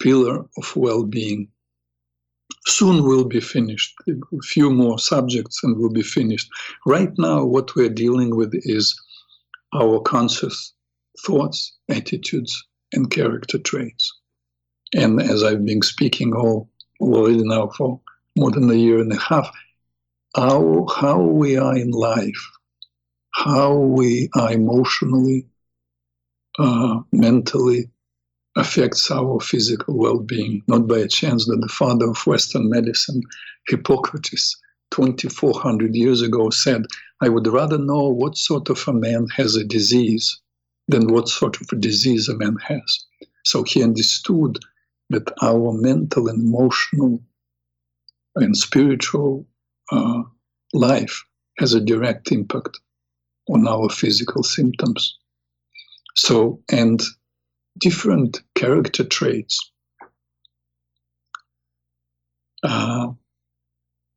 pillar 0.00 0.44
of 0.56 0.76
well 0.76 1.04
being. 1.04 1.48
Soon 2.66 3.04
we'll 3.04 3.24
be 3.24 3.40
finished. 3.40 3.94
A 4.08 4.42
few 4.42 4.70
more 4.70 4.98
subjects 4.98 5.62
and 5.62 5.78
we'll 5.78 5.90
be 5.90 6.02
finished. 6.02 6.48
Right 6.84 7.12
now, 7.18 7.44
what 7.44 7.74
we're 7.76 7.88
dealing 7.88 8.36
with 8.36 8.52
is 8.54 9.00
our 9.74 10.00
conscious 10.00 10.72
thoughts, 11.24 11.76
attitudes, 11.88 12.66
and 12.92 13.10
character 13.10 13.58
traits. 13.58 14.12
And 14.94 15.20
as 15.20 15.44
I've 15.44 15.64
been 15.64 15.82
speaking 15.82 16.34
all 16.34 16.68
already 17.00 17.44
now 17.44 17.68
for 17.76 18.00
more 18.36 18.50
than 18.50 18.70
a 18.70 18.74
year 18.74 18.98
and 18.98 19.12
a 19.12 19.18
half, 19.18 19.50
how, 20.34 20.86
how 20.94 21.20
we 21.20 21.56
are 21.56 21.76
in 21.76 21.90
life, 21.90 22.50
how 23.32 23.76
we 23.76 24.28
are 24.34 24.52
emotionally, 24.52 25.46
uh, 26.58 27.00
mentally, 27.12 27.90
affects 28.56 29.10
our 29.10 29.40
physical 29.40 29.96
well 29.96 30.18
being. 30.18 30.62
Not 30.66 30.86
by 30.88 30.98
a 30.98 31.08
chance 31.08 31.46
that 31.46 31.60
the 31.60 31.68
father 31.68 32.10
of 32.10 32.26
Western 32.26 32.68
medicine, 32.68 33.22
Hippocrates, 33.68 34.56
2400 34.90 35.94
years 35.94 36.22
ago 36.22 36.50
said, 36.50 36.84
I 37.20 37.28
would 37.28 37.46
rather 37.46 37.78
know 37.78 38.08
what 38.08 38.36
sort 38.36 38.70
of 38.70 38.82
a 38.86 38.92
man 38.92 39.26
has 39.36 39.54
a 39.54 39.64
disease 39.64 40.40
than 40.88 41.12
what 41.12 41.28
sort 41.28 41.60
of 41.60 41.68
a 41.72 41.76
disease 41.76 42.28
a 42.28 42.36
man 42.36 42.56
has. 42.66 43.04
So 43.44 43.62
he 43.62 43.82
understood 43.82 44.58
that 45.10 45.30
our 45.42 45.72
mental 45.72 46.28
and 46.28 46.42
emotional 46.42 47.22
and 48.36 48.56
spiritual 48.56 49.46
uh, 49.90 50.22
life 50.72 51.24
has 51.58 51.74
a 51.74 51.80
direct 51.80 52.32
impact 52.32 52.78
on 53.48 53.66
our 53.66 53.88
physical 53.88 54.42
symptoms. 54.42 55.18
So, 56.16 56.60
and 56.70 57.00
different 57.78 58.42
character 58.54 59.04
traits 59.04 59.70
uh, 62.62 63.08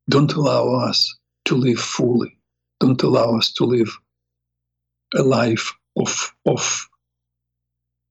don't 0.09 0.33
allow 0.33 0.75
us 0.75 1.17
to 1.45 1.55
live 1.55 1.79
fully, 1.79 2.37
don't 2.79 3.01
allow 3.03 3.37
us 3.37 3.53
to 3.53 3.65
live 3.65 3.95
a 5.15 5.23
life 5.23 5.71
of, 5.97 6.33
of 6.45 6.87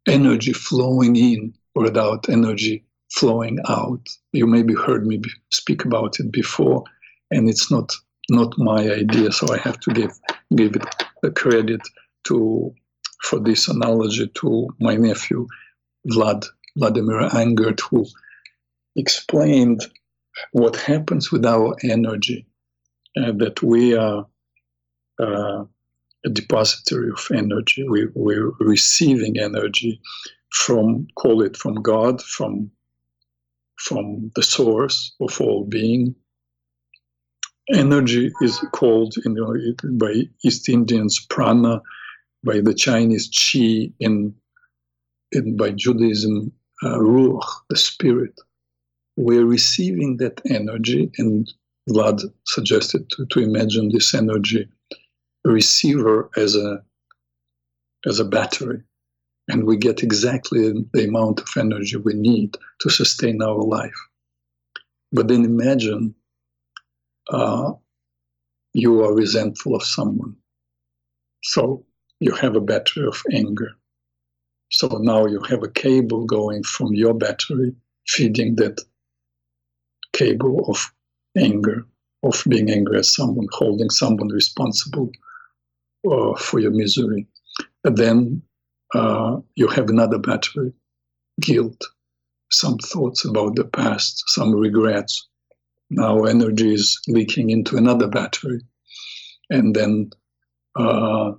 energy 0.07 0.53
flowing 0.53 1.17
in 1.17 1.55
or 1.75 1.85
without 1.85 2.29
energy 2.29 2.85
flowing 3.13 3.59
out. 3.69 4.07
You 4.33 4.47
maybe 4.47 4.75
heard 4.75 5.07
me 5.07 5.21
speak 5.51 5.85
about 5.85 6.21
it 6.21 6.31
before 6.31 6.85
and 7.31 7.49
it's 7.49 7.71
not 7.71 7.93
not 8.29 8.57
my 8.59 8.91
idea. 8.91 9.33
So 9.33 9.53
I 9.53 9.59
have 9.59 9.81
to 9.81 9.93
give 9.93 10.13
give 10.55 10.77
it 10.77 10.85
the 11.23 11.31
credit 11.31 11.81
to 12.25 12.75
for 13.23 13.39
this 13.39 13.69
analogy 13.69 14.29
to 14.29 14.69
my 14.81 14.97
nephew 14.97 15.47
Vlad 16.09 16.47
Vladimir 16.77 17.29
Angert, 17.31 17.81
who 17.81 18.07
explained 18.97 19.87
what 20.53 20.77
happens 20.77 21.31
with 21.31 21.45
our 21.45 21.77
energy, 21.83 22.47
uh, 23.17 23.33
that 23.33 23.63
we 23.63 23.95
are 23.95 24.27
uh, 25.21 25.65
a 26.25 26.29
depository 26.33 27.11
of 27.11 27.27
energy. 27.33 27.87
We, 27.89 28.09
we're 28.15 28.51
receiving 28.61 29.39
energy 29.39 30.01
from, 30.51 31.07
call 31.17 31.43
it 31.43 31.57
from 31.57 31.75
God, 31.75 32.23
from, 32.23 32.71
from 33.77 34.31
the 34.35 34.43
source 34.43 35.15
of 35.21 35.41
all 35.41 35.65
being, 35.65 36.15
energy 37.69 38.33
is 38.41 38.59
called 38.73 39.15
you 39.25 39.33
know, 39.33 39.55
by 39.99 40.29
East 40.45 40.69
Indians 40.69 41.25
prana, 41.29 41.81
by 42.45 42.61
the 42.61 42.75
Chinese 42.75 43.31
qi, 43.31 43.93
in, 44.01 44.35
in 45.33 45.57
by 45.57 45.71
Judaism 45.71 46.53
uh, 46.83 46.97
ruach, 46.99 47.49
the 47.69 47.77
spirit. 47.77 48.35
We're 49.17 49.45
receiving 49.45 50.17
that 50.19 50.41
energy, 50.49 51.11
and 51.19 51.53
Vlad 51.89 52.23
suggested 52.47 53.09
to, 53.11 53.27
to 53.27 53.41
imagine 53.41 53.91
this 53.91 54.15
energy 54.15 54.69
receiver 55.45 56.31
as 56.37 56.57
a 56.57 56.83
as 58.07 58.19
a 58.19 58.25
battery, 58.25 58.83
and 59.49 59.65
we 59.65 59.77
get 59.77 60.03
exactly 60.03 60.73
the 60.93 61.05
amount 61.05 61.41
of 61.41 61.49
energy 61.59 61.97
we 61.97 62.15
need 62.15 62.57
to 62.81 62.89
sustain 62.89 63.43
our 63.43 63.63
life. 63.63 64.09
But 65.13 65.29
then 65.29 65.45
imagine 65.45 66.15
uh, 67.31 67.73
you 68.73 69.03
are 69.03 69.15
resentful 69.15 69.75
of 69.75 69.83
someone. 69.83 70.37
So 71.43 71.85
you 72.21 72.33
have 72.33 72.57
a 72.57 72.61
battery 72.61 73.07
of 73.07 73.23
anger. 73.33 73.71
So 74.71 74.89
now 75.01 75.27
you 75.27 75.41
have 75.49 75.63
a 75.63 75.69
cable 75.69 76.25
going 76.27 76.63
from 76.63 76.95
your 76.95 77.15
battery, 77.15 77.75
feeding 78.07 78.57
that 78.57 78.81
cable 80.13 80.65
of 80.69 80.93
anger, 81.37 81.87
of 82.23 82.43
being 82.49 82.71
angry 82.71 82.99
at 82.99 83.07
someone, 83.07 83.49
holding 83.53 83.91
someone 83.91 84.29
responsible 84.29 85.11
uh, 86.11 86.35
for 86.37 86.61
your 86.61 86.71
misery. 86.71 87.27
And 87.85 87.97
then 87.97 88.43
uh, 88.95 89.39
you 89.57 89.69
have 89.69 89.89
another 89.89 90.19
battery, 90.19 90.73
guilt, 91.41 91.83
some 92.51 92.79
thoughts 92.79 93.25
about 93.25 93.57
the 93.57 93.65
past, 93.65 94.23
some 94.27 94.55
regrets. 94.55 95.29
Now 95.91 96.25
energy 96.25 96.73
is 96.75 97.01
leaking 97.09 97.51
into 97.51 97.77
another 97.77 98.07
battery. 98.07 98.61
And 99.51 99.75
then 99.75 100.11
uh, 100.77 101.33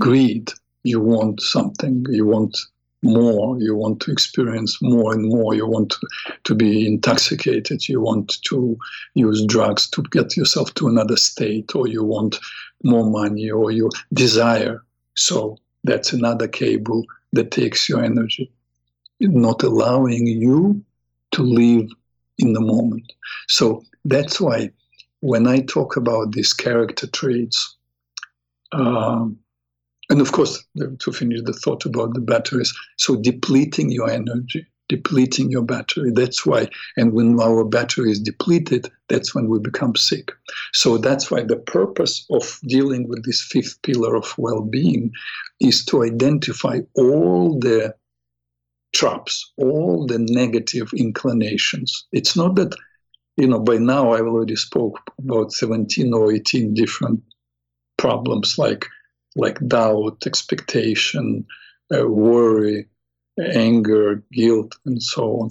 greed, 0.00 0.52
you 0.82 1.00
want 1.00 1.40
something, 1.40 2.04
you 2.10 2.26
want 2.26 2.56
more, 3.02 3.58
you 3.58 3.74
want 3.74 4.00
to 4.00 4.12
experience 4.12 4.78
more 4.82 5.14
and 5.14 5.28
more, 5.28 5.54
you 5.54 5.66
want 5.66 5.90
to, 5.90 6.06
to 6.44 6.54
be 6.54 6.86
intoxicated, 6.86 7.88
you 7.88 8.00
want 8.00 8.36
to 8.42 8.76
use 9.14 9.44
drugs 9.46 9.88
to 9.90 10.02
get 10.10 10.36
yourself 10.36 10.74
to 10.74 10.88
another 10.88 11.16
state, 11.16 11.74
or 11.74 11.88
you 11.88 12.04
want 12.04 12.38
more 12.84 13.08
money, 13.08 13.50
or 13.50 13.70
you 13.70 13.90
desire. 14.12 14.82
So 15.14 15.56
that's 15.84 16.12
another 16.12 16.48
cable 16.48 17.04
that 17.32 17.50
takes 17.50 17.88
your 17.88 18.02
energy, 18.02 18.52
not 19.20 19.62
allowing 19.62 20.26
you 20.26 20.82
to 21.32 21.42
live 21.42 21.88
in 22.38 22.52
the 22.52 22.60
moment. 22.60 23.12
So 23.48 23.82
that's 24.04 24.40
why 24.40 24.70
when 25.20 25.46
I 25.46 25.60
talk 25.60 25.96
about 25.96 26.32
these 26.32 26.52
character 26.52 27.06
traits, 27.06 27.76
um, 28.72 29.38
and 30.10 30.20
of 30.20 30.32
course, 30.32 30.64
to 30.76 31.12
finish 31.12 31.40
the 31.44 31.52
thought 31.52 31.84
about 31.84 32.14
the 32.14 32.20
batteries, 32.20 32.72
so 32.96 33.16
depleting 33.16 33.90
your 33.90 34.08
energy, 34.08 34.66
depleting 34.88 35.50
your 35.50 35.62
battery. 35.62 36.12
That's 36.12 36.46
why, 36.46 36.68
and 36.96 37.12
when 37.12 37.40
our 37.40 37.64
battery 37.64 38.12
is 38.12 38.20
depleted, 38.20 38.88
that's 39.08 39.34
when 39.34 39.48
we 39.48 39.58
become 39.58 39.96
sick. 39.96 40.30
So 40.72 40.98
that's 40.98 41.30
why 41.30 41.42
the 41.42 41.56
purpose 41.56 42.24
of 42.30 42.60
dealing 42.66 43.08
with 43.08 43.24
this 43.24 43.42
fifth 43.42 43.82
pillar 43.82 44.14
of 44.14 44.32
well 44.38 44.62
being 44.62 45.10
is 45.60 45.84
to 45.86 46.04
identify 46.04 46.80
all 46.94 47.58
the 47.58 47.94
traps, 48.96 49.52
all 49.58 50.06
the 50.06 50.18
negative 50.18 50.88
inclinations. 50.96 52.06
It's 52.12 52.34
not 52.34 52.56
that, 52.56 52.74
you 53.36 53.46
know, 53.46 53.60
by 53.60 53.76
now 53.76 54.12
I've 54.12 54.26
already 54.32 54.56
spoke 54.56 54.98
about 55.18 55.52
17 55.52 56.14
or 56.14 56.32
18 56.32 56.72
different 56.74 57.20
problems 57.98 58.58
like 58.58 58.86
like 59.38 59.58
doubt, 59.68 60.26
expectation, 60.26 61.44
uh, 61.94 62.08
worry, 62.08 62.88
anger, 63.38 64.24
guilt, 64.32 64.74
and 64.86 65.02
so 65.02 65.22
on. 65.40 65.50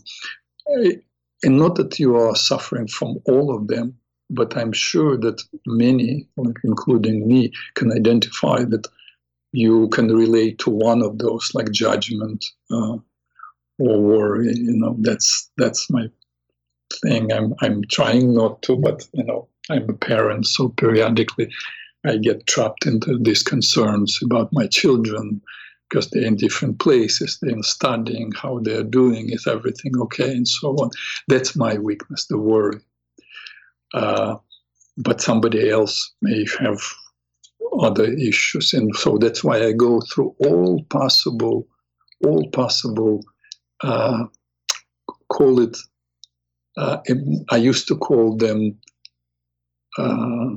And 1.43 1.60
not 1.60 1.76
that 1.76 2.00
you 2.00 2.16
are 2.16 2.36
suffering 2.36 2.88
from 2.88 3.20
all 3.26 3.56
of 3.56 3.68
them, 3.68 3.96
but 4.32 4.58
I'm 4.58 4.74
sure 4.74 5.18
that 5.18 5.43
many, 5.68 6.28
including 6.64 7.28
me, 7.28 7.52
can 7.76 7.91
identify 7.91 8.64
that 8.64 8.88
you 9.52 9.88
can 9.89 10.08
relate 10.08 10.58
to 10.60 10.72
one 10.72 11.04
of 11.04 11.20
those, 11.20 11.52
like 11.54 11.70
judgment 11.70 12.43
uh, 12.72 12.98
or 13.78 13.99
worry. 13.99 14.53
You 14.53 14.78
know, 14.78 14.95
that's 14.99 15.49
that's 15.57 15.89
my 15.89 16.07
thing. 17.01 17.32
I'm 17.32 17.53
I'm 17.61 17.84
trying 17.89 18.34
not 18.34 18.61
to, 18.63 18.76
but 18.76 19.07
you 19.13 19.23
know, 19.23 19.47
I'm 19.69 19.89
a 19.89 19.93
parent, 19.93 20.47
so 20.47 20.69
periodically 20.69 21.51
I 22.05 22.17
get 22.17 22.47
trapped 22.47 22.86
into 22.86 23.17
these 23.19 23.41
concerns 23.41 24.19
about 24.23 24.53
my 24.53 24.67
children 24.67 25.41
because 25.89 26.09
they're 26.09 26.26
in 26.26 26.36
different 26.36 26.80
places, 26.80 27.38
they're 27.41 27.61
studying, 27.61 28.32
how 28.32 28.59
they're 28.59 28.84
doing, 28.84 29.30
is 29.30 29.47
everything 29.47 29.93
okay, 30.01 30.32
and 30.32 30.47
so 30.47 30.69
on. 30.76 30.89
That's 31.28 31.55
my 31.55 31.78
weakness, 31.78 32.26
the 32.26 32.38
worry. 32.38 32.80
Uh, 33.93 34.38
but 34.97 35.21
somebody 35.21 35.69
else 35.69 36.13
may 36.21 36.45
have 36.59 36.82
other 37.80 38.05
issues, 38.05 38.73
and 38.73 38.95
so 38.95 39.17
that's 39.17 39.43
why 39.43 39.63
I 39.63 39.71
go 39.73 40.01
through 40.01 40.36
all 40.39 40.84
possible, 40.89 41.67
all 42.26 42.49
possible. 42.49 43.23
Uh, 43.84 44.26
call 45.30 45.59
it. 45.59 45.78
Uh, 46.78 46.97
I 47.49 47.57
used 47.57 47.88
to 47.88 47.95
call 47.95 48.36
them 48.36 48.78
uh, 49.97 50.55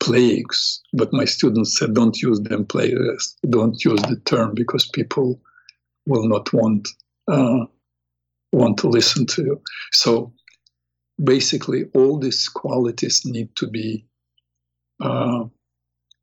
plagues, 0.00 0.80
but 0.92 1.12
my 1.12 1.24
students 1.24 1.78
said, 1.78 1.94
don't 1.94 2.16
use 2.20 2.40
them 2.40 2.64
plagues, 2.64 3.36
don't 3.48 3.82
use 3.84 4.00
the 4.02 4.20
term 4.24 4.54
because 4.54 4.88
people 4.88 5.40
will 6.06 6.26
not 6.28 6.52
want 6.52 6.88
uh, 7.28 7.64
want 8.52 8.78
to 8.78 8.88
listen 8.88 9.26
to 9.26 9.42
you. 9.42 9.62
So 9.92 10.32
basically, 11.22 11.84
all 11.94 12.18
these 12.18 12.48
qualities 12.48 13.22
need 13.24 13.54
to 13.56 13.66
be 13.68 14.04
uh, 15.00 15.44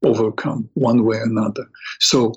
overcome 0.04 0.70
one 0.74 1.06
way 1.06 1.18
or 1.18 1.24
another. 1.24 1.66
So 2.00 2.34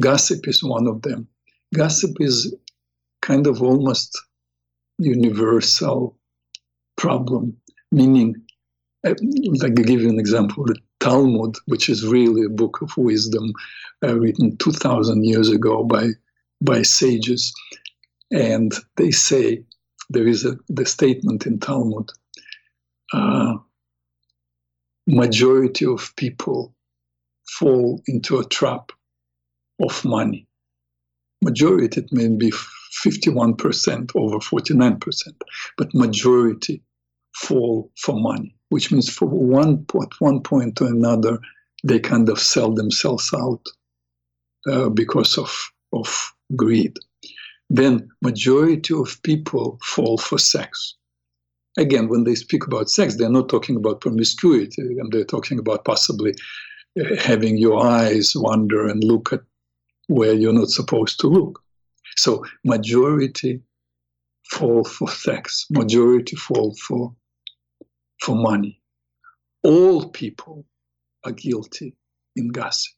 gossip 0.00 0.48
is 0.48 0.62
one 0.62 0.86
of 0.86 1.02
them. 1.02 1.28
Gossip 1.74 2.16
is 2.20 2.54
kind 3.22 3.46
of 3.46 3.62
almost 3.62 4.20
universal 4.98 6.16
problem, 6.96 7.56
meaning 7.90 8.36
uh, 9.04 9.14
like 9.60 9.74
to 9.74 9.82
give 9.82 10.00
you 10.00 10.08
an 10.08 10.20
example, 10.20 10.64
the 10.64 10.76
Talmud, 11.00 11.56
which 11.66 11.88
is 11.88 12.06
really 12.06 12.44
a 12.44 12.50
book 12.50 12.80
of 12.82 12.96
wisdom 12.96 13.52
uh, 14.04 14.16
written 14.16 14.56
2,000 14.58 15.24
years 15.24 15.48
ago 15.48 15.82
by, 15.82 16.10
by 16.60 16.82
sages. 16.82 17.52
And 18.30 18.72
they 18.96 19.10
say, 19.10 19.64
there 20.10 20.26
is 20.26 20.44
a, 20.44 20.56
the 20.68 20.86
statement 20.86 21.46
in 21.46 21.58
Talmud, 21.58 22.10
uh, 23.12 23.54
majority 25.06 25.86
of 25.86 26.14
people 26.16 26.74
fall 27.58 28.00
into 28.06 28.38
a 28.38 28.44
trap 28.44 28.92
of 29.80 30.04
money. 30.04 30.46
Majority, 31.42 32.02
it 32.02 32.12
may 32.12 32.28
be 32.28 32.52
51% 33.04 34.12
over 34.14 34.38
49%, 34.38 35.32
but 35.76 35.94
majority 35.94 36.82
fall 37.34 37.90
for 37.96 38.20
money 38.20 38.54
which 38.72 38.90
means 38.90 39.10
from 39.10 39.28
one 39.28 39.84
point 39.84 40.76
to 40.76 40.86
another, 40.86 41.38
they 41.84 42.00
kind 42.00 42.30
of 42.30 42.40
sell 42.40 42.72
themselves 42.72 43.30
out 43.34 43.60
uh, 44.66 44.88
because 44.88 45.36
of, 45.36 45.52
of 45.92 46.32
greed. 46.56 46.96
Then 47.68 48.08
majority 48.22 48.94
of 48.94 49.22
people 49.24 49.78
fall 49.84 50.16
for 50.16 50.38
sex. 50.38 50.96
Again, 51.76 52.08
when 52.08 52.24
they 52.24 52.34
speak 52.34 52.66
about 52.66 52.88
sex, 52.88 53.16
they're 53.16 53.28
not 53.28 53.50
talking 53.50 53.76
about 53.76 54.00
promiscuity, 54.00 54.82
and 54.98 55.12
they're 55.12 55.24
talking 55.24 55.58
about 55.58 55.84
possibly 55.84 56.34
uh, 56.98 57.14
having 57.18 57.58
your 57.58 57.78
eyes 57.78 58.32
wander 58.34 58.88
and 58.88 59.04
look 59.04 59.34
at 59.34 59.40
where 60.06 60.32
you're 60.32 60.54
not 60.54 60.68
supposed 60.68 61.20
to 61.20 61.26
look. 61.26 61.61
So 62.16 62.44
majority 62.64 63.60
fall 64.50 64.84
for 64.84 65.08
sex, 65.08 65.66
majority 65.70 66.36
fall 66.36 66.74
for 66.74 67.14
for 68.20 68.36
money. 68.36 68.80
All 69.62 70.08
people 70.10 70.64
are 71.24 71.32
guilty 71.32 71.96
in 72.36 72.48
gossip. 72.48 72.94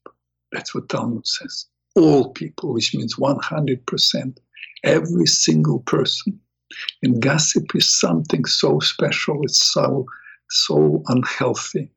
That's 0.52 0.74
what 0.74 0.88
Talmud 0.88 1.26
says. 1.26 1.66
All 1.96 2.32
people, 2.32 2.74
which 2.74 2.94
means 2.94 3.16
100%, 3.16 4.38
every 4.84 5.26
single 5.26 5.80
person. 5.80 6.40
And 7.02 7.22
gossip 7.22 7.74
is 7.74 7.98
something 7.98 8.44
so 8.44 8.80
special, 8.80 9.42
it's 9.44 9.64
so, 9.64 10.06
so 10.50 11.02
unhealthy. 11.06 11.90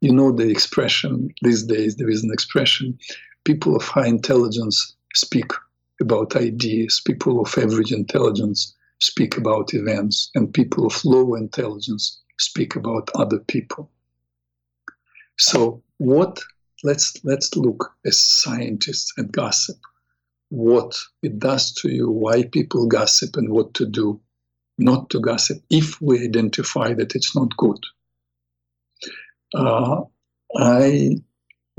You 0.00 0.12
know 0.12 0.32
the 0.32 0.48
expression 0.48 1.30
these 1.42 1.62
days, 1.62 1.96
there 1.96 2.10
is 2.10 2.22
an 2.24 2.32
expression 2.32 2.98
people 3.44 3.76
of 3.76 3.84
high 3.84 4.08
intelligence 4.08 4.96
speak 5.14 5.52
about 6.00 6.36
ideas, 6.36 7.00
people 7.04 7.40
of 7.40 7.56
average 7.58 7.92
intelligence 7.92 8.74
speak 9.00 9.36
about 9.36 9.74
events, 9.74 10.30
and 10.34 10.52
people 10.52 10.86
of 10.86 11.04
low 11.04 11.34
intelligence 11.34 12.20
speak 12.38 12.76
about 12.76 13.10
other 13.14 13.38
people. 13.38 13.90
So, 15.38 15.82
what? 15.98 16.40
Let's 16.84 17.24
let's 17.24 17.56
look 17.56 17.94
as 18.04 18.18
scientists 18.18 19.12
at 19.18 19.32
gossip. 19.32 19.78
What 20.50 20.96
it 21.22 21.38
does 21.38 21.72
to 21.74 21.90
you, 21.90 22.10
why 22.10 22.44
people 22.44 22.86
gossip, 22.86 23.36
and 23.36 23.48
what 23.48 23.74
to 23.74 23.86
do 23.86 24.20
not 24.78 25.10
to 25.10 25.20
gossip 25.20 25.62
if 25.70 26.00
we 26.00 26.22
identify 26.22 26.92
that 26.94 27.14
it's 27.14 27.34
not 27.34 27.56
good. 27.56 27.78
Uh, 29.54 30.02
I 30.58 31.16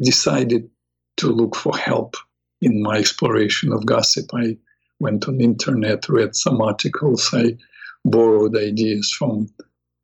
decided 0.01 0.69
to 1.17 1.27
look 1.27 1.55
for 1.55 1.77
help 1.77 2.15
in 2.61 2.81
my 2.81 2.97
exploration 2.97 3.71
of 3.71 3.85
gossip. 3.85 4.29
I 4.33 4.57
went 4.99 5.27
on 5.27 5.41
internet, 5.41 6.09
read 6.09 6.35
some 6.35 6.61
articles. 6.61 7.29
I 7.33 7.57
borrowed 8.05 8.55
ideas 8.57 9.11
from 9.11 9.47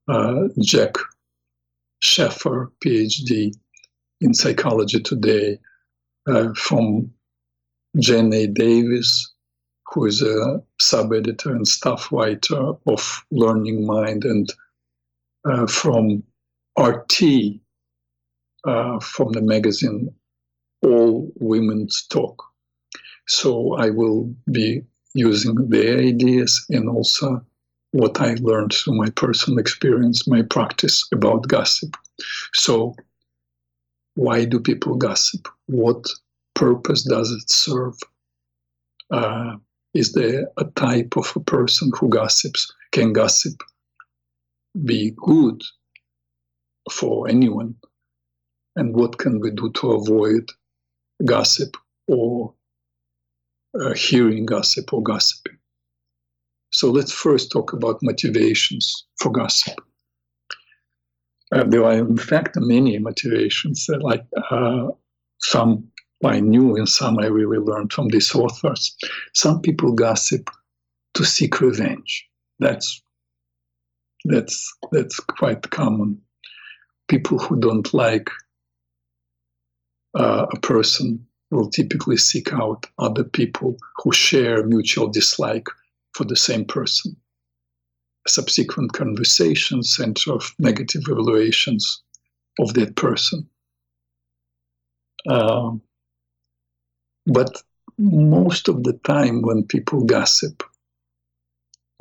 uh, 0.07 0.47
Jack 0.61 0.95
Schafer, 2.03 2.67
PhD 2.83 3.53
in 4.21 4.33
psychology 4.33 5.01
today, 5.01 5.59
uh, 6.27 6.53
from 6.53 7.11
Janey 7.99 8.47
Davies, 8.47 9.31
who 9.87 10.05
is 10.05 10.21
a 10.21 10.61
sub-editor 10.79 11.51
and 11.51 11.67
staff 11.67 12.11
writer 12.11 12.73
of 12.87 13.23
Learning 13.31 13.85
Mind, 13.85 14.25
and 14.25 14.53
uh, 15.45 15.67
from 15.67 16.23
RT, 16.77 17.21
uh, 18.65 18.99
from 18.99 19.31
the 19.33 19.41
magazine 19.41 20.13
All 20.83 21.31
Women's 21.39 22.05
Talk. 22.09 22.43
So 23.27 23.73
I 23.75 23.89
will 23.89 24.33
be 24.51 24.81
using 25.13 25.55
their 25.69 25.99
ideas 25.99 26.65
and 26.69 26.89
also 26.89 27.45
what 27.91 28.19
I 28.19 28.35
learned 28.41 28.73
through 28.73 28.95
my 28.95 29.09
personal 29.11 29.59
experience, 29.59 30.27
my 30.27 30.41
practice 30.41 31.07
about 31.13 31.47
gossip. 31.47 31.95
So, 32.53 32.95
why 34.15 34.45
do 34.45 34.59
people 34.59 34.95
gossip? 34.95 35.47
What 35.67 36.05
purpose 36.55 37.03
does 37.03 37.31
it 37.31 37.49
serve? 37.49 37.95
Uh, 39.11 39.57
is 39.93 40.13
there 40.13 40.47
a 40.57 40.65
type 40.75 41.15
of 41.17 41.31
a 41.35 41.39
person 41.39 41.91
who 41.99 42.09
gossips? 42.09 42.73
Can 42.91 43.13
gossip 43.13 43.61
be 44.85 45.13
good 45.17 45.61
for 46.91 47.27
anyone? 47.27 47.75
And 48.75 48.95
what 48.95 49.19
can 49.19 49.39
we 49.39 49.51
do 49.51 49.71
to 49.71 49.91
avoid 49.91 50.49
gossip 51.25 51.75
or 52.07 52.53
uh, 53.79 53.93
hearing 53.93 54.45
gossip 54.45 54.93
or 54.93 55.01
gossiping? 55.01 55.57
So 56.71 56.89
let's 56.89 57.11
first 57.11 57.51
talk 57.51 57.73
about 57.73 58.01
motivations 58.01 59.05
for 59.19 59.31
gossip. 59.31 59.79
Uh, 61.51 61.63
there 61.65 61.83
are, 61.83 61.93
in 61.93 62.17
fact, 62.17 62.55
many 62.57 62.97
motivations, 62.97 63.87
like 64.01 64.25
uh, 64.49 64.87
some 65.39 65.87
I 66.25 66.39
knew 66.39 66.75
and 66.75 66.87
some 66.87 67.19
I 67.19 67.25
really 67.25 67.57
learned 67.57 67.93
from 67.93 68.07
these 68.07 68.33
authors. 68.33 68.95
Some 69.33 69.61
people 69.61 69.91
gossip 69.91 70.49
to 71.13 71.25
seek 71.25 71.61
revenge. 71.61 72.27
That's 72.59 73.01
that's 74.25 74.73
that's 74.91 75.19
quite 75.19 75.69
common. 75.69 76.21
People 77.07 77.37
who 77.37 77.59
don't 77.59 77.93
like 77.93 78.29
uh, 80.15 80.45
a 80.51 80.59
person 80.59 81.25
will 81.51 81.69
typically 81.69 82.17
seek 82.17 82.51
out 82.53 82.85
other 82.97 83.23
people 83.23 83.77
who 83.97 84.11
share 84.11 84.65
mutual 84.65 85.07
dislike 85.07 85.67
for 86.13 86.25
the 86.25 86.35
same 86.35 86.65
person. 86.65 87.15
Subsequent 88.27 88.93
conversations 88.93 89.99
sort 90.17 90.41
of 90.41 90.51
negative 90.59 91.03
evaluations 91.07 92.01
of 92.59 92.73
that 92.73 92.95
person. 92.95 93.47
Uh, 95.27 95.71
but 97.25 97.61
most 97.97 98.67
of 98.67 98.83
the 98.83 98.93
time, 99.03 99.41
when 99.41 99.63
people 99.63 100.03
gossip, 100.03 100.63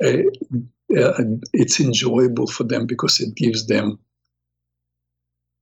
uh, 0.03 0.23
uh, 0.97 1.23
it's 1.53 1.79
enjoyable 1.79 2.47
for 2.47 2.63
them 2.63 2.85
because 2.85 3.19
it 3.19 3.35
gives 3.35 3.67
them 3.67 3.99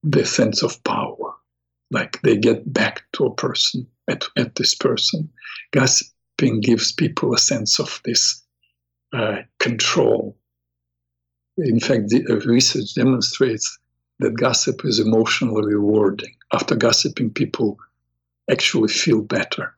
the 0.03 0.25
sense 0.25 0.63
of 0.63 0.83
power. 0.83 1.20
Like 1.91 2.21
they 2.21 2.37
get 2.37 2.71
back 2.71 3.03
to 3.13 3.25
a 3.25 3.35
person, 3.35 3.85
at, 4.07 4.23
at 4.37 4.55
this 4.55 4.73
person. 4.73 5.29
Gossiping 5.71 6.61
gives 6.61 6.91
people 6.91 7.33
a 7.33 7.37
sense 7.37 7.79
of 7.79 8.01
this 8.05 8.41
uh, 9.13 9.37
control. 9.59 10.37
In 11.57 11.79
fact, 11.79 12.09
the 12.09 12.25
uh, 12.29 12.35
research 12.49 12.95
demonstrates 12.95 13.77
that 14.19 14.37
gossip 14.37 14.85
is 14.85 14.99
emotionally 14.99 15.73
rewarding. 15.73 16.33
After 16.53 16.75
gossiping, 16.75 17.31
people 17.31 17.77
actually 18.49 18.89
feel 18.89 19.21
better. 19.21 19.75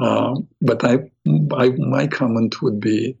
Um, 0.00 0.48
but 0.60 0.84
I, 0.84 1.10
I, 1.54 1.68
my 1.70 2.06
comment 2.06 2.62
would 2.62 2.80
be 2.80 3.18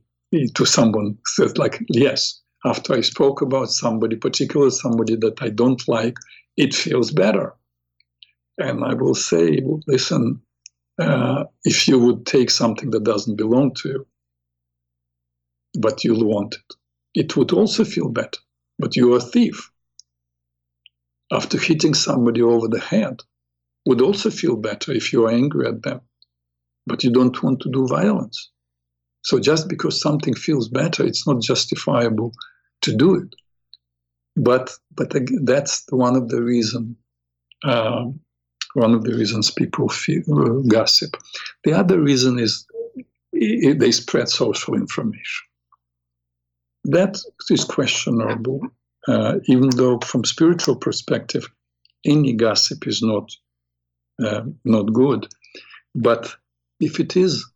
to 0.54 0.64
someone 0.64 1.18
says 1.26 1.58
like, 1.58 1.84
yes, 1.88 2.40
after 2.64 2.94
I 2.94 3.02
spoke 3.02 3.42
about 3.42 3.70
somebody, 3.70 4.16
particularly 4.16 4.70
somebody 4.70 5.16
that 5.16 5.42
I 5.42 5.50
don't 5.50 5.86
like, 5.88 6.16
it 6.56 6.74
feels 6.74 7.10
better. 7.10 7.54
And 8.58 8.84
I 8.84 8.94
will 8.94 9.14
say, 9.14 9.60
listen, 9.86 10.42
uh, 10.98 11.44
if 11.64 11.88
you 11.88 11.98
would 11.98 12.26
take 12.26 12.50
something 12.50 12.90
that 12.90 13.04
doesn't 13.04 13.36
belong 13.36 13.74
to 13.76 13.88
you, 13.88 14.06
but 15.78 16.04
you'll 16.04 16.28
want 16.28 16.54
it. 16.54 16.74
It 17.14 17.36
would 17.36 17.52
also 17.52 17.84
feel 17.84 18.08
better, 18.08 18.40
but 18.78 18.94
you're 18.96 19.16
a 19.16 19.20
thief. 19.20 19.70
After 21.30 21.58
hitting 21.58 21.94
somebody 21.94 22.42
over 22.42 22.68
the 22.68 22.80
head, 22.80 23.20
would 23.86 24.00
also 24.00 24.30
feel 24.30 24.56
better 24.56 24.92
if 24.92 25.12
you're 25.12 25.30
angry 25.30 25.66
at 25.66 25.82
them, 25.82 26.00
but 26.86 27.02
you 27.02 27.10
don't 27.10 27.42
want 27.42 27.60
to 27.60 27.70
do 27.70 27.86
violence. 27.86 28.50
So 29.22 29.38
just 29.38 29.68
because 29.68 30.00
something 30.00 30.34
feels 30.34 30.68
better, 30.68 31.04
it's 31.04 31.26
not 31.26 31.42
justifiable 31.42 32.32
to 32.82 32.96
do 32.96 33.14
it. 33.14 33.34
But 34.36 34.72
but 34.94 35.12
that's 35.42 35.84
one 35.90 36.16
of 36.16 36.28
the 36.28 36.42
reason. 36.42 36.96
Uh, 37.64 38.06
one 38.74 38.94
of 38.94 39.04
the 39.04 39.14
reasons 39.14 39.50
people 39.50 39.88
feel, 39.88 40.22
uh, 40.30 40.62
gossip. 40.66 41.16
The 41.62 41.74
other 41.74 42.00
reason 42.00 42.38
is 42.38 42.66
they 43.32 43.92
spread 43.92 44.28
social 44.30 44.74
information 44.74 45.46
that 46.84 47.22
is 47.50 47.64
questionable, 47.64 48.60
uh, 49.08 49.38
even 49.46 49.70
though 49.70 49.98
from 50.00 50.24
spiritual 50.24 50.76
perspective, 50.76 51.48
any 52.04 52.32
gossip 52.32 52.86
is 52.86 53.02
not 53.02 53.30
uh, 54.22 54.42
not 54.64 54.92
good. 54.92 55.28
But 55.94 56.34
if 56.80 57.00
it 57.00 57.16
is 57.16 57.46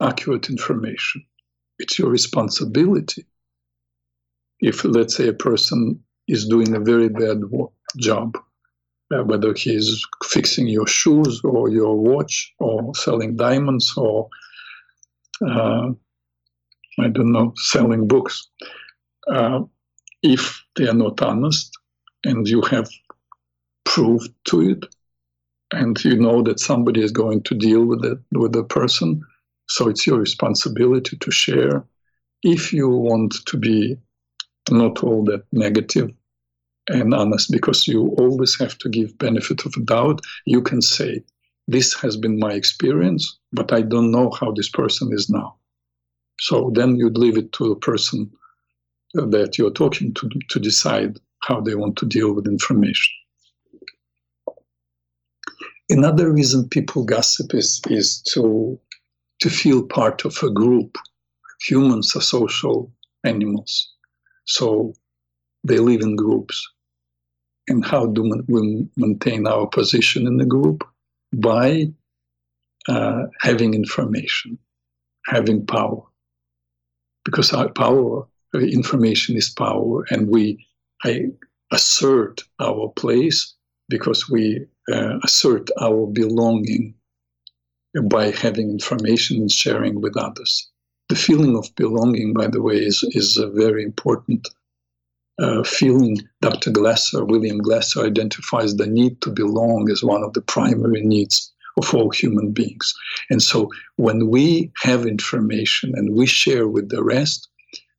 accurate 0.00 0.50
information, 0.50 1.24
it's 1.78 1.98
your 1.98 2.10
responsibility. 2.10 3.24
If, 4.60 4.84
let's 4.84 5.16
say, 5.16 5.28
a 5.28 5.32
person 5.32 6.02
is 6.28 6.46
doing 6.46 6.74
a 6.74 6.80
very 6.80 7.08
bad 7.08 7.42
job, 7.98 8.36
uh, 9.12 9.22
whether 9.24 9.52
he's 9.54 10.02
fixing 10.24 10.66
your 10.68 10.86
shoes 10.86 11.40
or 11.44 11.68
your 11.68 11.96
watch 11.96 12.52
or 12.58 12.94
selling 12.94 13.36
diamonds 13.36 13.92
or 13.96 14.28
uh, 15.46 15.90
I 16.98 17.08
don't 17.08 17.32
know, 17.32 17.52
selling 17.56 18.06
books, 18.06 18.48
uh, 19.30 19.60
if 20.22 20.64
they 20.76 20.88
are 20.88 20.94
not 20.94 21.20
honest 21.20 21.76
and 22.24 22.48
you 22.48 22.62
have 22.62 22.88
proof 23.84 24.22
to 24.44 24.70
it, 24.70 24.86
and 25.72 26.02
you 26.04 26.16
know 26.16 26.42
that 26.42 26.60
somebody 26.60 27.02
is 27.02 27.10
going 27.10 27.42
to 27.42 27.54
deal 27.54 27.84
with 27.84 28.04
it 28.04 28.18
with 28.32 28.52
the 28.52 28.62
person, 28.64 29.22
so 29.68 29.88
it's 29.88 30.06
your 30.06 30.18
responsibility 30.18 31.16
to 31.16 31.30
share. 31.30 31.84
If 32.42 32.72
you 32.72 32.88
want 32.88 33.34
to 33.46 33.56
be 33.56 33.96
not 34.70 35.02
all 35.02 35.24
that 35.24 35.44
negative 35.52 36.10
and 36.88 37.14
honest, 37.14 37.50
because 37.50 37.88
you 37.88 38.14
always 38.18 38.58
have 38.58 38.76
to 38.78 38.88
give 38.88 39.18
benefit 39.18 39.64
of 39.64 39.74
a 39.76 39.80
doubt, 39.80 40.20
you 40.46 40.60
can 40.62 40.82
say, 40.82 41.24
"This 41.66 41.94
has 41.94 42.16
been 42.16 42.38
my 42.38 42.52
experience, 42.52 43.38
but 43.52 43.72
I 43.72 43.82
don't 43.82 44.10
know 44.10 44.30
how 44.30 44.52
this 44.52 44.68
person 44.68 45.12
is 45.12 45.30
now." 45.30 45.56
So 46.40 46.70
then 46.74 46.96
you'd 46.96 47.18
leave 47.18 47.38
it 47.38 47.52
to 47.52 47.68
the 47.68 47.76
person 47.76 48.30
that 49.14 49.56
you're 49.56 49.70
talking 49.70 50.12
to 50.14 50.28
to 50.50 50.58
decide 50.60 51.18
how 51.40 51.60
they 51.60 51.74
want 51.74 51.96
to 51.98 52.06
deal 52.06 52.32
with 52.34 52.46
information. 52.46 53.14
Another 55.90 56.32
reason 56.32 56.68
people 56.68 57.04
gossip 57.04 57.54
is, 57.54 57.80
is 57.90 58.22
to, 58.32 58.78
to 59.40 59.50
feel 59.50 59.86
part 59.86 60.24
of 60.24 60.36
a 60.42 60.50
group. 60.50 60.96
Humans 61.60 62.16
are 62.16 62.22
social 62.22 62.90
animals, 63.22 63.93
so 64.44 64.94
they 65.64 65.78
live 65.78 66.00
in 66.00 66.16
groups. 66.16 66.68
And 67.68 67.84
how 67.84 68.06
do 68.06 68.44
we 68.46 68.86
maintain 68.96 69.46
our 69.46 69.66
position 69.66 70.26
in 70.26 70.36
the 70.36 70.44
group? 70.44 70.84
By 71.32 71.92
uh, 72.88 73.24
having 73.40 73.74
information, 73.74 74.58
having 75.26 75.64
power 75.66 76.02
because 77.24 77.52
our 77.52 77.70
power, 77.70 78.26
uh, 78.54 78.58
information 78.58 79.36
is 79.36 79.50
power, 79.50 80.04
and 80.10 80.28
we 80.28 80.64
I 81.04 81.26
assert 81.72 82.42
our 82.60 82.92
place 82.96 83.54
because 83.88 84.30
we 84.30 84.66
uh, 84.92 85.18
assert 85.24 85.70
our 85.80 86.06
belonging 86.06 86.94
by 88.10 88.30
having 88.30 88.70
information 88.70 89.38
and 89.38 89.50
sharing 89.50 90.00
with 90.00 90.16
others. 90.16 90.70
The 91.08 91.16
feeling 91.16 91.56
of 91.56 91.74
belonging, 91.76 92.32
by 92.32 92.46
the 92.46 92.62
way, 92.62 92.76
is, 92.76 93.04
is 93.10 93.36
a 93.36 93.48
very 93.48 93.84
important 93.84 94.48
uh, 95.38 95.62
feeling. 95.64 96.18
Dr. 96.40 96.70
Glasser, 96.70 97.24
William 97.24 97.58
Glasser, 97.58 98.06
identifies 98.06 98.76
the 98.76 98.86
need 98.86 99.20
to 99.22 99.30
belong 99.30 99.90
as 99.90 100.02
one 100.02 100.22
of 100.22 100.32
the 100.32 100.42
primary 100.42 101.02
needs 101.02 101.52
of 101.76 101.92
all 101.94 102.10
human 102.10 102.52
beings. 102.52 102.94
And 103.30 103.42
so 103.42 103.70
when 103.96 104.28
we 104.28 104.70
have 104.82 105.06
information 105.06 105.92
and 105.96 106.14
we 106.14 106.26
share 106.26 106.68
with 106.68 106.88
the 106.88 107.02
rest, 107.02 107.48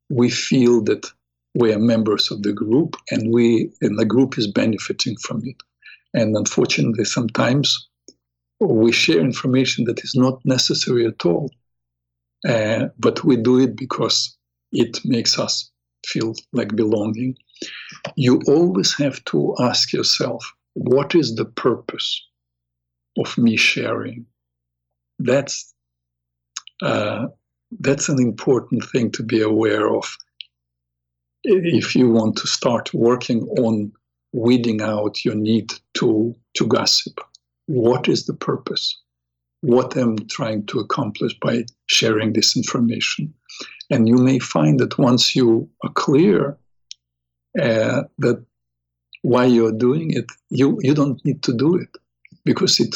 we 0.09 0.29
feel 0.29 0.81
that 0.83 1.05
we 1.55 1.73
are 1.73 1.79
members 1.79 2.31
of 2.31 2.43
the 2.43 2.53
group 2.53 2.95
and 3.11 3.33
we 3.33 3.71
and 3.81 3.97
the 3.97 4.05
group 4.05 4.37
is 4.37 4.47
benefiting 4.47 5.15
from 5.17 5.41
it. 5.45 5.55
And 6.13 6.35
unfortunately, 6.35 7.05
sometimes 7.05 7.87
we 8.59 8.91
share 8.91 9.19
information 9.19 9.85
that 9.85 10.03
is 10.03 10.13
not 10.15 10.39
necessary 10.45 11.05
at 11.05 11.25
all, 11.25 11.49
uh, 12.47 12.87
but 12.99 13.23
we 13.23 13.35
do 13.37 13.59
it 13.59 13.75
because 13.75 14.37
it 14.71 14.99
makes 15.05 15.39
us 15.39 15.71
feel 16.05 16.33
like 16.53 16.75
belonging. 16.75 17.35
You 18.15 18.41
always 18.47 18.93
have 18.97 19.23
to 19.25 19.55
ask 19.59 19.93
yourself, 19.93 20.45
what 20.73 21.15
is 21.15 21.35
the 21.35 21.45
purpose 21.45 22.21
of 23.17 23.37
me 23.37 23.55
sharing? 23.55 24.25
That's 25.19 25.73
uh, 26.81 27.27
that's 27.79 28.09
an 28.09 28.21
important 28.21 28.83
thing 28.91 29.11
to 29.11 29.23
be 29.23 29.41
aware 29.41 29.89
of 29.89 30.15
if 31.43 31.95
you 31.95 32.09
want 32.09 32.35
to 32.37 32.47
start 32.47 32.93
working 32.93 33.43
on 33.59 33.91
weeding 34.33 34.81
out 34.81 35.23
your 35.23 35.35
need 35.35 35.71
to 35.93 36.35
to 36.55 36.67
gossip 36.67 37.19
what 37.67 38.09
is 38.09 38.25
the 38.25 38.33
purpose 38.33 39.01
what 39.65 39.95
i'm 39.97 40.17
trying 40.27 40.65
to 40.67 40.79
accomplish 40.79 41.33
by 41.39 41.63
sharing 41.87 42.33
this 42.33 42.55
information. 42.55 43.33
And 43.89 44.07
you 44.07 44.17
may 44.17 44.39
find 44.39 44.79
that 44.79 44.97
once 44.97 45.35
you 45.35 45.69
are 45.83 45.91
clear 45.91 46.57
uh, 47.59 48.03
that 48.19 48.43
why 49.21 49.45
you're 49.45 49.71
doing 49.71 50.11
it 50.11 50.25
you 50.49 50.77
you 50.81 50.93
don't 50.93 51.23
need 51.25 51.41
to 51.43 51.53
do 51.53 51.75
it. 51.75 51.89
Because 52.43 52.79
it 52.79 52.95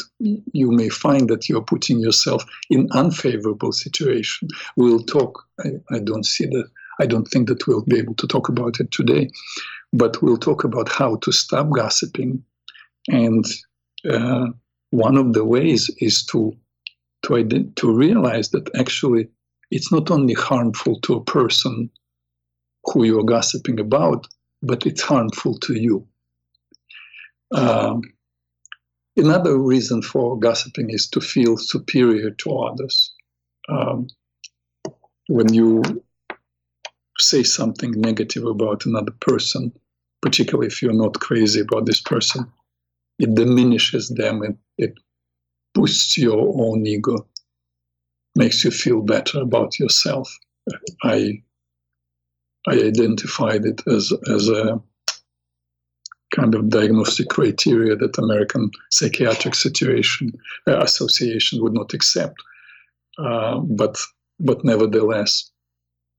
you 0.52 0.70
may 0.70 0.88
find 0.88 1.28
that 1.28 1.48
you're 1.48 1.70
putting 1.72 1.98
yourself 1.98 2.44
in 2.68 2.88
unfavorable 2.92 3.72
situation. 3.72 4.48
We'll 4.76 5.02
talk 5.02 5.44
I, 5.64 5.68
I 5.90 5.98
don't 5.98 6.26
see 6.26 6.46
that 6.46 6.68
i 7.00 7.06
don't 7.06 7.28
think 7.28 7.48
that 7.48 7.66
we'll 7.66 7.84
be 7.92 7.98
able 7.98 8.14
to 8.14 8.26
talk 8.26 8.48
about 8.48 8.78
it 8.78 8.90
today 8.90 9.30
but 9.92 10.20
we'll 10.22 10.36
talk 10.36 10.64
about 10.64 10.88
how 10.88 11.16
to 11.16 11.32
stop 11.32 11.70
gossiping 11.70 12.44
and 13.08 13.44
uh, 14.08 14.46
one 14.90 15.16
of 15.16 15.32
the 15.32 15.44
ways 15.44 15.90
is 15.98 16.24
to 16.26 16.56
to 17.22 17.44
to 17.76 17.92
realize 17.92 18.50
that 18.50 18.70
actually 18.76 19.28
it's 19.70 19.92
not 19.92 20.10
only 20.10 20.34
harmful 20.34 21.00
to 21.00 21.14
a 21.14 21.24
person 21.24 21.90
who 22.84 23.04
you're 23.04 23.24
gossiping 23.24 23.78
about, 23.78 24.26
but 24.62 24.86
it's 24.86 25.02
harmful 25.02 25.58
to 25.58 25.74
you. 25.74 26.06
Um, 27.52 28.02
another 29.16 29.58
reason 29.58 30.02
for 30.02 30.38
gossiping 30.38 30.90
is 30.90 31.08
to 31.10 31.20
feel 31.20 31.56
superior 31.56 32.30
to 32.30 32.50
others. 32.58 33.12
Um, 33.68 34.08
when 35.28 35.52
you 35.52 35.82
say 37.18 37.42
something 37.42 37.92
negative 37.92 38.44
about 38.44 38.86
another 38.86 39.12
person, 39.20 39.72
particularly 40.22 40.66
if 40.66 40.82
you're 40.82 40.92
not 40.92 41.20
crazy 41.20 41.60
about 41.60 41.86
this 41.86 42.00
person, 42.00 42.50
it 43.18 43.34
diminishes 43.34 44.08
them 44.08 44.42
and 44.42 44.56
it 44.80 44.94
boosts 45.74 46.16
your 46.18 46.52
own 46.62 46.86
ego, 46.86 47.26
makes 48.34 48.64
you 48.64 48.70
feel 48.70 49.02
better 49.02 49.40
about 49.40 49.78
yourself. 49.78 50.28
I 51.02 51.42
I 52.66 52.74
identified 52.74 53.64
it 53.64 53.80
as 53.86 54.12
as 54.28 54.48
a 54.48 54.80
kind 56.34 56.54
of 56.54 56.68
diagnostic 56.68 57.28
criteria 57.28 57.96
that 57.96 58.18
American 58.18 58.70
Psychiatric 58.90 59.54
Situation 59.54 60.32
uh, 60.68 60.78
Association 60.78 61.60
would 61.62 61.74
not 61.74 61.92
accept, 61.94 62.36
uh, 63.18 63.58
but 63.58 63.98
but 64.38 64.64
nevertheless, 64.64 65.50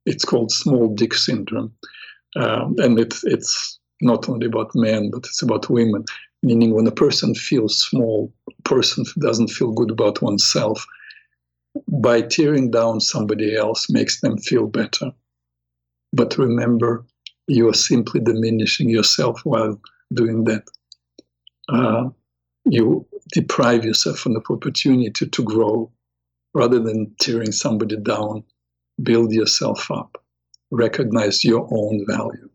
it's 0.06 0.26
called 0.26 0.52
small 0.52 0.94
dick 0.94 1.14
syndrome, 1.14 1.74
um, 2.36 2.76
and 2.78 3.00
it's 3.00 3.24
it's 3.24 3.80
not 4.02 4.28
only 4.30 4.48
about 4.48 4.72
men 4.76 5.12
but 5.12 5.26
it's 5.26 5.42
about 5.42 5.70
women. 5.70 6.04
Meaning 6.44 6.74
when 6.74 6.88
a 6.88 6.92
person 6.92 7.36
feels 7.36 7.78
small, 7.78 8.34
person 8.64 9.06
who 9.06 9.22
doesn't 9.22 9.50
feel 9.50 9.72
good 9.72 9.92
about 9.92 10.22
oneself, 10.22 10.86
by 11.88 12.22
tearing 12.22 12.72
down 12.72 13.00
somebody 13.00 13.56
else 13.56 13.90
makes 13.90 14.22
them 14.22 14.38
feel 14.38 14.68
better. 14.68 15.12
But 16.14 16.38
remember, 16.38 17.06
you 17.48 17.70
are 17.70 17.74
simply 17.74 18.20
diminishing 18.20 18.90
yourself 18.90 19.42
while 19.46 19.80
doing 20.14 20.44
that. 20.46 20.64
Uh, 21.70 22.10
you 22.66 23.06
deprive 23.32 23.86
yourself 23.86 24.26
of 24.26 24.34
the 24.34 24.42
opportunity 24.50 25.28
to 25.28 25.44
grow 25.44 25.92
rather 26.54 26.80
than 26.80 27.16
tearing 27.22 27.52
somebody 27.52 27.98
down. 27.98 28.44
Build 29.02 29.32
yourself 29.32 29.90
up, 29.90 30.22
recognize 30.70 31.44
your 31.44 31.68
own 31.72 32.06
value. 32.08 32.50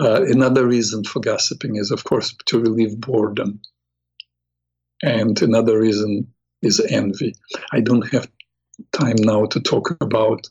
Uh, 0.00 0.22
another 0.24 0.66
reason 0.66 1.04
for 1.04 1.20
gossiping 1.20 1.76
is, 1.76 1.90
of 1.90 2.04
course, 2.04 2.34
to 2.46 2.60
relieve 2.60 3.00
boredom. 3.00 3.60
And 5.02 5.40
another 5.42 5.78
reason 5.80 6.26
is 6.62 6.80
envy. 6.88 7.34
I 7.72 7.80
don't 7.80 8.10
have 8.12 8.28
time 8.92 9.16
now 9.18 9.46
to 9.46 9.60
talk 9.60 9.96
about 10.00 10.48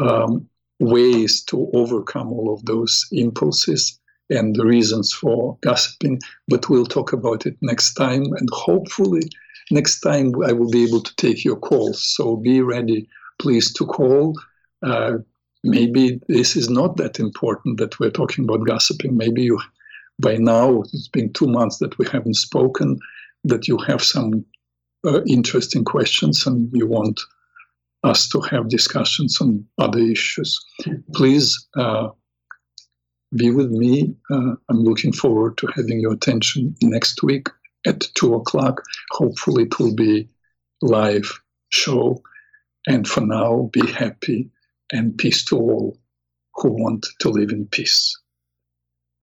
um, 0.00 0.48
ways 0.78 1.42
to 1.44 1.70
overcome 1.74 2.32
all 2.32 2.52
of 2.52 2.64
those 2.64 3.06
impulses 3.12 3.98
and 4.30 4.54
the 4.54 4.64
reasons 4.64 5.12
for 5.12 5.58
gossiping, 5.60 6.20
but 6.48 6.68
we'll 6.68 6.86
talk 6.86 7.12
about 7.12 7.46
it 7.46 7.56
next 7.60 7.94
time. 7.94 8.22
And 8.22 8.48
hopefully, 8.52 9.28
next 9.70 10.00
time 10.00 10.32
I 10.46 10.52
will 10.52 10.70
be 10.70 10.84
able 10.84 11.02
to 11.02 11.16
take 11.16 11.44
your 11.44 11.56
calls. 11.56 12.02
So 12.02 12.36
be 12.36 12.62
ready, 12.62 13.08
please, 13.38 13.72
to 13.74 13.86
call. 13.86 14.38
Uh, 14.82 15.18
maybe 15.64 16.20
this 16.28 16.56
is 16.56 16.70
not 16.70 16.96
that 16.96 17.18
important 17.18 17.78
that 17.78 17.98
we're 17.98 18.10
talking 18.10 18.44
about 18.44 18.66
gossiping. 18.66 19.16
Maybe 19.16 19.42
you, 19.42 19.60
by 20.18 20.36
now, 20.36 20.82
it's 20.82 21.08
been 21.08 21.32
two 21.32 21.48
months 21.48 21.78
that 21.78 21.98
we 21.98 22.06
haven't 22.06 22.34
spoken, 22.34 22.98
that 23.44 23.68
you 23.68 23.78
have 23.78 24.02
some 24.02 24.44
uh, 25.04 25.22
interesting 25.24 25.84
questions 25.84 26.46
and 26.46 26.70
you 26.72 26.86
want 26.86 27.20
us 28.02 28.28
to 28.28 28.40
have 28.40 28.68
discussions 28.68 29.40
on 29.40 29.64
other 29.78 29.98
issues. 29.98 30.58
Please 31.14 31.66
uh, 31.76 32.08
be 33.36 33.50
with 33.50 33.70
me. 33.70 34.14
Uh, 34.30 34.54
I'm 34.68 34.82
looking 34.82 35.12
forward 35.12 35.56
to 35.58 35.68
having 35.74 36.00
your 36.00 36.12
attention 36.12 36.74
next 36.82 37.22
week 37.22 37.48
at 37.86 38.00
two 38.14 38.34
o'clock. 38.34 38.82
Hopefully, 39.12 39.64
it 39.64 39.78
will 39.78 39.94
be 39.94 40.28
live 40.82 41.30
show. 41.70 42.22
And 42.86 43.06
for 43.06 43.20
now, 43.20 43.70
be 43.72 43.86
happy 43.86 44.50
and 44.92 45.16
peace 45.16 45.44
to 45.46 45.56
all 45.56 45.98
who 46.54 46.70
want 46.70 47.06
to 47.20 47.28
live 47.28 47.50
in 47.50 47.66
peace. 47.66 48.18